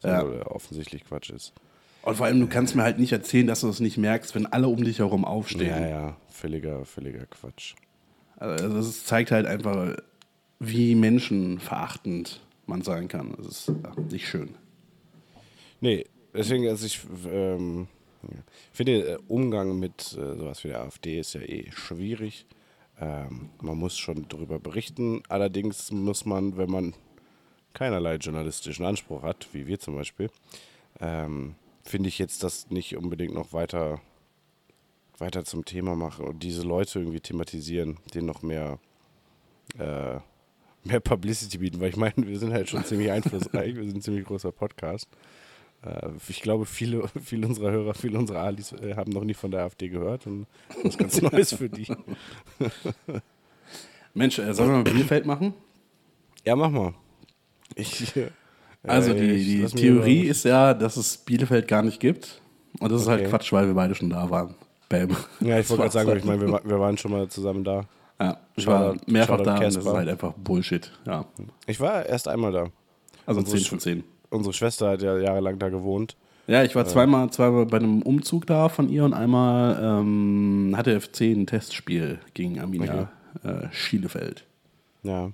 So, 0.00 0.08
Ja. 0.08 0.24
offensichtlich 0.46 1.04
Quatsch 1.04 1.30
ist. 1.30 1.52
Und 2.02 2.16
vor 2.16 2.26
allem, 2.26 2.40
du 2.40 2.48
kannst 2.48 2.74
mir 2.74 2.82
halt 2.82 2.98
nicht 2.98 3.12
erzählen, 3.12 3.46
dass 3.46 3.60
du 3.60 3.68
es 3.68 3.80
nicht 3.80 3.96
merkst, 3.96 4.34
wenn 4.34 4.46
alle 4.46 4.68
um 4.68 4.82
dich 4.82 4.98
herum 4.98 5.24
aufstehen. 5.24 5.68
Ja, 5.68 5.88
ja, 5.88 6.16
völliger, 6.28 6.84
völliger 6.84 7.26
Quatsch. 7.26 7.74
Also 8.36 8.68
das 8.74 9.04
zeigt 9.04 9.30
halt 9.30 9.46
einfach, 9.46 9.96
wie 10.58 10.96
menschenverachtend 10.96 12.40
man 12.66 12.82
sein 12.82 13.06
kann. 13.06 13.34
Das 13.36 13.46
ist 13.46 13.68
ja, 13.68 13.92
nicht 14.10 14.28
schön. 14.28 14.56
Nee, 15.80 16.06
deswegen, 16.34 16.68
also 16.68 16.86
ich 16.86 17.00
ähm, 17.30 17.86
finde, 18.72 19.12
äh, 19.12 19.18
Umgang 19.28 19.78
mit 19.78 20.12
äh, 20.12 20.36
sowas 20.36 20.64
wie 20.64 20.68
der 20.68 20.80
AfD 20.80 21.20
ist 21.20 21.34
ja 21.34 21.40
eh 21.40 21.70
schwierig. 21.70 22.46
Ähm, 23.00 23.50
man 23.60 23.78
muss 23.78 23.96
schon 23.96 24.26
darüber 24.28 24.58
berichten. 24.58 25.22
Allerdings 25.28 25.92
muss 25.92 26.24
man, 26.24 26.56
wenn 26.56 26.70
man 26.70 26.94
keinerlei 27.74 28.16
journalistischen 28.16 28.84
Anspruch 28.84 29.22
hat, 29.22 29.48
wie 29.52 29.66
wir 29.66 29.78
zum 29.78 29.94
Beispiel, 29.94 30.30
ähm, 31.00 31.54
finde 31.82 32.08
ich 32.08 32.18
jetzt 32.18 32.42
das 32.42 32.70
nicht 32.70 32.96
unbedingt 32.96 33.34
noch 33.34 33.52
weiter, 33.52 34.00
weiter 35.18 35.44
zum 35.44 35.64
Thema 35.64 35.94
machen 35.96 36.26
und 36.26 36.42
diese 36.42 36.62
Leute 36.62 37.00
irgendwie 37.00 37.20
thematisieren, 37.20 37.98
denen 38.14 38.26
noch 38.26 38.42
mehr 38.42 38.78
äh, 39.78 40.20
mehr 40.84 41.00
Publicity 41.00 41.58
bieten, 41.58 41.80
weil 41.80 41.90
ich 41.90 41.96
meine, 41.96 42.14
wir 42.16 42.38
sind 42.38 42.52
halt 42.52 42.68
schon 42.68 42.84
ziemlich 42.84 43.10
einflussreich, 43.10 43.76
wir 43.76 43.84
sind 43.84 43.96
ein 43.96 44.02
ziemlich 44.02 44.24
großer 44.24 44.52
Podcast. 44.52 45.08
Äh, 45.82 46.10
ich 46.28 46.42
glaube, 46.42 46.66
viele, 46.66 47.08
viele 47.22 47.46
unserer 47.46 47.70
Hörer, 47.70 47.94
viele 47.94 48.18
unserer 48.18 48.40
Alis 48.40 48.72
äh, 48.72 48.94
haben 48.96 49.12
noch 49.12 49.24
nie 49.24 49.34
von 49.34 49.50
der 49.50 49.62
AfD 49.62 49.88
gehört 49.88 50.26
und 50.26 50.46
das 50.68 50.84
ist 50.84 50.98
ganz 50.98 51.22
Neues 51.32 51.54
für 51.54 51.68
die. 51.68 51.86
Mensch, 54.14 54.38
äh, 54.38 54.52
sollen 54.54 54.70
wir 54.70 54.76
mal 54.78 54.84
Bielefeld 54.84 55.26
machen? 55.26 55.54
Ja, 56.44 56.56
mach 56.56 56.70
mal. 56.70 56.94
Ich, 57.74 58.12
Also 58.84 59.14
die, 59.14 59.38
die 59.38 59.64
Theorie 59.66 60.22
ist 60.22 60.44
ja, 60.44 60.74
dass 60.74 60.96
es 60.96 61.16
Bielefeld 61.18 61.68
gar 61.68 61.82
nicht 61.82 62.00
gibt. 62.00 62.40
Und 62.80 62.90
das 62.90 63.02
ist 63.02 63.08
halt 63.08 63.20
Okay. 63.20 63.30
Quatsch, 63.30 63.52
weil 63.52 63.66
wir 63.66 63.74
beide 63.74 63.94
schon 63.94 64.10
da 64.10 64.28
waren. 64.30 64.54
Bam. 64.88 65.16
Ja, 65.40 65.58
ich 65.58 65.68
wollte 65.70 65.82
gerade 65.82 65.92
sagen, 65.92 66.08
halt. 66.08 66.18
ich 66.18 66.24
meine, 66.24 66.40
wir, 66.40 66.60
wir 66.64 66.80
waren 66.80 66.98
schon 66.98 67.12
mal 67.12 67.28
zusammen 67.28 67.64
da. 67.64 67.82
Ja, 68.20 68.38
ich 68.56 68.66
war 68.66 68.94
mehrfach 69.06 69.40
da 69.40 69.54
und 69.56 69.62
das 69.62 69.76
ist 69.76 69.86
halt 69.86 70.08
einfach 70.08 70.32
Bullshit. 70.34 70.92
Ja. 71.06 71.24
Ich 71.66 71.80
war 71.80 72.06
erst 72.06 72.28
einmal 72.28 72.52
da. 72.52 72.66
Also 73.26 73.40
Unsere 73.40 73.58
10 73.58 73.66
von 73.66 73.80
10. 73.80 74.04
Unsere 74.30 74.52
Schwester 74.52 74.90
hat 74.90 75.02
ja 75.02 75.18
jahrelang 75.18 75.58
da 75.58 75.68
gewohnt. 75.68 76.16
Ja, 76.46 76.62
ich 76.64 76.74
war 76.74 76.84
zweimal, 76.86 77.30
zweimal 77.30 77.66
bei 77.66 77.78
einem 77.78 78.02
Umzug 78.02 78.46
da 78.46 78.68
von 78.68 78.88
ihr 78.88 79.04
und 79.04 79.14
einmal 79.14 79.78
ähm, 79.80 80.74
hatte 80.76 81.00
FC 81.00 81.22
ein 81.22 81.46
Testspiel 81.46 82.18
gegen 82.34 82.58
Arminia 82.60 83.10
äh, 83.44 83.68
Schielefeld. 83.70 84.44
Ja. 85.04 85.30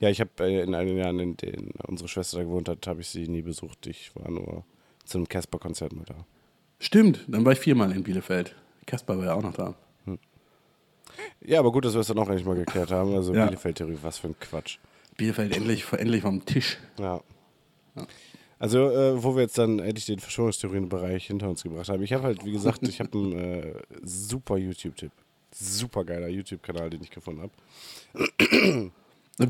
Ja, 0.00 0.08
ich 0.08 0.20
habe 0.20 0.30
äh, 0.40 0.62
in 0.62 0.72
den 0.72 0.96
Jahren, 0.96 1.18
in 1.20 1.36
denen 1.36 1.70
unsere 1.86 2.08
Schwester 2.08 2.38
da 2.38 2.44
gewohnt 2.44 2.68
hat, 2.68 2.86
habe 2.86 3.00
ich 3.00 3.08
sie 3.08 3.28
nie 3.28 3.42
besucht. 3.42 3.86
Ich 3.86 4.14
war 4.16 4.30
nur 4.30 4.64
zu 5.04 5.18
einem 5.18 5.28
Casper-Konzert 5.28 5.92
mal 5.94 6.04
da. 6.04 6.26
Stimmt, 6.78 7.24
dann 7.28 7.44
war 7.44 7.52
ich 7.52 7.58
viermal 7.60 7.92
in 7.92 8.02
Bielefeld. 8.02 8.56
Kasper 8.86 9.16
war 9.18 9.24
ja 9.24 9.34
auch 9.34 9.42
noch 9.42 9.54
da. 9.54 9.74
Ja, 11.44 11.58
aber 11.58 11.72
gut, 11.72 11.84
dass 11.84 11.94
wir 11.94 12.00
es 12.00 12.06
dann 12.06 12.18
auch 12.18 12.28
endlich 12.28 12.46
mal 12.46 12.56
geklärt 12.56 12.90
haben. 12.90 13.14
Also 13.14 13.34
Ja. 13.34 13.46
Bielefeld-Theorie, 13.46 13.98
was 14.02 14.18
für 14.18 14.28
ein 14.28 14.38
Quatsch. 14.40 14.78
Bielefeld 15.16 15.56
endlich, 15.56 15.84
endlich 15.92 16.22
vom 16.22 16.44
Tisch. 16.44 16.78
Ja. 16.98 17.20
Also, 18.58 18.90
äh, 18.90 19.22
wo 19.22 19.34
wir 19.34 19.42
jetzt 19.42 19.58
dann 19.58 19.78
endlich 19.80 20.06
den 20.06 20.20
Verschwörungstheorien-Bereich 20.20 21.26
hinter 21.26 21.48
uns 21.48 21.62
gebracht 21.62 21.88
haben. 21.88 22.02
Ich 22.02 22.12
habe 22.12 22.22
halt, 22.24 22.44
wie 22.44 22.52
gesagt, 22.52 22.86
ich 22.86 23.00
habe 23.00 23.10
einen 23.18 23.32
äh, 23.32 23.74
super 24.02 24.56
YouTube-Tipp. 24.56 25.10
Super 25.52 26.04
geiler 26.04 26.28
YouTube-Kanal, 26.28 26.88
den 26.90 27.02
ich 27.02 27.10
gefunden 27.10 27.42
habe. 27.42 28.90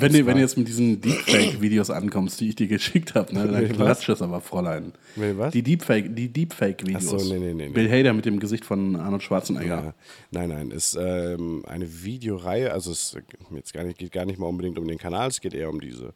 Wenn 0.00 0.12
du, 0.12 0.26
wenn 0.26 0.36
du 0.36 0.40
jetzt 0.40 0.56
mit 0.56 0.68
diesen 0.68 1.00
Deepfake-Videos 1.00 1.90
ankommst, 1.90 2.40
die 2.40 2.48
ich 2.50 2.54
dir 2.56 2.66
geschickt 2.68 3.14
habe, 3.14 3.34
ne, 3.34 3.48
dann 3.48 3.68
klatscht 3.72 4.08
es 4.08 4.22
aber, 4.22 4.40
Fräulein. 4.40 4.92
Will 5.16 5.38
was? 5.38 5.52
Die 5.52 5.62
Deepfake- 5.62 6.14
die 6.14 6.28
Deepfake-Videos. 6.28 7.14
Ach 7.14 7.18
so, 7.18 7.32
nee, 7.32 7.38
nee, 7.38 7.54
nee, 7.54 7.66
nee. 7.68 7.72
Bill 7.72 7.90
Hader 7.90 8.12
mit 8.12 8.24
dem 8.24 8.38
Gesicht 8.40 8.64
von 8.64 8.96
Arnold 8.96 9.22
Schwarzenegger. 9.22 9.66
Ja. 9.84 9.94
Nein, 10.30 10.48
nein, 10.48 10.70
ist 10.70 10.96
ähm, 11.00 11.64
eine 11.66 12.02
Videoreihe, 12.04 12.72
also 12.72 12.90
es 12.90 13.16
jetzt 13.54 13.72
gar 13.72 13.84
nicht, 13.84 13.98
geht 13.98 14.12
gar 14.12 14.24
nicht 14.24 14.38
mal 14.38 14.46
unbedingt 14.46 14.78
um 14.78 14.86
den 14.86 14.98
Kanal, 14.98 15.28
es 15.28 15.40
geht 15.40 15.54
eher 15.54 15.70
um 15.70 15.80
diese 15.80 16.14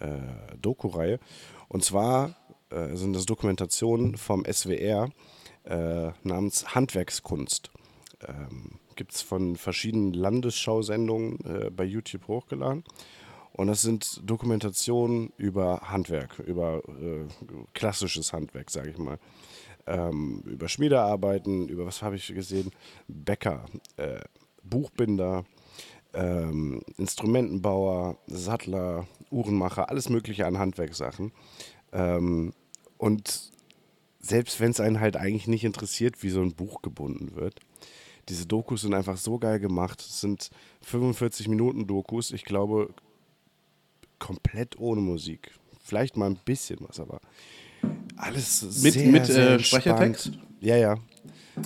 äh, 0.00 0.06
Doku-Reihe. 0.60 1.18
Und 1.68 1.84
zwar 1.84 2.36
äh, 2.70 2.94
sind 2.96 3.14
das 3.14 3.26
Dokumentationen 3.26 4.16
vom 4.16 4.44
SWR 4.50 5.10
äh, 5.64 6.10
namens 6.22 6.74
Handwerkskunst. 6.74 7.70
Ähm, 8.26 8.72
Gibt 8.96 9.14
es 9.14 9.22
von 9.22 9.56
verschiedenen 9.56 10.12
Landesschausendungen 10.12 11.38
äh, 11.44 11.70
bei 11.70 11.84
YouTube 11.84 12.28
hochgeladen. 12.28 12.84
Und 13.52 13.68
das 13.68 13.82
sind 13.82 14.20
Dokumentationen 14.24 15.32
über 15.36 15.80
Handwerk, 15.82 16.40
über 16.40 16.82
äh, 16.88 17.26
klassisches 17.72 18.32
Handwerk, 18.32 18.70
sage 18.70 18.90
ich 18.90 18.98
mal 18.98 19.18
ähm, 19.86 20.42
über 20.46 20.68
Schmiedearbeiten, 20.68 21.68
über 21.68 21.86
was 21.86 22.02
habe 22.02 22.16
ich 22.16 22.26
gesehen? 22.28 22.70
Bäcker, 23.08 23.64
äh, 23.96 24.20
Buchbinder, 24.62 25.44
ähm, 26.14 26.82
Instrumentenbauer, 26.96 28.18
Sattler, 28.26 29.06
Uhrenmacher, 29.30 29.90
alles 29.90 30.08
Mögliche 30.08 30.46
an 30.46 30.58
Handwerkssachen. 30.58 31.32
Ähm, 31.92 32.52
und 32.98 33.52
selbst 34.20 34.60
wenn 34.60 34.70
es 34.70 34.80
einen 34.80 35.00
halt 35.00 35.16
eigentlich 35.16 35.48
nicht 35.48 35.64
interessiert, 35.64 36.22
wie 36.22 36.30
so 36.30 36.40
ein 36.40 36.54
Buch 36.54 36.80
gebunden 36.82 37.34
wird, 37.34 37.60
diese 38.28 38.46
Dokus 38.46 38.82
sind 38.82 38.94
einfach 38.94 39.16
so 39.16 39.38
geil 39.38 39.60
gemacht. 39.60 40.00
Es 40.00 40.20
sind 40.20 40.50
45 40.82 41.48
Minuten 41.48 41.86
Dokus, 41.86 42.30
ich 42.30 42.44
glaube, 42.44 42.90
komplett 44.18 44.78
ohne 44.78 45.00
Musik. 45.00 45.50
Vielleicht 45.82 46.16
mal 46.16 46.26
ein 46.30 46.38
bisschen 46.44 46.78
was, 46.88 46.98
aber 47.00 47.20
alles 48.16 48.62
Mit- 48.82 48.94
sehr, 48.94 49.08
mit, 49.10 49.26
sehr 49.26 49.50
äh. 49.52 49.58
Sprechertext? 49.58 50.32
Ja, 50.60 50.76
ja. 50.76 50.92
Äh, 50.94 50.98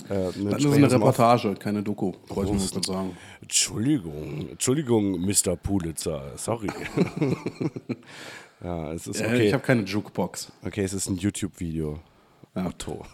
Das 0.09 0.35
ist 0.35 0.45
eine 0.45 0.59
Sprecherstem 0.59 1.03
auf- 1.03 1.09
Reportage, 1.19 1.55
keine 1.55 1.81
Doku, 1.81 2.13
wollte 2.27 2.53
ich 2.55 2.71
kurz 2.71 2.87
sagen. 2.87 3.15
Entschuldigung, 3.41 4.49
Entschuldigung, 4.49 5.19
Mr. 5.21 5.55
Pulitzer, 5.55 6.33
sorry. 6.37 6.67
ja, 8.63 8.91
es 8.93 9.07
ist 9.07 9.21
Äh, 9.21 9.25
okay. 9.25 9.47
Ich 9.47 9.53
habe 9.53 9.63
keine 9.63 9.83
Jukebox. 9.83 10.51
okay, 10.65 10.83
es 10.83 10.93
ist 10.93 11.09
ein 11.09 11.15
YouTube-Video. 11.17 11.99
Otto. 12.55 13.05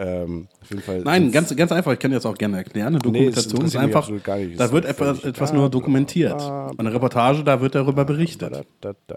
Ähm, 0.00 0.46
auf 0.62 0.70
jeden 0.70 0.82
Fall. 0.82 1.00
Nein, 1.00 1.32
ganz, 1.32 1.54
ganz 1.56 1.72
einfach, 1.72 1.92
ich 1.92 1.98
kann 1.98 2.12
dir 2.12 2.18
das 2.18 2.26
auch 2.26 2.38
gerne 2.38 2.58
erklären. 2.58 2.86
Eine 2.88 2.98
Nee, 2.98 3.02
Dokumentation 3.02 3.66
ist 3.66 3.74
interessiert 3.74 3.82
mich 3.82 3.96
einfach, 3.96 4.56
da 4.56 4.72
wird 4.72 4.84
ist 4.84 4.90
etwas, 4.92 5.24
etwas 5.24 5.52
nur 5.52 5.68
dokumentiert. 5.68 6.40
Und 6.40 6.78
eine 6.78 6.94
Reportage, 6.94 7.42
da 7.42 7.60
wird 7.60 7.74
darüber 7.74 8.04
berichtet. 8.04 8.64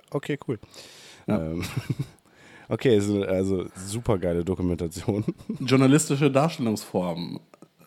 Okay, 0.09 0.39
cool. 0.47 0.59
Ähm, 1.27 1.63
okay, 2.69 2.97
ist 2.97 3.11
also 3.11 3.65
super 3.75 4.17
geile 4.17 4.43
Dokumentation. 4.43 5.23
Journalistische 5.59 6.31
Darstellungsform. 6.31 7.39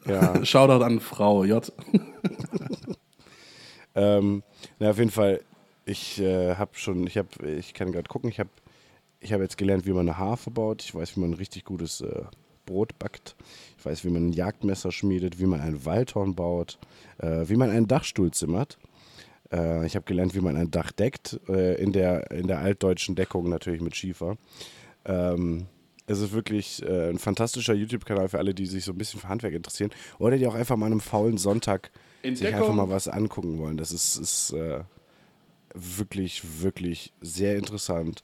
Ja. 0.06 0.44
Shoutout 0.44 0.84
an 0.84 1.00
Frau 1.00 1.42
J. 1.44 1.72
Ähm, 3.96 4.42
na, 4.78 4.90
auf 4.90 4.98
jeden 4.98 5.10
Fall, 5.10 5.40
ich 5.84 6.20
äh, 6.20 6.54
habe 6.56 6.72
schon, 6.74 7.06
ich 7.06 7.16
habe, 7.16 7.28
ich 7.58 7.74
kann 7.74 7.92
gerade 7.92 8.08
gucken, 8.08 8.28
ich 8.30 8.38
habe 8.40 8.50
ich 9.20 9.32
hab 9.32 9.40
jetzt 9.40 9.56
gelernt, 9.56 9.86
wie 9.86 9.92
man 9.92 10.08
eine 10.08 10.18
Harfe 10.18 10.50
baut. 10.50 10.82
Ich 10.82 10.94
weiß, 10.94 11.16
wie 11.16 11.20
man 11.20 11.30
ein 11.30 11.34
richtig 11.34 11.64
gutes 11.64 12.02
äh, 12.02 12.24
Brot 12.64 12.98
backt. 12.98 13.36
Ich 13.78 13.84
weiß, 13.84 14.04
wie 14.04 14.10
man 14.10 14.28
ein 14.28 14.32
Jagdmesser 14.32 14.92
schmiedet, 14.92 15.38
wie 15.38 15.46
man 15.46 15.60
ein 15.60 15.84
Waldhorn 15.84 16.34
baut, 16.34 16.78
äh, 17.18 17.48
wie 17.48 17.56
man 17.56 17.70
einen 17.70 17.88
Dachstuhl 17.88 18.30
zimmert. 18.30 18.78
Äh, 19.52 19.86
ich 19.86 19.96
habe 19.96 20.04
gelernt, 20.04 20.34
wie 20.34 20.40
man 20.40 20.56
ein 20.56 20.70
Dach 20.70 20.92
deckt, 20.92 21.40
äh, 21.48 21.74
in, 21.80 21.92
der, 21.92 22.30
in 22.30 22.46
der 22.46 22.58
altdeutschen 22.58 23.14
Deckung 23.14 23.48
natürlich 23.48 23.80
mit 23.80 23.96
Schiefer. 23.96 24.36
Ähm, 25.04 25.66
es 26.06 26.20
ist 26.20 26.32
wirklich 26.32 26.82
äh, 26.82 27.10
ein 27.10 27.18
fantastischer 27.18 27.74
YouTube-Kanal 27.74 28.28
für 28.28 28.38
alle, 28.38 28.54
die 28.54 28.66
sich 28.66 28.84
so 28.84 28.92
ein 28.92 28.98
bisschen 28.98 29.20
für 29.20 29.28
Handwerk 29.28 29.54
interessieren 29.54 29.90
oder 30.18 30.36
die 30.36 30.46
auch 30.46 30.54
einfach 30.54 30.76
mal 30.76 30.86
an 30.86 30.92
einem 30.92 31.00
faulen 31.00 31.38
Sonntag 31.38 31.90
sich 32.22 32.30
Entdeckung. 32.30 32.60
einfach 32.60 32.74
mal 32.74 32.88
was 32.88 33.08
angucken 33.08 33.58
wollen. 33.58 33.76
Das 33.76 33.92
ist, 33.92 34.16
ist 34.16 34.52
äh, 34.52 34.80
wirklich, 35.74 36.62
wirklich 36.62 37.12
sehr 37.20 37.56
interessant 37.56 38.22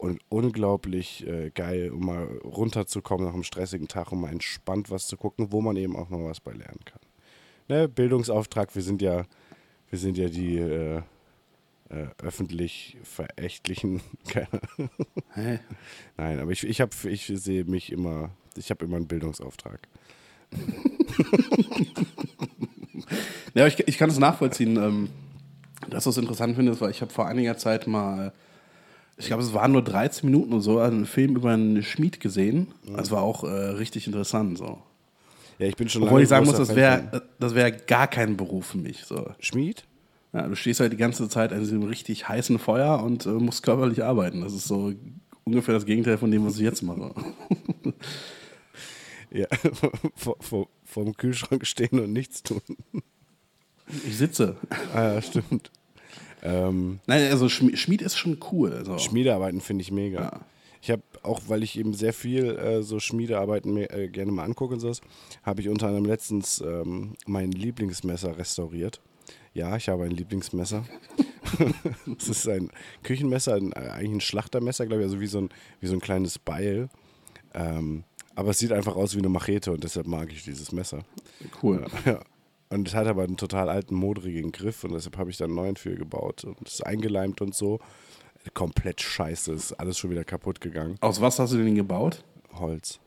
und 0.00 0.20
unglaublich 0.28 1.26
äh, 1.26 1.50
geil, 1.50 1.90
um 1.90 2.06
mal 2.06 2.24
runterzukommen 2.44 3.26
nach 3.26 3.34
einem 3.34 3.44
stressigen 3.44 3.88
Tag, 3.88 4.12
um 4.12 4.22
mal 4.22 4.32
entspannt 4.32 4.90
was 4.90 5.06
zu 5.06 5.16
gucken, 5.16 5.52
wo 5.52 5.60
man 5.60 5.76
eben 5.76 5.96
auch 5.96 6.08
noch 6.10 6.24
was 6.24 6.40
bei 6.40 6.52
lernen 6.52 6.80
kann. 6.84 7.00
Ne, 7.68 7.88
Bildungsauftrag, 7.88 8.74
wir 8.74 8.82
sind 8.82 9.02
ja, 9.02 9.24
wir 9.90 9.98
sind 9.98 10.16
ja 10.16 10.28
die 10.28 10.58
äh, 10.58 11.02
äh, 11.90 12.06
öffentlich 12.22 12.96
verächtlichen. 13.02 14.00
Nein, 16.16 16.40
aber 16.40 16.50
ich, 16.50 16.64
ich, 16.64 16.80
hab, 16.80 16.92
ich 17.04 17.26
sehe 17.26 17.64
mich 17.64 17.92
immer, 17.92 18.30
ich 18.56 18.70
habe 18.70 18.84
immer 18.84 18.96
einen 18.96 19.06
Bildungsauftrag. 19.06 19.80
Ja, 23.54 23.66
ich, 23.66 23.78
ich 23.88 23.98
kann 23.98 24.10
es 24.10 24.18
nachvollziehen, 24.18 24.76
ähm, 24.76 25.08
dass 25.88 26.04
du 26.04 26.10
es 26.10 26.18
interessant 26.18 26.56
findest, 26.56 26.80
weil 26.80 26.90
ich 26.90 27.00
habe 27.00 27.12
vor 27.12 27.26
einiger 27.26 27.56
Zeit 27.56 27.86
mal, 27.86 28.32
ich 29.20 29.26
glaube, 29.26 29.42
es 29.42 29.54
waren 29.54 29.72
nur 29.72 29.82
13 29.82 30.28
Minuten 30.28 30.52
oder 30.52 30.62
so, 30.62 30.78
einen 30.78 31.06
Film 31.06 31.36
über 31.36 31.50
einen 31.50 31.82
Schmied 31.82 32.20
gesehen. 32.20 32.68
Das 32.96 33.10
war 33.10 33.22
auch 33.22 33.44
äh, 33.44 33.48
richtig 33.48 34.06
interessant. 34.06 34.58
So. 34.58 34.78
Ja, 35.58 35.66
ich 35.66 35.76
bin 35.76 35.88
schon 35.88 36.02
Obwohl 36.02 36.22
ich 36.22 36.28
sagen 36.28 36.46
muss, 36.46 36.56
das 36.56 36.74
wäre 36.74 37.22
das 37.38 37.54
wär 37.54 37.70
gar 37.70 38.08
kein 38.08 38.36
Beruf 38.36 38.66
für 38.66 38.78
mich. 38.78 39.04
So. 39.04 39.30
Schmied? 39.38 39.84
Ja, 40.32 40.46
du 40.48 40.54
stehst 40.54 40.80
halt 40.80 40.92
die 40.92 40.96
ganze 40.96 41.28
Zeit 41.28 41.52
an 41.52 41.60
diesem 41.60 41.82
richtig 41.82 42.28
heißen 42.28 42.58
Feuer 42.58 43.02
und 43.02 43.26
äh, 43.26 43.30
musst 43.30 43.62
körperlich 43.62 44.02
arbeiten. 44.02 44.40
Das 44.40 44.54
ist 44.54 44.66
so 44.66 44.92
ungefähr 45.44 45.74
das 45.74 45.86
Gegenteil 45.86 46.18
von 46.18 46.30
dem, 46.30 46.46
was 46.46 46.56
ich 46.56 46.62
jetzt 46.62 46.82
mache. 46.82 47.14
Ja, 49.32 49.46
vor, 50.16 50.36
vor, 50.40 50.68
vor 50.84 51.04
dem 51.04 51.16
Kühlschrank 51.16 51.66
stehen 51.66 52.00
und 52.00 52.12
nichts 52.12 52.42
tun. 52.42 52.62
Ich 54.06 54.16
sitze. 54.16 54.56
Ah, 54.92 55.14
ja, 55.14 55.22
stimmt. 55.22 55.70
Ähm, 56.42 57.00
Nein, 57.06 57.30
also 57.30 57.48
Schmied, 57.48 58.02
ist 58.02 58.16
schon 58.16 58.38
cool. 58.52 58.82
So. 58.84 58.98
Schmiedearbeiten 58.98 59.60
finde 59.60 59.82
ich 59.82 59.90
mega. 59.90 60.20
Ja. 60.20 60.40
Ich 60.82 60.90
habe 60.90 61.02
auch, 61.22 61.42
weil 61.48 61.62
ich 61.62 61.78
eben 61.78 61.92
sehr 61.92 62.12
viel 62.12 62.56
äh, 62.56 62.82
so 62.82 63.00
Schmiedearbeiten 63.00 63.76
äh, 63.76 64.08
gerne 64.10 64.32
mal 64.32 64.44
angucke 64.44 64.74
und 64.74 64.80
sowas, 64.80 65.02
habe 65.42 65.60
ich 65.60 65.68
unter 65.68 65.86
anderem 65.86 66.06
letztens 66.06 66.60
ähm, 66.60 67.14
mein 67.26 67.52
Lieblingsmesser 67.52 68.38
restauriert. 68.38 69.00
Ja, 69.52 69.76
ich 69.76 69.88
habe 69.88 70.04
ein 70.04 70.12
Lieblingsmesser. 70.12 70.84
Es 72.16 72.28
ist 72.28 72.48
ein 72.48 72.70
Küchenmesser, 73.02 73.54
ein, 73.54 73.72
äh, 73.72 73.90
eigentlich 73.90 74.12
ein 74.12 74.20
Schlachtermesser, 74.20 74.86
glaube 74.86 75.02
ich, 75.02 75.06
also 75.08 75.20
wie 75.20 75.26
so 75.26 75.40
ein, 75.40 75.48
wie 75.80 75.88
so 75.88 75.94
ein 75.94 76.00
kleines 76.00 76.38
Beil. 76.38 76.88
Ähm, 77.54 78.04
aber 78.34 78.50
es 78.50 78.58
sieht 78.58 78.72
einfach 78.72 78.94
aus 78.94 79.14
wie 79.14 79.18
eine 79.18 79.28
Machete 79.28 79.72
und 79.72 79.82
deshalb 79.82 80.06
mag 80.06 80.30
ich 80.32 80.44
dieses 80.44 80.70
Messer. 80.70 81.04
Cool. 81.62 81.84
Ja. 82.06 82.20
Und 82.70 82.86
es 82.86 82.94
hat 82.94 83.08
aber 83.08 83.24
einen 83.24 83.36
total 83.36 83.68
alten, 83.68 83.96
modrigen 83.96 84.52
Griff 84.52 84.84
und 84.84 84.92
deshalb 84.92 85.18
habe 85.18 85.30
ich 85.30 85.36
da 85.36 85.44
einen 85.44 85.54
neuen 85.54 85.76
für 85.76 85.94
gebaut 85.96 86.44
und 86.44 86.66
es 86.66 86.74
ist 86.74 86.86
eingeleimt 86.86 87.40
und 87.40 87.54
so. 87.54 87.80
Komplett 88.54 89.02
scheiße, 89.02 89.52
ist 89.52 89.72
alles 89.74 89.98
schon 89.98 90.10
wieder 90.10 90.24
kaputt 90.24 90.60
gegangen. 90.60 90.96
Aus 91.00 91.20
was 91.20 91.38
hast 91.38 91.52
du 91.52 91.58
den 91.58 91.74
gebaut? 91.74 92.24
Holz. 92.52 93.00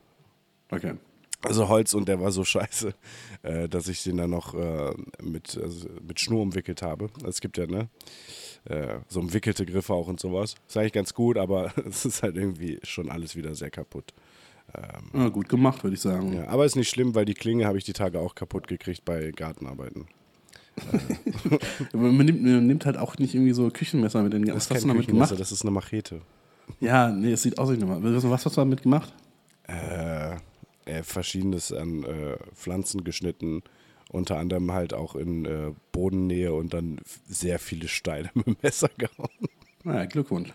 Okay. 0.70 0.94
Also 1.42 1.68
Holz 1.68 1.94
und 1.94 2.08
der 2.08 2.20
war 2.20 2.30
so 2.30 2.44
scheiße, 2.44 2.94
äh, 3.42 3.68
dass 3.68 3.88
ich 3.88 4.02
den 4.02 4.18
dann 4.18 4.30
noch 4.30 4.54
äh, 4.54 4.92
mit, 5.22 5.58
also 5.60 5.88
mit 6.06 6.20
Schnur 6.20 6.42
umwickelt 6.42 6.82
habe. 6.82 7.08
Es 7.26 7.40
gibt 7.40 7.56
ja, 7.56 7.66
ne? 7.66 7.88
Äh, 8.64 8.98
so 9.08 9.20
umwickelte 9.20 9.66
Griffe 9.66 9.94
auch 9.94 10.08
und 10.08 10.20
sowas. 10.20 10.56
Ist 10.68 10.76
eigentlich 10.76 10.92
ganz 10.92 11.14
gut, 11.14 11.38
aber 11.38 11.72
es 11.88 12.04
ist 12.04 12.22
halt 12.22 12.36
irgendwie 12.36 12.80
schon 12.82 13.10
alles 13.10 13.34
wieder 13.34 13.54
sehr 13.54 13.70
kaputt. 13.70 14.12
Ja, 15.12 15.28
gut 15.28 15.48
gemacht, 15.48 15.82
würde 15.84 15.94
ich 15.94 16.00
sagen. 16.00 16.32
Ja, 16.32 16.48
aber 16.48 16.64
ist 16.64 16.76
nicht 16.76 16.88
schlimm, 16.88 17.14
weil 17.14 17.24
die 17.24 17.34
Klinge 17.34 17.66
habe 17.66 17.78
ich 17.78 17.84
die 17.84 17.92
Tage 17.92 18.18
auch 18.18 18.34
kaputt 18.34 18.66
gekriegt 18.66 19.04
bei 19.04 19.30
Gartenarbeiten. 19.30 20.06
Aber 21.92 22.10
man, 22.10 22.26
nimmt, 22.26 22.42
man 22.42 22.66
nimmt 22.66 22.84
halt 22.84 22.96
auch 22.96 23.16
nicht 23.18 23.34
irgendwie 23.34 23.52
so 23.52 23.70
Küchenmesser 23.70 24.22
mit 24.22 24.32
den 24.32 24.44
Das 24.44 24.56
Was 24.56 24.70
hast 24.70 24.84
du 24.84 24.88
damit 24.88 25.06
gemacht? 25.06 25.30
das 25.38 25.52
ist 25.52 25.62
eine 25.62 25.70
Machete. 25.70 26.20
Ja, 26.80 27.10
nee, 27.10 27.32
es 27.32 27.42
sieht 27.42 27.58
aus 27.58 27.70
wie 27.70 27.74
eine 27.74 28.02
Was 28.02 28.24
was 28.24 28.44
hast 28.44 28.56
du 28.56 28.60
damit 28.60 28.82
gemacht? 28.82 29.12
Äh, 29.68 30.36
äh, 30.86 31.02
verschiedenes 31.02 31.72
an 31.72 32.02
äh, 32.02 32.36
Pflanzen 32.54 33.04
geschnitten, 33.04 33.62
unter 34.10 34.38
anderem 34.38 34.72
halt 34.72 34.94
auch 34.94 35.14
in 35.14 35.44
äh, 35.44 35.72
Bodennähe 35.92 36.52
und 36.52 36.74
dann 36.74 37.00
sehr 37.26 37.58
viele 37.58 37.88
Steine 37.88 38.30
mit 38.34 38.46
dem 38.46 38.56
Messer 38.62 38.90
gehauen. 38.98 39.48
Naja, 39.84 40.06
Glückwunsch. 40.06 40.52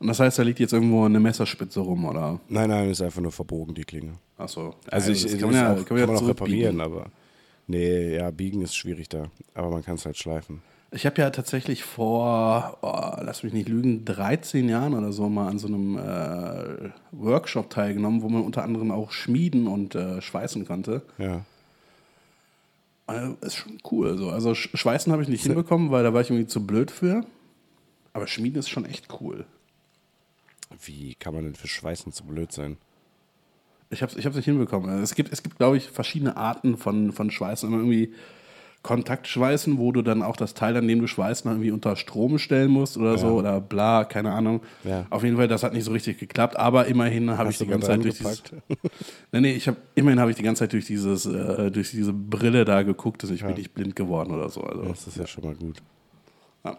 Und 0.00 0.06
das 0.06 0.20
heißt, 0.20 0.38
da 0.38 0.42
liegt 0.44 0.60
jetzt 0.60 0.72
irgendwo 0.72 1.04
eine 1.04 1.18
Messerspitze 1.18 1.80
rum, 1.80 2.04
oder? 2.04 2.38
Nein, 2.48 2.70
nein, 2.70 2.88
ist 2.90 3.02
einfach 3.02 3.20
nur 3.20 3.32
verbogen, 3.32 3.74
die 3.74 3.84
Klinge. 3.84 4.12
Achso. 4.36 4.74
Also 4.90 5.10
ich, 5.10 5.22
das 5.22 5.32
das 5.32 5.40
kann 5.40 5.50
man 5.50 5.58
ja, 5.58 5.72
auch, 5.72 5.76
kann 5.76 5.84
kann 5.86 5.96
man 5.96 6.06
ja 6.06 6.12
man 6.12 6.16
zurückbiegen. 6.18 6.78
reparieren, 6.78 6.80
aber 6.80 7.10
nee, 7.66 8.14
ja, 8.16 8.30
biegen 8.30 8.62
ist 8.62 8.76
schwierig 8.76 9.08
da. 9.08 9.24
Aber 9.54 9.70
man 9.70 9.82
kann 9.84 9.96
es 9.96 10.06
halt 10.06 10.16
schleifen. 10.16 10.62
Ich 10.92 11.04
habe 11.04 11.20
ja 11.20 11.28
tatsächlich 11.30 11.82
vor, 11.84 12.78
oh, 12.80 13.20
lass 13.22 13.42
mich 13.42 13.52
nicht 13.52 13.68
lügen, 13.68 14.04
13 14.06 14.68
Jahren 14.70 14.94
oder 14.94 15.12
so 15.12 15.28
mal 15.28 15.48
an 15.48 15.58
so 15.58 15.66
einem 15.66 15.98
äh, 15.98 16.90
Workshop 17.12 17.68
teilgenommen, 17.68 18.22
wo 18.22 18.28
man 18.30 18.42
unter 18.42 18.62
anderem 18.62 18.90
auch 18.90 19.10
schmieden 19.12 19.66
und 19.66 19.94
äh, 19.96 20.22
schweißen 20.22 20.64
konnte. 20.66 21.02
Ja. 21.18 21.44
Äh, 23.08 23.30
ist 23.40 23.56
schon 23.56 23.78
cool. 23.90 24.16
So. 24.16 24.30
Also 24.30 24.50
Sch- 24.52 24.74
Schweißen 24.76 25.12
habe 25.12 25.22
ich 25.22 25.28
nicht 25.28 25.42
hinbekommen, 25.42 25.90
weil 25.90 26.04
da 26.04 26.14
war 26.14 26.20
ich 26.20 26.30
irgendwie 26.30 26.46
zu 26.46 26.66
blöd 26.66 26.90
für. 26.90 27.22
Aber 28.12 28.26
Schmieden 28.26 28.58
ist 28.58 28.68
schon 28.70 28.84
echt 28.84 29.08
cool. 29.20 29.44
Wie 30.84 31.14
kann 31.14 31.34
man 31.34 31.44
denn 31.44 31.54
für 31.54 31.68
Schweißen 31.68 32.12
zu 32.12 32.24
blöd 32.24 32.52
sein? 32.52 32.76
Ich 33.90 34.02
habe 34.02 34.12
es 34.12 34.18
ich 34.18 34.26
hab's 34.26 34.36
nicht 34.36 34.44
hinbekommen. 34.44 34.88
Also 34.90 35.02
Es 35.02 35.14
gibt, 35.14 35.32
es 35.32 35.42
gibt 35.42 35.56
glaube 35.56 35.76
ich, 35.78 35.88
verschiedene 35.88 36.36
Arten 36.36 36.76
von, 36.76 37.12
von 37.12 37.30
Schweißen. 37.30 37.68
Immer 37.68 37.78
irgendwie 37.78 38.12
Kontaktschweißen, 38.82 39.76
wo 39.76 39.90
du 39.92 40.02
dann 40.02 40.22
auch 40.22 40.36
das 40.36 40.54
Teil, 40.54 40.76
an 40.76 40.86
dem 40.86 41.00
du 41.00 41.08
schweißt, 41.08 41.44
noch 41.44 41.52
irgendwie 41.52 41.72
unter 41.72 41.96
Strom 41.96 42.38
stellen 42.38 42.70
musst 42.70 42.96
oder 42.96 43.18
so 43.18 43.30
oder 43.38 43.60
bla, 43.60 44.04
keine 44.04 44.32
Ahnung. 44.32 44.62
Ja. 44.84 45.04
Auf 45.10 45.24
jeden 45.24 45.36
Fall, 45.36 45.48
das 45.48 45.62
hat 45.64 45.72
nicht 45.72 45.84
so 45.84 45.90
richtig 45.90 46.18
geklappt, 46.18 46.56
aber 46.56 46.86
immerhin 46.86 47.36
habe 47.36 47.50
ich 47.50 47.58
die 47.58 47.66
ganze 47.66 47.88
Zeit 47.88 48.04
durch 48.04 48.18
dieses, 48.18 48.42
nee, 49.32 49.40
nee, 49.40 49.52
ich 49.52 49.66
habe 49.66 49.78
immerhin 49.96 50.20
habe 50.20 50.30
ich 50.30 50.36
die 50.36 50.44
ganze 50.44 50.60
Zeit 50.60 50.72
durch 50.72 50.86
dieses 50.86 51.26
äh, 51.26 51.70
durch 51.72 51.90
diese 51.90 52.12
Brille 52.12 52.64
da 52.64 52.82
geguckt, 52.82 53.22
dass 53.24 53.30
ich 53.30 53.42
bin 53.42 53.54
nicht 53.54 53.74
blind 53.74 53.96
geworden 53.96 54.32
oder 54.32 54.48
so. 54.48 54.62
Also, 54.62 54.82
Das 54.84 55.06
ist 55.08 55.16
ja 55.16 55.26
schon 55.26 55.44
mal 55.44 55.54
gut. 55.56 55.82
ja. 56.64 56.78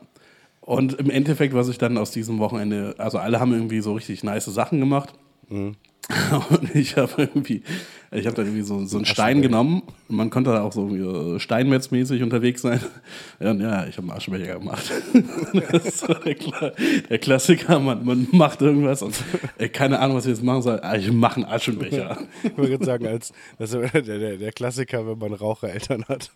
Und 0.70 0.94
im 1.00 1.10
Endeffekt, 1.10 1.56
was 1.56 1.68
ich 1.68 1.80
dann 1.80 1.98
aus 1.98 2.12
diesem 2.12 2.38
Wochenende, 2.38 2.94
also 3.00 3.18
alle 3.18 3.40
haben 3.40 3.54
irgendwie 3.54 3.82
so 3.82 3.94
richtig 3.94 4.24
nice 4.24 4.46
Sachen 4.46 4.80
gemacht. 4.80 5.16
Mhm. 5.50 5.78
Und 6.52 6.76
ich 6.76 6.96
habe 6.96 7.12
irgendwie, 7.18 7.64
ich 8.12 8.28
habe 8.28 8.36
dann 8.36 8.46
irgendwie 8.46 8.62
so, 8.62 8.86
so 8.86 8.98
einen 8.98 9.06
Stein 9.08 9.42
genommen. 9.42 9.82
Man 10.10 10.30
konnte 10.30 10.52
da 10.52 10.62
auch 10.62 10.72
so 10.72 11.36
äh, 11.36 11.40
steinmetzmäßig 11.40 12.22
unterwegs 12.22 12.62
sein. 12.62 12.82
Ja, 13.40 13.50
und 13.50 13.62
ja 13.62 13.88
ich 13.88 13.98
habe 13.98 14.10
einen 14.10 14.18
Aschenbecher 14.18 14.60
gemacht. 14.60 14.92
Das 15.72 15.86
ist 15.86 16.00
so 16.02 16.14
der, 16.14 16.36
Kla 16.36 16.72
der 17.10 17.18
Klassiker, 17.18 17.80
man, 17.80 18.06
man 18.06 18.28
macht 18.32 18.62
irgendwas 18.62 19.02
und 19.02 19.16
ey, 19.58 19.70
keine 19.70 19.98
Ahnung, 19.98 20.18
was 20.18 20.28
ich 20.28 20.34
jetzt 20.34 20.44
machen 20.44 20.62
soll. 20.62 20.80
Ah, 20.84 20.96
ich 20.96 21.12
mache 21.12 21.38
einen 21.38 21.46
Aschenbecher. 21.46 22.16
Ich 22.44 22.56
würde 22.58 22.86
sagen, 22.86 23.08
als 23.08 23.34
das 23.58 23.74
ist 23.74 23.92
der, 23.92 24.02
der, 24.04 24.38
der 24.38 24.52
Klassiker, 24.52 25.08
wenn 25.08 25.18
man 25.18 25.34
Rauchereltern 25.34 26.06
hat. 26.06 26.30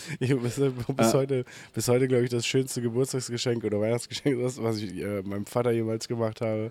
Ich, 0.20 0.34
bis, 0.36 0.60
bis 0.96 1.14
heute, 1.14 1.44
bis 1.74 1.88
heute 1.88 2.08
glaube 2.08 2.24
ich, 2.24 2.30
das 2.30 2.46
schönste 2.46 2.82
Geburtstagsgeschenk 2.82 3.64
oder 3.64 3.80
Weihnachtsgeschenk, 3.80 4.40
das, 4.40 4.62
was 4.62 4.78
ich 4.78 4.96
äh, 4.96 5.22
meinem 5.22 5.46
Vater 5.46 5.70
jemals 5.72 6.08
gemacht 6.08 6.40
habe, 6.40 6.70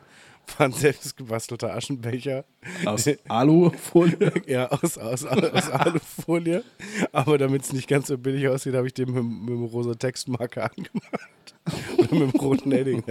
war 0.57 0.67
ein 0.67 0.71
selbstgebastelter 0.73 1.73
Aschenbecher. 1.73 2.45
Aus 2.86 3.09
Alufolie. 3.28 4.32
Ja, 4.47 4.67
aus, 4.67 4.97
aus, 4.97 5.26
aus 5.26 5.69
Alufolie. 5.69 6.63
Aber 7.11 7.38
damit 7.38 7.63
es 7.63 7.73
nicht 7.73 7.88
ganz 7.88 8.07
so 8.07 8.17
billig 8.17 8.47
aussieht, 8.47 8.76
habe 8.76 8.88
ich 8.88 8.93
den 8.93 9.11
mit, 9.11 9.23
mit 9.23 9.49
dem 9.49 9.63
rosa 9.65 9.95
Textmarker 9.95 10.71
angemacht. 10.71 11.55
Oder 11.97 12.15
mit 12.15 12.34
dem 12.34 12.39
roten 12.39 12.71
Edding. 12.71 13.03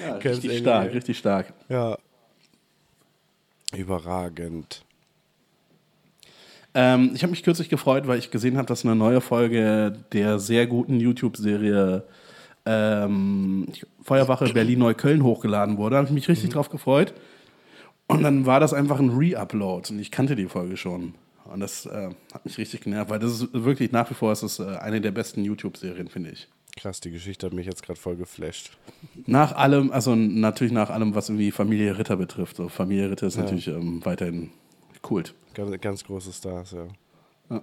Ja, 0.00 0.14
richtig 0.16 0.58
stark, 0.58 0.94
richtig 0.94 1.18
stark. 1.18 1.52
ja. 1.68 1.98
Überragend. 3.76 4.84
Ähm, 6.74 7.12
ich 7.14 7.22
habe 7.22 7.30
mich 7.30 7.42
kürzlich 7.42 7.68
gefreut, 7.68 8.06
weil 8.06 8.18
ich 8.18 8.30
gesehen 8.30 8.56
habe, 8.56 8.66
dass 8.66 8.84
eine 8.84 8.96
neue 8.96 9.20
Folge 9.20 9.92
der 10.12 10.38
sehr 10.38 10.66
guten 10.66 10.98
YouTube-Serie 10.98 12.04
ähm, 12.66 13.68
Feuerwache 14.02 14.52
Berlin-Neukölln 14.52 15.22
hochgeladen 15.22 15.76
wurde. 15.76 15.94
Da 15.94 15.98
habe 15.98 16.08
ich 16.08 16.14
mich 16.14 16.28
richtig 16.28 16.50
drauf 16.50 16.70
gefreut. 16.70 17.14
Und 18.06 18.22
dann 18.22 18.44
war 18.44 18.60
das 18.60 18.74
einfach 18.74 18.98
ein 18.98 19.10
Re-Upload 19.10 19.92
und 19.92 19.98
ich 19.98 20.10
kannte 20.10 20.36
die 20.36 20.46
Folge 20.46 20.76
schon. 20.76 21.14
Und 21.44 21.60
das 21.60 21.86
äh, 21.86 22.10
hat 22.32 22.44
mich 22.44 22.58
richtig 22.58 22.82
genervt, 22.82 23.10
weil 23.10 23.18
das 23.18 23.32
ist 23.32 23.48
wirklich 23.52 23.92
nach 23.92 24.10
wie 24.10 24.14
vor 24.14 24.32
ist 24.32 24.42
das, 24.42 24.58
äh, 24.58 24.76
eine 24.78 25.00
der 25.00 25.10
besten 25.10 25.44
YouTube-Serien, 25.44 26.08
finde 26.08 26.30
ich. 26.30 26.48
Krass, 26.76 27.00
die 27.00 27.10
Geschichte 27.10 27.46
hat 27.46 27.52
mich 27.52 27.66
jetzt 27.66 27.82
gerade 27.82 28.00
voll 28.00 28.16
geflasht. 28.16 28.76
Nach 29.26 29.54
allem, 29.54 29.92
also 29.92 30.14
natürlich 30.14 30.72
nach 30.72 30.90
allem, 30.90 31.14
was 31.14 31.28
irgendwie 31.28 31.52
Familie 31.52 31.96
Ritter 31.98 32.16
betrifft. 32.16 32.56
So, 32.56 32.68
Familie 32.68 33.10
Ritter 33.10 33.28
ist 33.28 33.36
natürlich 33.36 33.68
ähm, 33.68 34.04
weiterhin 34.04 34.50
Kult. 35.00 35.34
Ganz, 35.54 35.80
ganz 35.80 36.04
große 36.04 36.32
Stars, 36.32 36.72
ja. 36.72 36.86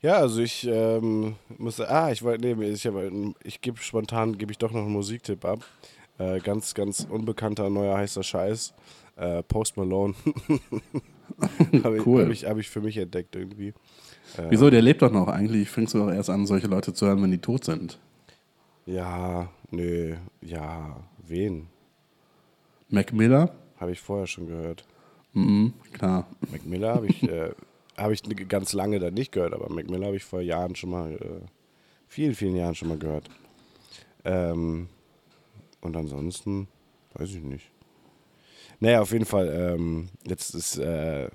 Ja, 0.00 0.18
also 0.18 0.40
ich 0.40 0.64
ähm, 0.64 1.34
muss, 1.58 1.80
ah, 1.80 2.12
ich 2.12 2.22
wollte, 2.22 2.54
nee, 2.54 2.66
ich, 2.68 2.86
habe- 2.86 3.34
ich 3.42 3.60
gebe 3.60 3.78
spontan, 3.78 4.38
gebe 4.38 4.52
ich 4.52 4.58
doch 4.58 4.70
noch 4.70 4.82
einen 4.82 4.92
Musiktipp 4.92 5.44
ab. 5.44 5.64
Äh, 6.18 6.38
ganz, 6.38 6.72
ganz 6.74 7.06
unbekannter, 7.10 7.68
neuer, 7.68 7.96
heißer 7.98 8.22
Scheiß. 8.22 8.74
Äh, 9.16 9.42
Post 9.42 9.76
Malone. 9.76 10.14
habe 11.82 11.96
ich, 11.98 12.06
Cool. 12.06 12.24
hab 12.24 12.30
ich, 12.30 12.44
hab 12.44 12.58
ich 12.58 12.70
für 12.70 12.80
mich 12.80 12.96
entdeckt 12.96 13.34
irgendwie. 13.34 13.74
Wieso? 14.48 14.70
Der 14.70 14.82
lebt 14.82 15.02
doch 15.02 15.10
noch. 15.10 15.26
Eigentlich 15.26 15.68
fängst 15.68 15.94
du 15.94 15.98
doch 15.98 16.12
erst 16.12 16.30
an, 16.30 16.46
solche 16.46 16.68
Leute 16.68 16.94
zu 16.94 17.06
hören, 17.06 17.20
wenn 17.22 17.32
die 17.32 17.38
tot 17.38 17.64
sind. 17.64 17.98
Ja, 18.86 19.50
nö, 19.72 20.14
ja, 20.42 20.96
wen? 21.26 21.66
Mac 22.88 23.12
Miller? 23.12 23.52
Habe 23.80 23.90
ich 23.92 24.00
vorher 24.00 24.28
schon 24.28 24.46
gehört. 24.46 24.84
Mhm, 25.38 25.72
klar. 25.92 26.26
Mac 26.50 26.66
Miller 26.66 26.94
habe 26.94 27.06
ich, 27.06 27.22
äh, 27.22 27.52
habe 27.96 28.12
ich 28.12 28.22
ganz 28.48 28.72
lange 28.72 28.98
dann 28.98 29.14
nicht 29.14 29.30
gehört, 29.30 29.52
aber 29.54 29.72
Mac 29.72 29.88
Miller 29.88 30.06
habe 30.06 30.16
ich 30.16 30.24
vor 30.24 30.40
Jahren 30.40 30.74
schon 30.74 30.90
mal, 30.90 31.12
äh, 31.12 31.46
vielen, 32.08 32.34
vielen 32.34 32.56
Jahren 32.56 32.74
schon 32.74 32.88
mal 32.88 32.98
gehört. 32.98 33.30
Ähm, 34.24 34.88
und 35.80 35.96
ansonsten, 35.96 36.66
weiß 37.14 37.30
ich 37.30 37.42
nicht. 37.42 37.70
Naja, 38.80 39.00
auf 39.00 39.12
jeden 39.12 39.26
Fall, 39.26 39.48
ähm, 39.48 40.08
jetzt 40.26 40.54
ist 40.54 40.76
äh, 40.78 41.28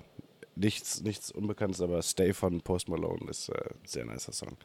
nichts, 0.56 1.02
nichts 1.02 1.32
Unbekanntes, 1.32 1.82
aber 1.82 2.02
Stay 2.02 2.34
von 2.34 2.60
Post 2.60 2.90
Malone 2.90 3.30
ist 3.30 3.50
äh, 3.50 3.54
ein 3.54 3.88
sehr 3.88 4.06
nicer 4.06 4.34
Song. 4.34 4.58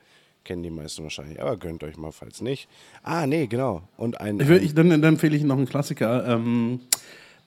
Kennen 0.45 0.65
die 0.65 0.71
meisten 0.71 1.05
wahrscheinlich, 1.05 1.41
aber 1.41 1.57
gönnt 1.57 1.85
euch 1.85 1.97
mal, 1.97 2.11
falls 2.11 2.41
nicht. 2.41 2.69
Ah, 3.03 3.27
nee, 3.27 3.47
genau. 3.47 3.83
Und 3.97 4.21
ein. 4.21 4.41
Ich 4.41 4.49
will, 4.49 4.63
ich, 4.63 4.75
dann, 4.75 4.89
dann 4.91 5.05
empfehle 5.05 5.37
ich 5.37 5.43
noch 5.43 5.57
einen 5.57 5.67
Klassiker. 5.67 6.27
Ähm, 6.27 6.81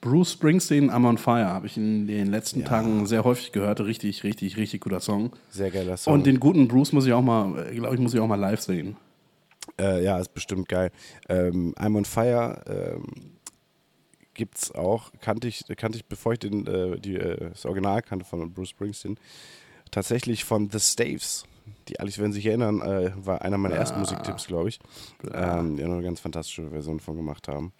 Bruce 0.02 0.32
Springsteen, 0.32 0.90
I'm 0.90 1.06
on 1.06 1.16
Fire, 1.16 1.46
habe 1.46 1.68
ich 1.68 1.76
in 1.76 2.08
den 2.08 2.26
letzten 2.26 2.64
Tagen 2.64 3.06
sehr 3.06 3.22
häufig 3.22 3.52
gehört. 3.52 3.80
Richtig, 3.80 4.24
richtig, 4.24 4.56
richtig 4.56 4.80
guter 4.80 4.98
Song. 4.98 5.30
sehr 5.48 5.70
geiler 5.70 5.96
Song. 5.96 6.12
Und 6.12 6.26
den 6.26 6.40
guten 6.40 6.66
Bruce 6.66 6.92
muss 6.92 7.06
ich 7.06 7.12
auch 7.12 7.22
mal, 7.22 7.70
glaube 7.72 7.94
ich, 7.94 8.00
muss 8.00 8.12
ich 8.12 8.18
auch 8.18 8.26
mal 8.26 8.34
live 8.34 8.60
sehen. 8.60 8.96
Äh, 9.80 10.02
ja, 10.02 10.18
ist 10.18 10.34
bestimmt 10.34 10.68
geil. 10.68 10.90
Ähm, 11.28 11.72
I'm 11.78 11.96
on 11.96 12.04
Fire 12.04 12.60
ähm, 12.66 13.30
gibt's 14.34 14.72
auch, 14.72 15.12
kannte 15.20 15.46
ich, 15.46 15.64
kannte 15.76 15.98
ich, 15.98 16.06
bevor 16.06 16.32
ich 16.32 16.40
den, 16.40 16.66
äh, 16.66 16.98
die, 16.98 17.14
äh, 17.14 17.50
das 17.50 17.64
Original 17.64 18.02
kannte 18.02 18.24
von 18.24 18.52
Bruce 18.52 18.70
Springsteen, 18.70 19.18
tatsächlich 19.92 20.42
von 20.42 20.68
The 20.68 20.80
Staves. 20.80 21.44
Die, 21.88 22.00
alle, 22.00 22.10
wenn 22.16 22.32
Sie 22.32 22.38
sich 22.38 22.46
erinnern, 22.46 22.80
äh, 22.80 23.12
war 23.14 23.42
einer 23.42 23.56
meiner 23.56 23.76
ersten 23.76 24.00
Musiktipps, 24.00 24.48
glaube 24.48 24.70
ich. 24.70 24.80
Ähm, 25.32 25.76
die 25.76 25.84
eine 25.84 26.02
ganz 26.02 26.18
fantastische 26.18 26.70
Version 26.70 26.98
von 26.98 27.16
gemacht 27.16 27.46
haben. 27.46 27.72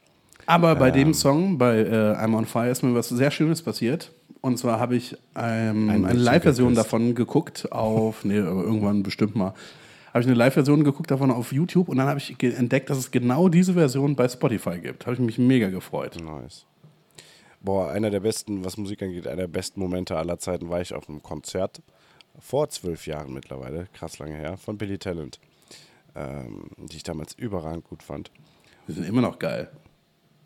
Aber 0.47 0.75
bei 0.75 0.89
Ähm. 0.89 0.95
dem 0.95 1.15
Song, 1.15 1.59
bei 1.59 1.79
äh, 1.79 2.15
I'm 2.17 2.37
on 2.37 2.47
Fire, 2.47 2.69
ist 2.69 2.83
mir 2.83 2.95
was 2.95 3.09
sehr 3.09 3.31
Schönes 3.31 3.63
passiert. 3.63 4.13
Und 4.41 4.59
zwar 4.59 4.81
habe 4.81 4.97
ich 4.97 5.17
ähm, 5.37 5.89
Ein 5.89 6.05
eine 6.05 6.19
Live-Version 6.19 6.75
davon 6.75 7.15
geguckt 7.15 7.71
auf, 7.71 8.25
nee, 8.25 8.37
irgendwann 8.37 9.03
bestimmt 9.05 9.37
mal. 9.37 9.55
Habe 10.09 10.21
ich 10.21 10.27
eine 10.27 10.35
Live-Version 10.35 10.83
geguckt 10.85 11.11
davon 11.11 11.31
auf 11.31 11.53
YouTube 11.53 11.89
und 11.89 11.97
dann 11.99 12.09
habe 12.09 12.19
ich 12.19 12.37
entdeckt, 12.43 12.91
dass 12.91 12.99
es 12.99 13.11
genau 13.13 13.49
diese 13.49 13.75
Version 13.75 14.17
bei 14.17 14.29
Spotify 14.29 14.79
gibt. 14.79 15.07
Habe 15.07 15.15
ich 15.15 15.21
mich 15.21 15.39
mega 15.39 15.71
gefreut. 15.71 16.17
Nice. 16.21 16.67
boah, 17.61 17.93
einer 17.93 18.11
der 18.11 18.21
besten, 18.21 18.65
was 18.65 18.77
Musik 18.77 19.03
angeht, 19.03 19.27
einer 19.29 19.43
der 19.43 19.47
besten 19.47 19.79
Momente 19.81 20.17
aller 20.17 20.39
Zeiten 20.39 20.69
war 20.69 20.81
ich 20.81 20.93
auf 20.93 21.09
einem 21.09 21.23
Konzert 21.23 21.81
vor 22.41 22.69
zwölf 22.69 23.07
Jahren 23.07 23.33
mittlerweile, 23.33 23.87
krass 23.93 24.19
lange 24.19 24.35
her, 24.35 24.57
von 24.57 24.77
Billy 24.77 24.99
Talent, 24.99 25.39
ähm, 26.17 26.71
die 26.79 26.97
ich 26.97 27.03
damals 27.05 27.35
überragend 27.35 27.85
gut 27.85 28.03
fand. 28.03 28.31
Die 28.89 28.93
sind 28.93 29.07
immer 29.07 29.21
noch 29.21 29.39
geil. 29.39 29.71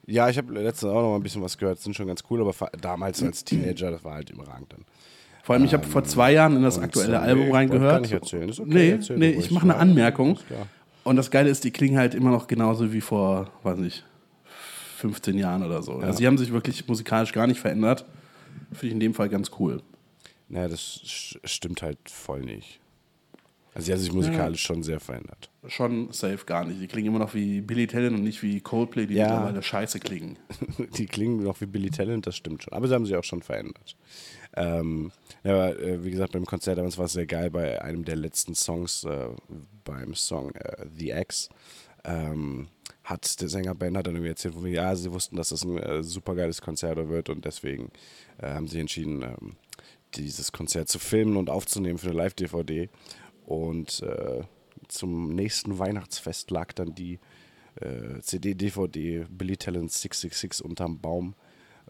Ja, 0.06 0.28
ich 0.28 0.38
habe 0.38 0.52
letztens 0.54 0.90
auch 0.92 1.02
noch 1.02 1.10
mal 1.10 1.16
ein 1.16 1.22
bisschen 1.22 1.42
was 1.42 1.58
gehört, 1.58 1.80
sind 1.80 1.94
schon 1.96 2.06
ganz 2.06 2.22
cool, 2.30 2.40
aber 2.40 2.70
damals 2.80 3.22
als 3.22 3.44
Teenager, 3.44 3.90
das 3.90 4.04
war 4.04 4.14
halt 4.14 4.30
überragend 4.30 4.72
dann. 4.72 4.84
Vor 5.42 5.54
allem, 5.54 5.64
ich 5.64 5.74
habe 5.74 5.86
vor 5.86 6.02
zwei 6.04 6.32
Jahren 6.32 6.56
in 6.56 6.62
das 6.62 6.78
aktuelle 6.78 7.14
äh, 7.14 7.18
Album 7.18 7.38
nee, 7.38 7.44
ich 7.44 7.52
wollte 7.52 7.56
reingehört. 7.56 7.92
gar 7.92 8.00
nicht 8.00 8.12
erzählen. 8.12 8.48
Ist 8.48 8.60
okay, 8.60 8.70
nee, 8.72 8.90
erzähl 8.90 9.18
nee, 9.18 9.30
ich 9.30 9.50
mache 9.50 9.64
eine 9.64 9.74
Ja, 9.74 9.78
Anmerkung. 9.78 10.38
Und 11.04 11.16
das 11.16 11.30
Geile 11.30 11.50
ist, 11.50 11.62
die 11.62 11.70
klingen 11.70 11.98
halt 11.98 12.14
immer 12.14 12.30
noch 12.30 12.48
genauso 12.48 12.92
wie 12.92 13.00
vor, 13.00 13.50
weiß 13.62 13.78
nicht, 13.78 14.04
15 14.96 15.38
Jahren 15.38 15.62
oder 15.62 15.82
so. 15.82 15.94
Also, 15.98 16.18
sie 16.18 16.26
haben 16.26 16.38
sich 16.38 16.52
wirklich 16.52 16.86
musikalisch 16.88 17.32
gar 17.32 17.46
nicht 17.46 17.60
verändert. 17.60 18.04
Finde 18.72 18.86
ich 18.86 18.92
in 18.92 19.00
dem 19.00 19.14
Fall 19.14 19.28
ganz 19.28 19.50
cool. 19.60 19.82
Naja, 20.48 20.68
das 20.68 21.36
stimmt 21.44 21.82
halt 21.82 21.98
voll 22.10 22.40
nicht. 22.42 22.80
Also 23.76 23.86
sie 23.86 23.92
haben 23.92 24.00
sich 24.00 24.12
musikalisch 24.14 24.62
schon 24.62 24.82
sehr 24.82 25.00
verändert. 25.00 25.50
Schon 25.66 26.10
safe 26.10 26.46
gar 26.46 26.64
nicht. 26.64 26.80
Die 26.80 26.86
klingen 26.86 27.08
immer 27.08 27.18
noch 27.18 27.34
wie 27.34 27.60
Billy 27.60 27.86
Talent 27.86 28.16
und 28.16 28.22
nicht 28.24 28.42
wie 28.42 28.62
Coldplay, 28.62 29.06
die 29.06 29.16
Ja. 29.16 29.24
mittlerweile 29.28 29.62
scheiße 29.62 30.00
klingen. 30.00 30.38
Die 30.96 31.04
klingen 31.04 31.42
noch 31.42 31.60
wie 31.60 31.66
Billy 31.66 31.90
Talent, 31.90 32.26
das 32.26 32.36
stimmt 32.36 32.62
schon. 32.62 32.72
Aber 32.72 32.88
sie 32.88 32.94
haben 32.94 33.04
sich 33.04 33.14
auch 33.16 33.22
schon 33.24 33.42
verändert. 33.42 33.94
Ähm, 34.56 35.12
ja, 35.44 35.52
aber 35.52 35.78
äh, 35.78 36.02
wie 36.02 36.10
gesagt, 36.10 36.32
beim 36.32 36.46
Konzert 36.46 36.78
damals 36.78 36.96
war 36.96 37.04
es 37.04 37.12
sehr 37.12 37.26
geil 37.26 37.50
bei 37.50 37.82
einem 37.82 38.06
der 38.06 38.16
letzten 38.16 38.54
Songs, 38.54 39.04
äh, 39.04 39.28
beim 39.84 40.14
Song 40.14 40.54
äh, 40.54 40.86
The 40.96 41.10
X. 41.10 41.50
Ähm, 42.04 42.68
hat 43.04 43.38
der 43.42 43.50
Sänger 43.50 43.74
Ben 43.74 43.94
hat 43.98 44.06
dann 44.06 44.14
irgendwie 44.14 44.30
erzählt, 44.30 44.54
wo 44.56 44.64
wir, 44.64 44.72
ja, 44.72 44.96
sie 44.96 45.12
wussten, 45.12 45.36
dass 45.36 45.50
das 45.50 45.64
ein 45.64 45.76
äh, 45.76 46.02
super 46.02 46.34
geiles 46.34 46.62
Konzert 46.62 46.96
wird 47.10 47.28
und 47.28 47.44
deswegen 47.44 47.90
äh, 48.38 48.46
haben 48.48 48.68
sie 48.68 48.80
entschieden, 48.80 49.20
ähm, 49.20 49.56
dieses 50.14 50.50
Konzert 50.52 50.88
zu 50.88 50.98
filmen 50.98 51.36
und 51.36 51.50
aufzunehmen 51.50 51.98
für 51.98 52.06
eine 52.08 52.16
Live-DVD. 52.16 52.88
Und 53.46 54.02
äh, 54.02 54.42
zum 54.88 55.34
nächsten 55.34 55.78
Weihnachtsfest 55.78 56.50
lag 56.50 56.72
dann 56.72 56.94
die 56.94 57.18
äh, 57.80 58.20
CD, 58.20 58.54
DVD 58.54 59.24
Billy 59.30 59.56
Talent 59.56 59.90
666 59.92 60.64
unterm 60.64 61.00
Baum 61.00 61.34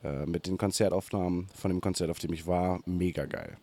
äh, 0.04 0.26
mit 0.26 0.46
den 0.46 0.58
Konzertaufnahmen 0.58 1.48
von 1.54 1.70
dem 1.70 1.80
Konzert, 1.80 2.10
auf 2.10 2.18
dem 2.18 2.32
ich 2.32 2.46
war. 2.46 2.80
Mega 2.86 3.24
geil. 3.24 3.56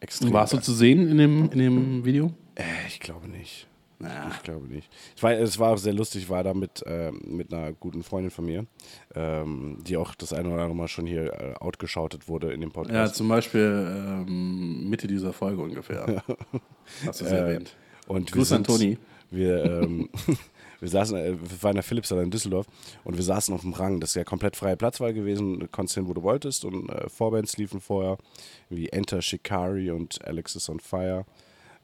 Extrem 0.00 0.32
Warst 0.32 0.54
du 0.54 0.56
geil. 0.56 0.64
zu 0.64 0.72
sehen 0.72 1.08
in 1.08 1.18
dem, 1.18 1.50
in 1.52 1.58
dem 1.58 2.04
Video? 2.04 2.32
Äh, 2.54 2.86
ich 2.88 3.00
glaube 3.00 3.28
nicht. 3.28 3.66
Na. 4.02 4.30
Ich 4.34 4.42
glaube 4.42 4.66
nicht. 4.66 4.90
Ich 5.14 5.22
war, 5.22 5.32
es 5.32 5.58
war 5.58 5.72
auch 5.74 5.76
sehr 5.78 5.92
lustig, 5.92 6.22
ich 6.22 6.28
war 6.30 6.42
da 6.42 6.54
mit, 6.54 6.82
ähm, 6.86 7.20
mit 7.26 7.52
einer 7.52 7.72
guten 7.72 8.02
Freundin 8.02 8.30
von 8.30 8.46
mir, 8.46 8.64
ähm, 9.14 9.76
die 9.86 9.96
auch 9.98 10.14
das 10.14 10.32
eine 10.32 10.48
oder 10.48 10.62
andere 10.62 10.74
Mal 10.76 10.88
schon 10.88 11.06
hier 11.06 11.32
äh, 11.34 11.54
outgeschautet 11.60 12.26
wurde 12.26 12.52
in 12.52 12.60
dem 12.62 12.70
Ja, 12.70 12.74
Podcast. 12.74 13.14
zum 13.16 13.28
Beispiel 13.28 14.24
ähm, 14.26 14.88
Mitte 14.88 15.06
dieser 15.06 15.34
Folge 15.34 15.60
ungefähr. 15.62 16.22
Hast 17.06 17.20
du 17.20 17.24
es 17.26 17.30
Äh, 17.32 17.36
erwähnt. 17.36 17.76
und 18.08 18.32
Gruß 18.32 18.52
an 18.52 18.64
Toni. 18.64 18.96
Wir, 19.30 19.64
ähm, 19.64 20.08
wir 20.80 20.88
saßen, 20.88 21.16
äh, 21.18 21.32
wir 21.38 21.62
waren 21.62 21.72
in 21.72 21.76
der 21.76 21.82
Philipshalle 21.84 22.22
in 22.22 22.30
Düsseldorf 22.30 22.66
und 23.04 23.16
wir 23.18 23.22
saßen 23.22 23.54
auf 23.54 23.60
dem 23.60 23.74
Rang. 23.74 24.00
Das 24.00 24.10
ist 24.10 24.14
ja 24.16 24.24
komplett 24.24 24.56
freie 24.56 24.76
Platzwahl 24.78 25.12
gewesen. 25.12 25.60
Du 25.60 25.68
konntest 25.68 25.94
hin, 25.96 26.08
wo 26.08 26.14
du 26.14 26.22
wolltest. 26.22 26.64
Und 26.64 26.88
äh, 26.88 27.08
Vorbands 27.10 27.58
liefen 27.58 27.80
vorher, 27.82 28.16
wie 28.70 28.88
Enter 28.88 29.20
Shikari 29.20 29.90
und 29.90 30.24
Alex 30.26 30.56
is 30.56 30.68
on 30.70 30.80
Fire. 30.80 31.26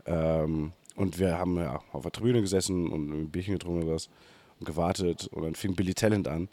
Ähm, 0.07 0.73
und 0.97 1.18
wir 1.18 1.38
haben 1.38 1.57
ja 1.57 1.80
auf 1.92 2.03
der 2.03 2.12
Tribüne 2.12 2.40
gesessen 2.40 2.88
und 2.88 3.11
ein 3.11 3.30
Bierchen 3.30 3.55
getrunken 3.55 3.84
oder 3.84 3.94
was 3.94 4.09
und 4.59 4.66
gewartet. 4.66 5.28
Und 5.28 5.42
dann 5.44 5.55
fing 5.55 5.74
Billy 5.74 5.94
Talent 5.94 6.26
an. 6.26 6.49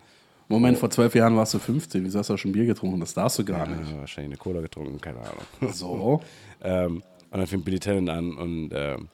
Moment, 0.49 0.77
vor 0.77 0.89
zwölf 0.89 1.15
Jahren 1.15 1.35
warst 1.35 1.53
du 1.53 1.59
15. 1.59 2.03
Wieso 2.03 2.19
hast 2.19 2.29
du 2.29 2.37
schon 2.37 2.51
Bier 2.51 2.65
getrunken? 2.65 2.99
Das 2.99 3.13
darfst 3.13 3.39
du 3.39 3.45
gar 3.45 3.65
nicht. 3.65 3.91
Äh, 3.91 3.99
wahrscheinlich 3.99 4.33
eine 4.33 4.37
Cola 4.37 4.61
getrunken, 4.61 4.99
keine 4.99 5.19
Ahnung. 5.19 5.73
So. 5.73 6.21
Ähm, 6.65 7.03
und 7.29 7.39
dann 7.39 7.45
fing 7.45 7.61
Billy 7.61 7.77
Talent 7.77 8.09
an 8.09 8.37
und 8.37 8.69
ähm, 8.73 9.09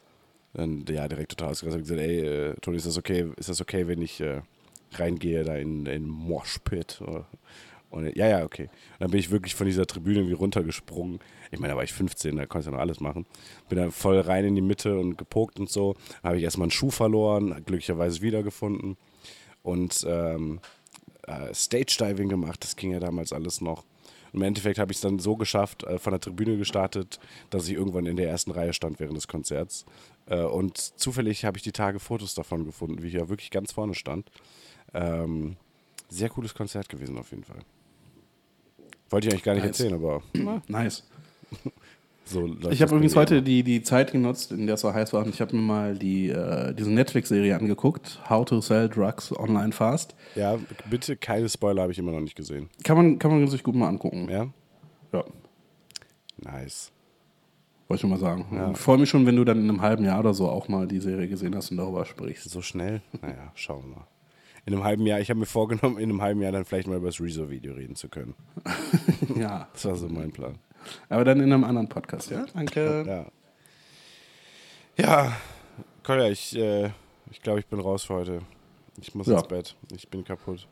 dann 0.53 0.85
ja 0.87 1.07
direkt 1.07 1.31
total 1.31 1.49
ausgerastet 1.49 1.81
und 1.81 1.87
gesagt, 1.87 1.99
ey, 1.99 2.19
äh, 2.19 2.53
Toni, 2.61 2.77
ist 2.77 2.85
das 2.85 2.95
okay, 2.95 3.25
ist 3.37 3.49
das 3.49 3.59
okay, 3.59 3.87
wenn 3.87 4.03
ich 4.03 4.21
äh, 4.21 4.41
reingehe 4.93 5.43
da 5.43 5.55
in 5.55 5.87
in 5.87 6.07
Moshpit? 6.07 7.01
Und 7.89 8.15
ja, 8.15 8.27
ja, 8.27 8.43
okay. 8.43 8.63
Und 8.63 8.99
dann 8.99 9.11
bin 9.11 9.19
ich 9.19 9.31
wirklich 9.31 9.55
von 9.55 9.65
dieser 9.65 9.85
Tribüne 9.85 10.19
irgendwie 10.19 10.35
runtergesprungen. 10.35 11.19
Ich 11.51 11.59
meine, 11.59 11.73
da 11.73 11.77
war 11.77 11.83
ich 11.83 11.93
15, 11.93 12.35
da 12.35 12.45
konnte 12.45 12.63
ich 12.63 12.65
ja 12.67 12.71
noch 12.71 12.81
alles 12.81 12.99
machen. 12.99 13.25
Bin 13.67 13.79
dann 13.79 13.91
voll 13.91 14.19
rein 14.19 14.45
in 14.45 14.55
die 14.55 14.61
Mitte 14.61 14.99
und 14.99 15.17
gepokt 15.17 15.59
und 15.59 15.69
so. 15.69 15.95
Habe 16.23 16.37
ich 16.37 16.43
erstmal 16.43 16.65
einen 16.65 16.71
Schuh 16.71 16.91
verloren, 16.91 17.63
glücklicherweise 17.65 18.21
wiedergefunden. 18.21 18.97
Und 19.63 20.05
ähm, 20.07 20.59
äh, 21.23 21.53
Stage-Diving 21.53 22.29
gemacht, 22.29 22.63
das 22.63 22.75
ging 22.75 22.91
ja 22.91 22.99
damals 22.99 23.33
alles 23.33 23.61
noch. 23.61 23.83
Im 24.33 24.43
Endeffekt 24.43 24.77
habe 24.77 24.91
ich 24.91 24.97
es 24.97 25.01
dann 25.01 25.19
so 25.19 25.35
geschafft, 25.35 25.83
äh, 25.83 25.97
von 25.97 26.11
der 26.11 26.19
Tribüne 26.19 26.57
gestartet, 26.57 27.19
dass 27.49 27.67
ich 27.67 27.73
irgendwann 27.73 28.05
in 28.05 28.15
der 28.15 28.29
ersten 28.29 28.51
Reihe 28.51 28.73
stand 28.73 28.99
während 28.99 29.17
des 29.17 29.27
Konzerts. 29.27 29.85
Äh, 30.27 30.43
und 30.43 30.77
zufällig 30.77 31.45
habe 31.45 31.57
ich 31.57 31.63
die 31.63 31.71
Tage 31.71 31.99
Fotos 31.99 32.35
davon 32.35 32.65
gefunden, 32.65 33.01
wie 33.01 33.07
ich 33.07 33.13
ja 33.13 33.29
wirklich 33.29 33.49
ganz 33.49 33.71
vorne 33.71 33.95
stand. 33.95 34.29
Ähm, 34.93 35.55
sehr 36.09 36.29
cooles 36.29 36.53
Konzert 36.53 36.89
gewesen 36.89 37.17
auf 37.17 37.31
jeden 37.31 37.43
Fall. 37.43 37.59
Wollte 39.09 39.27
ich 39.27 39.33
eigentlich 39.33 39.43
gar 39.43 39.53
nicht 39.55 39.65
Nice. 39.65 39.79
erzählen, 39.79 39.93
aber 39.95 40.21
Nice. 40.67 41.03
so 42.25 42.45
Ich 42.69 42.81
habe 42.81 42.93
übrigens 42.95 43.15
heute 43.15 43.41
die, 43.41 43.63
die 43.63 43.81
Zeit 43.81 44.11
genutzt, 44.11 44.51
in 44.51 44.65
der 44.67 44.75
es 44.75 44.81
so 44.81 44.93
heiß 44.93 45.13
war, 45.13 45.23
und 45.23 45.29
ich 45.29 45.41
habe 45.41 45.55
mir 45.55 45.61
mal 45.63 45.95
die, 45.97 46.29
äh, 46.29 46.73
diese 46.75 46.91
Netflix-Serie 46.91 47.55
angeguckt, 47.57 48.19
How 48.29 48.45
to 48.45 48.61
Sell 48.61 48.87
Drugs 48.87 49.31
Online 49.37 49.71
Fast. 49.71 50.15
Ja, 50.35 50.57
bitte 50.89 51.17
keine 51.17 51.49
Spoiler 51.49 51.81
habe 51.83 51.91
ich 51.91 51.97
immer 51.99 52.11
noch 52.11 52.19
nicht 52.21 52.35
gesehen. 52.35 52.69
Kann 52.83 52.97
man, 52.97 53.17
kann 53.19 53.31
man 53.31 53.47
sich 53.47 53.63
gut 53.63 53.75
mal 53.75 53.87
angucken. 53.87 54.27
Ja? 54.29 54.47
Ja, 55.11 55.23
Nice. 56.41 56.91
wollte 57.87 57.95
ich 57.97 58.01
schon 58.01 58.09
mal 58.11 58.19
sagen. 58.19 58.45
Ja. 58.53 58.71
Ich 58.71 58.77
freue 58.77 58.99
mich 58.99 59.09
schon, 59.09 59.25
wenn 59.25 59.35
du 59.35 59.43
dann 59.43 59.57
in 59.59 59.67
einem 59.69 59.81
halben 59.81 60.05
Jahr 60.05 60.19
oder 60.19 60.33
so 60.35 60.47
auch 60.47 60.67
mal 60.67 60.87
die 60.87 60.99
Serie 60.99 61.27
gesehen 61.27 61.55
hast 61.55 61.71
und 61.71 61.77
darüber 61.77 62.05
sprichst. 62.05 62.47
So 62.49 62.61
schnell? 62.61 63.01
Naja, 63.21 63.51
schauen 63.55 63.83
wir 63.89 63.95
mal. 63.97 64.07
In 64.69 64.75
einem 64.75 64.83
halben 64.83 65.07
Jahr, 65.07 65.19
ich 65.19 65.31
habe 65.31 65.39
mir 65.39 65.47
vorgenommen, 65.47 65.97
in 65.97 66.11
einem 66.11 66.21
halben 66.21 66.41
Jahr 66.43 66.51
dann 66.51 66.63
vielleicht 66.63 66.87
mal 66.87 66.97
über 66.97 67.07
das 67.07 67.19
Rezo-Video 67.19 67.73
reden 67.73 67.95
zu 67.95 68.07
können. 68.07 68.35
ja, 69.35 69.67
Das 69.73 69.85
war 69.85 69.95
so 69.95 70.07
mein 70.07 70.31
Plan. 70.31 70.59
aber 71.09 71.23
dann 71.25 71.39
in 71.39 71.51
einem 71.51 71.63
anderen 71.63 71.89
Podcast, 71.89 72.29
ja? 72.29 72.45
Danke. 72.53 73.03
Ja. 73.07 73.25
Ja, 75.03 75.33
Kolja, 76.03 76.29
ich, 76.29 76.55
äh, 76.55 76.91
ich 77.31 77.41
glaube, 77.41 77.61
ich 77.61 77.65
bin 77.65 77.79
raus 77.79 78.03
für 78.03 78.13
heute. 78.13 78.41
Ich 79.01 79.15
muss 79.15 79.25
Ja. 79.25 79.39
ins 79.39 79.47
Bett. 79.47 79.75
Ich 79.95 80.07
bin 80.07 80.23
kaputt. 80.23 80.67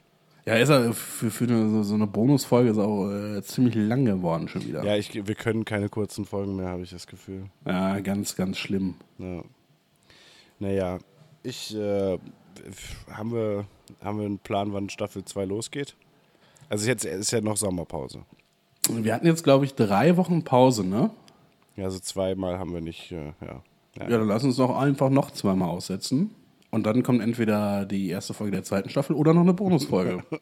Ja, 0.45 0.53
ist 0.57 0.69
er 0.69 0.93
für, 0.93 1.31
für 1.31 1.45
eine, 1.45 1.67
so- 1.71 1.81
so 1.81 1.95
eine 1.95 2.05
Bonusfolge 2.05 2.69
ist 2.69 2.77
auch 2.77 3.09
äh, 3.09 3.41
ziemlich 3.41 3.73
lang 3.73 4.05
geworden 4.05 4.47
schon 4.47 4.63
wieder. 4.63 4.83
Ja, 4.83 4.95
ich, 4.95 5.11
wir 5.15 5.33
können 5.35 5.65
keine 5.65 5.89
kurzen 5.89 6.23
Folgen 6.25 6.55
mehr, 6.55 6.67
habe 6.67 6.83
ich 6.83 6.91
das 6.91 7.07
Gefühl. 7.07 7.45
Ja, 7.65 7.99
ganz, 8.01 8.35
ganz 8.35 8.59
schlimm. 8.59 8.93
Ja. 9.17 9.41
Naja, 10.59 10.99
ich, 11.41 11.75
äh, 11.75 12.19
haben, 13.11 13.33
wir, 13.33 13.65
haben 14.03 14.19
wir 14.19 14.25
einen 14.25 14.39
Plan, 14.39 14.73
wann 14.73 14.89
Staffel 14.89 15.23
2 15.23 15.45
losgeht? 15.45 15.95
Also 16.69 16.87
jetzt 16.87 17.05
ist 17.05 17.31
ja 17.31 17.41
noch 17.41 17.57
Sommerpause. 17.57 18.23
Wir 18.89 19.13
hatten 19.13 19.27
jetzt, 19.27 19.43
glaube 19.43 19.65
ich, 19.65 19.75
drei 19.75 20.17
Wochen 20.17 20.43
Pause, 20.43 20.85
ne? 20.85 21.11
Ja, 21.75 21.85
also 21.85 21.99
zweimal 21.99 22.57
haben 22.57 22.73
wir 22.73 22.81
nicht, 22.81 23.11
äh, 23.11 23.33
ja. 23.41 23.61
Ja, 23.99 24.07
dann 24.09 24.27
lass 24.27 24.43
uns 24.43 24.57
doch 24.57 24.77
einfach 24.77 25.09
noch 25.09 25.31
zweimal 25.31 25.69
aussetzen. 25.69 26.31
Und 26.69 26.85
dann 26.85 27.01
kommt 27.03 27.21
entweder 27.21 27.85
die 27.85 28.09
erste 28.09 28.33
Folge 28.33 28.51
der 28.51 28.63
zweiten 28.63 28.89
Staffel 28.89 29.15
oder 29.15 29.33
noch 29.33 29.41
eine 29.41 29.53
Bonusfolge. 29.53 30.23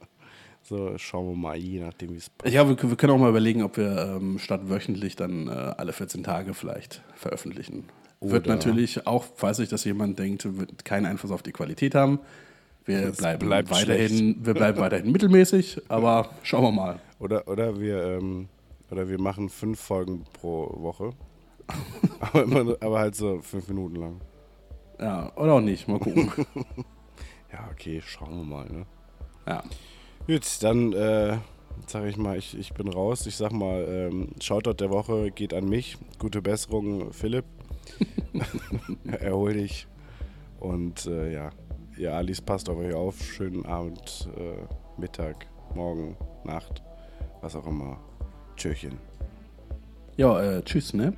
So, 0.67 0.97
schauen 0.97 1.27
wir 1.29 1.35
mal, 1.35 1.55
je 1.55 1.79
nachdem, 1.79 2.13
wie 2.13 2.17
es 2.17 2.27
passt. 2.27 2.51
ja, 2.51 2.67
wir, 2.67 2.75
wir 2.81 2.95
können 2.95 3.13
auch 3.13 3.19
mal 3.19 3.29
überlegen, 3.29 3.61
ob 3.61 3.77
wir 3.77 4.17
ähm, 4.17 4.39
statt 4.39 4.61
wöchentlich 4.63 5.15
dann 5.15 5.47
äh, 5.47 5.51
alle 5.51 5.93
14 5.93 6.23
Tage 6.23 6.55
vielleicht 6.55 7.03
veröffentlichen. 7.13 7.83
Wird 8.21 8.45
Oder- 8.45 8.55
natürlich 8.55 9.05
auch, 9.05 9.23
falls 9.35 9.57
sich 9.57 9.69
das 9.69 9.83
jemand 9.83 10.17
denkt, 10.17 10.57
wird 10.57 10.85
keinen 10.85 11.05
Einfluss 11.05 11.31
auf 11.31 11.43
die 11.43 11.51
Qualität 11.51 11.95
haben. 11.95 12.19
Wir 12.85 13.07
Es 13.07 13.17
bleiben, 13.17 13.49
weiterhin, 13.49 14.37
wir 14.45 14.53
bleiben 14.53 14.79
weiterhin 14.79 15.11
mittelmäßig, 15.11 15.81
aber 15.87 16.29
schauen 16.43 16.63
wir 16.63 16.71
mal. 16.71 16.99
Oder, 17.19 17.47
oder, 17.47 17.79
wir, 17.79 18.03
ähm, 18.03 18.47
oder 18.91 19.09
wir 19.09 19.19
machen 19.19 19.49
fünf 19.49 19.79
Folgen 19.79 20.23
pro 20.33 20.71
Woche. 20.81 21.13
aber, 22.19 22.43
immer, 22.43 22.75
aber 22.79 22.99
halt 22.99 23.15
so 23.15 23.39
fünf 23.41 23.67
Minuten 23.69 23.95
lang. 23.95 24.21
Ja, 24.99 25.31
oder 25.35 25.53
auch 25.53 25.61
nicht, 25.61 25.87
mal 25.87 25.99
gucken. 25.99 26.31
Ja, 27.51 27.69
okay, 27.71 28.01
schauen 28.05 28.35
wir 28.37 28.43
mal. 28.43 28.65
Ne? 28.69 28.85
ja. 29.47 29.63
Gut, 30.27 30.43
dann 30.61 30.91
äh, 30.91 31.37
sage 31.87 32.09
ich 32.09 32.17
mal, 32.17 32.37
ich, 32.37 32.57
ich 32.57 32.73
bin 32.73 32.89
raus. 32.89 33.25
Ich 33.27 33.37
sag 33.37 33.53
mal, 33.53 33.85
ähm, 33.87 34.27
Shoutout 34.41 34.73
der 34.73 34.89
Woche 34.89 35.31
geht 35.31 35.53
an 35.53 35.69
mich. 35.69 35.97
Gute 36.19 36.41
Besserung, 36.41 37.13
Philipp. 37.13 37.45
Erhol 39.05 39.53
dich. 39.53 39.87
Und 40.59 41.05
äh, 41.05 41.33
ja, 41.33 41.49
ihr 41.97 42.13
Alice, 42.13 42.41
passt 42.41 42.69
auf 42.69 42.77
euch 42.77 42.93
auf. 42.93 43.21
Schönen 43.21 43.65
Abend, 43.65 44.29
äh, 44.37 44.99
Mittag, 44.99 45.47
Morgen, 45.75 46.15
Nacht, 46.43 46.81
was 47.41 47.55
auch 47.55 47.67
immer. 47.67 47.99
Tschöchen. 48.55 48.97
Ja, 50.17 50.41
äh, 50.41 50.63
tschüss, 50.63 50.93
ne? 50.93 51.13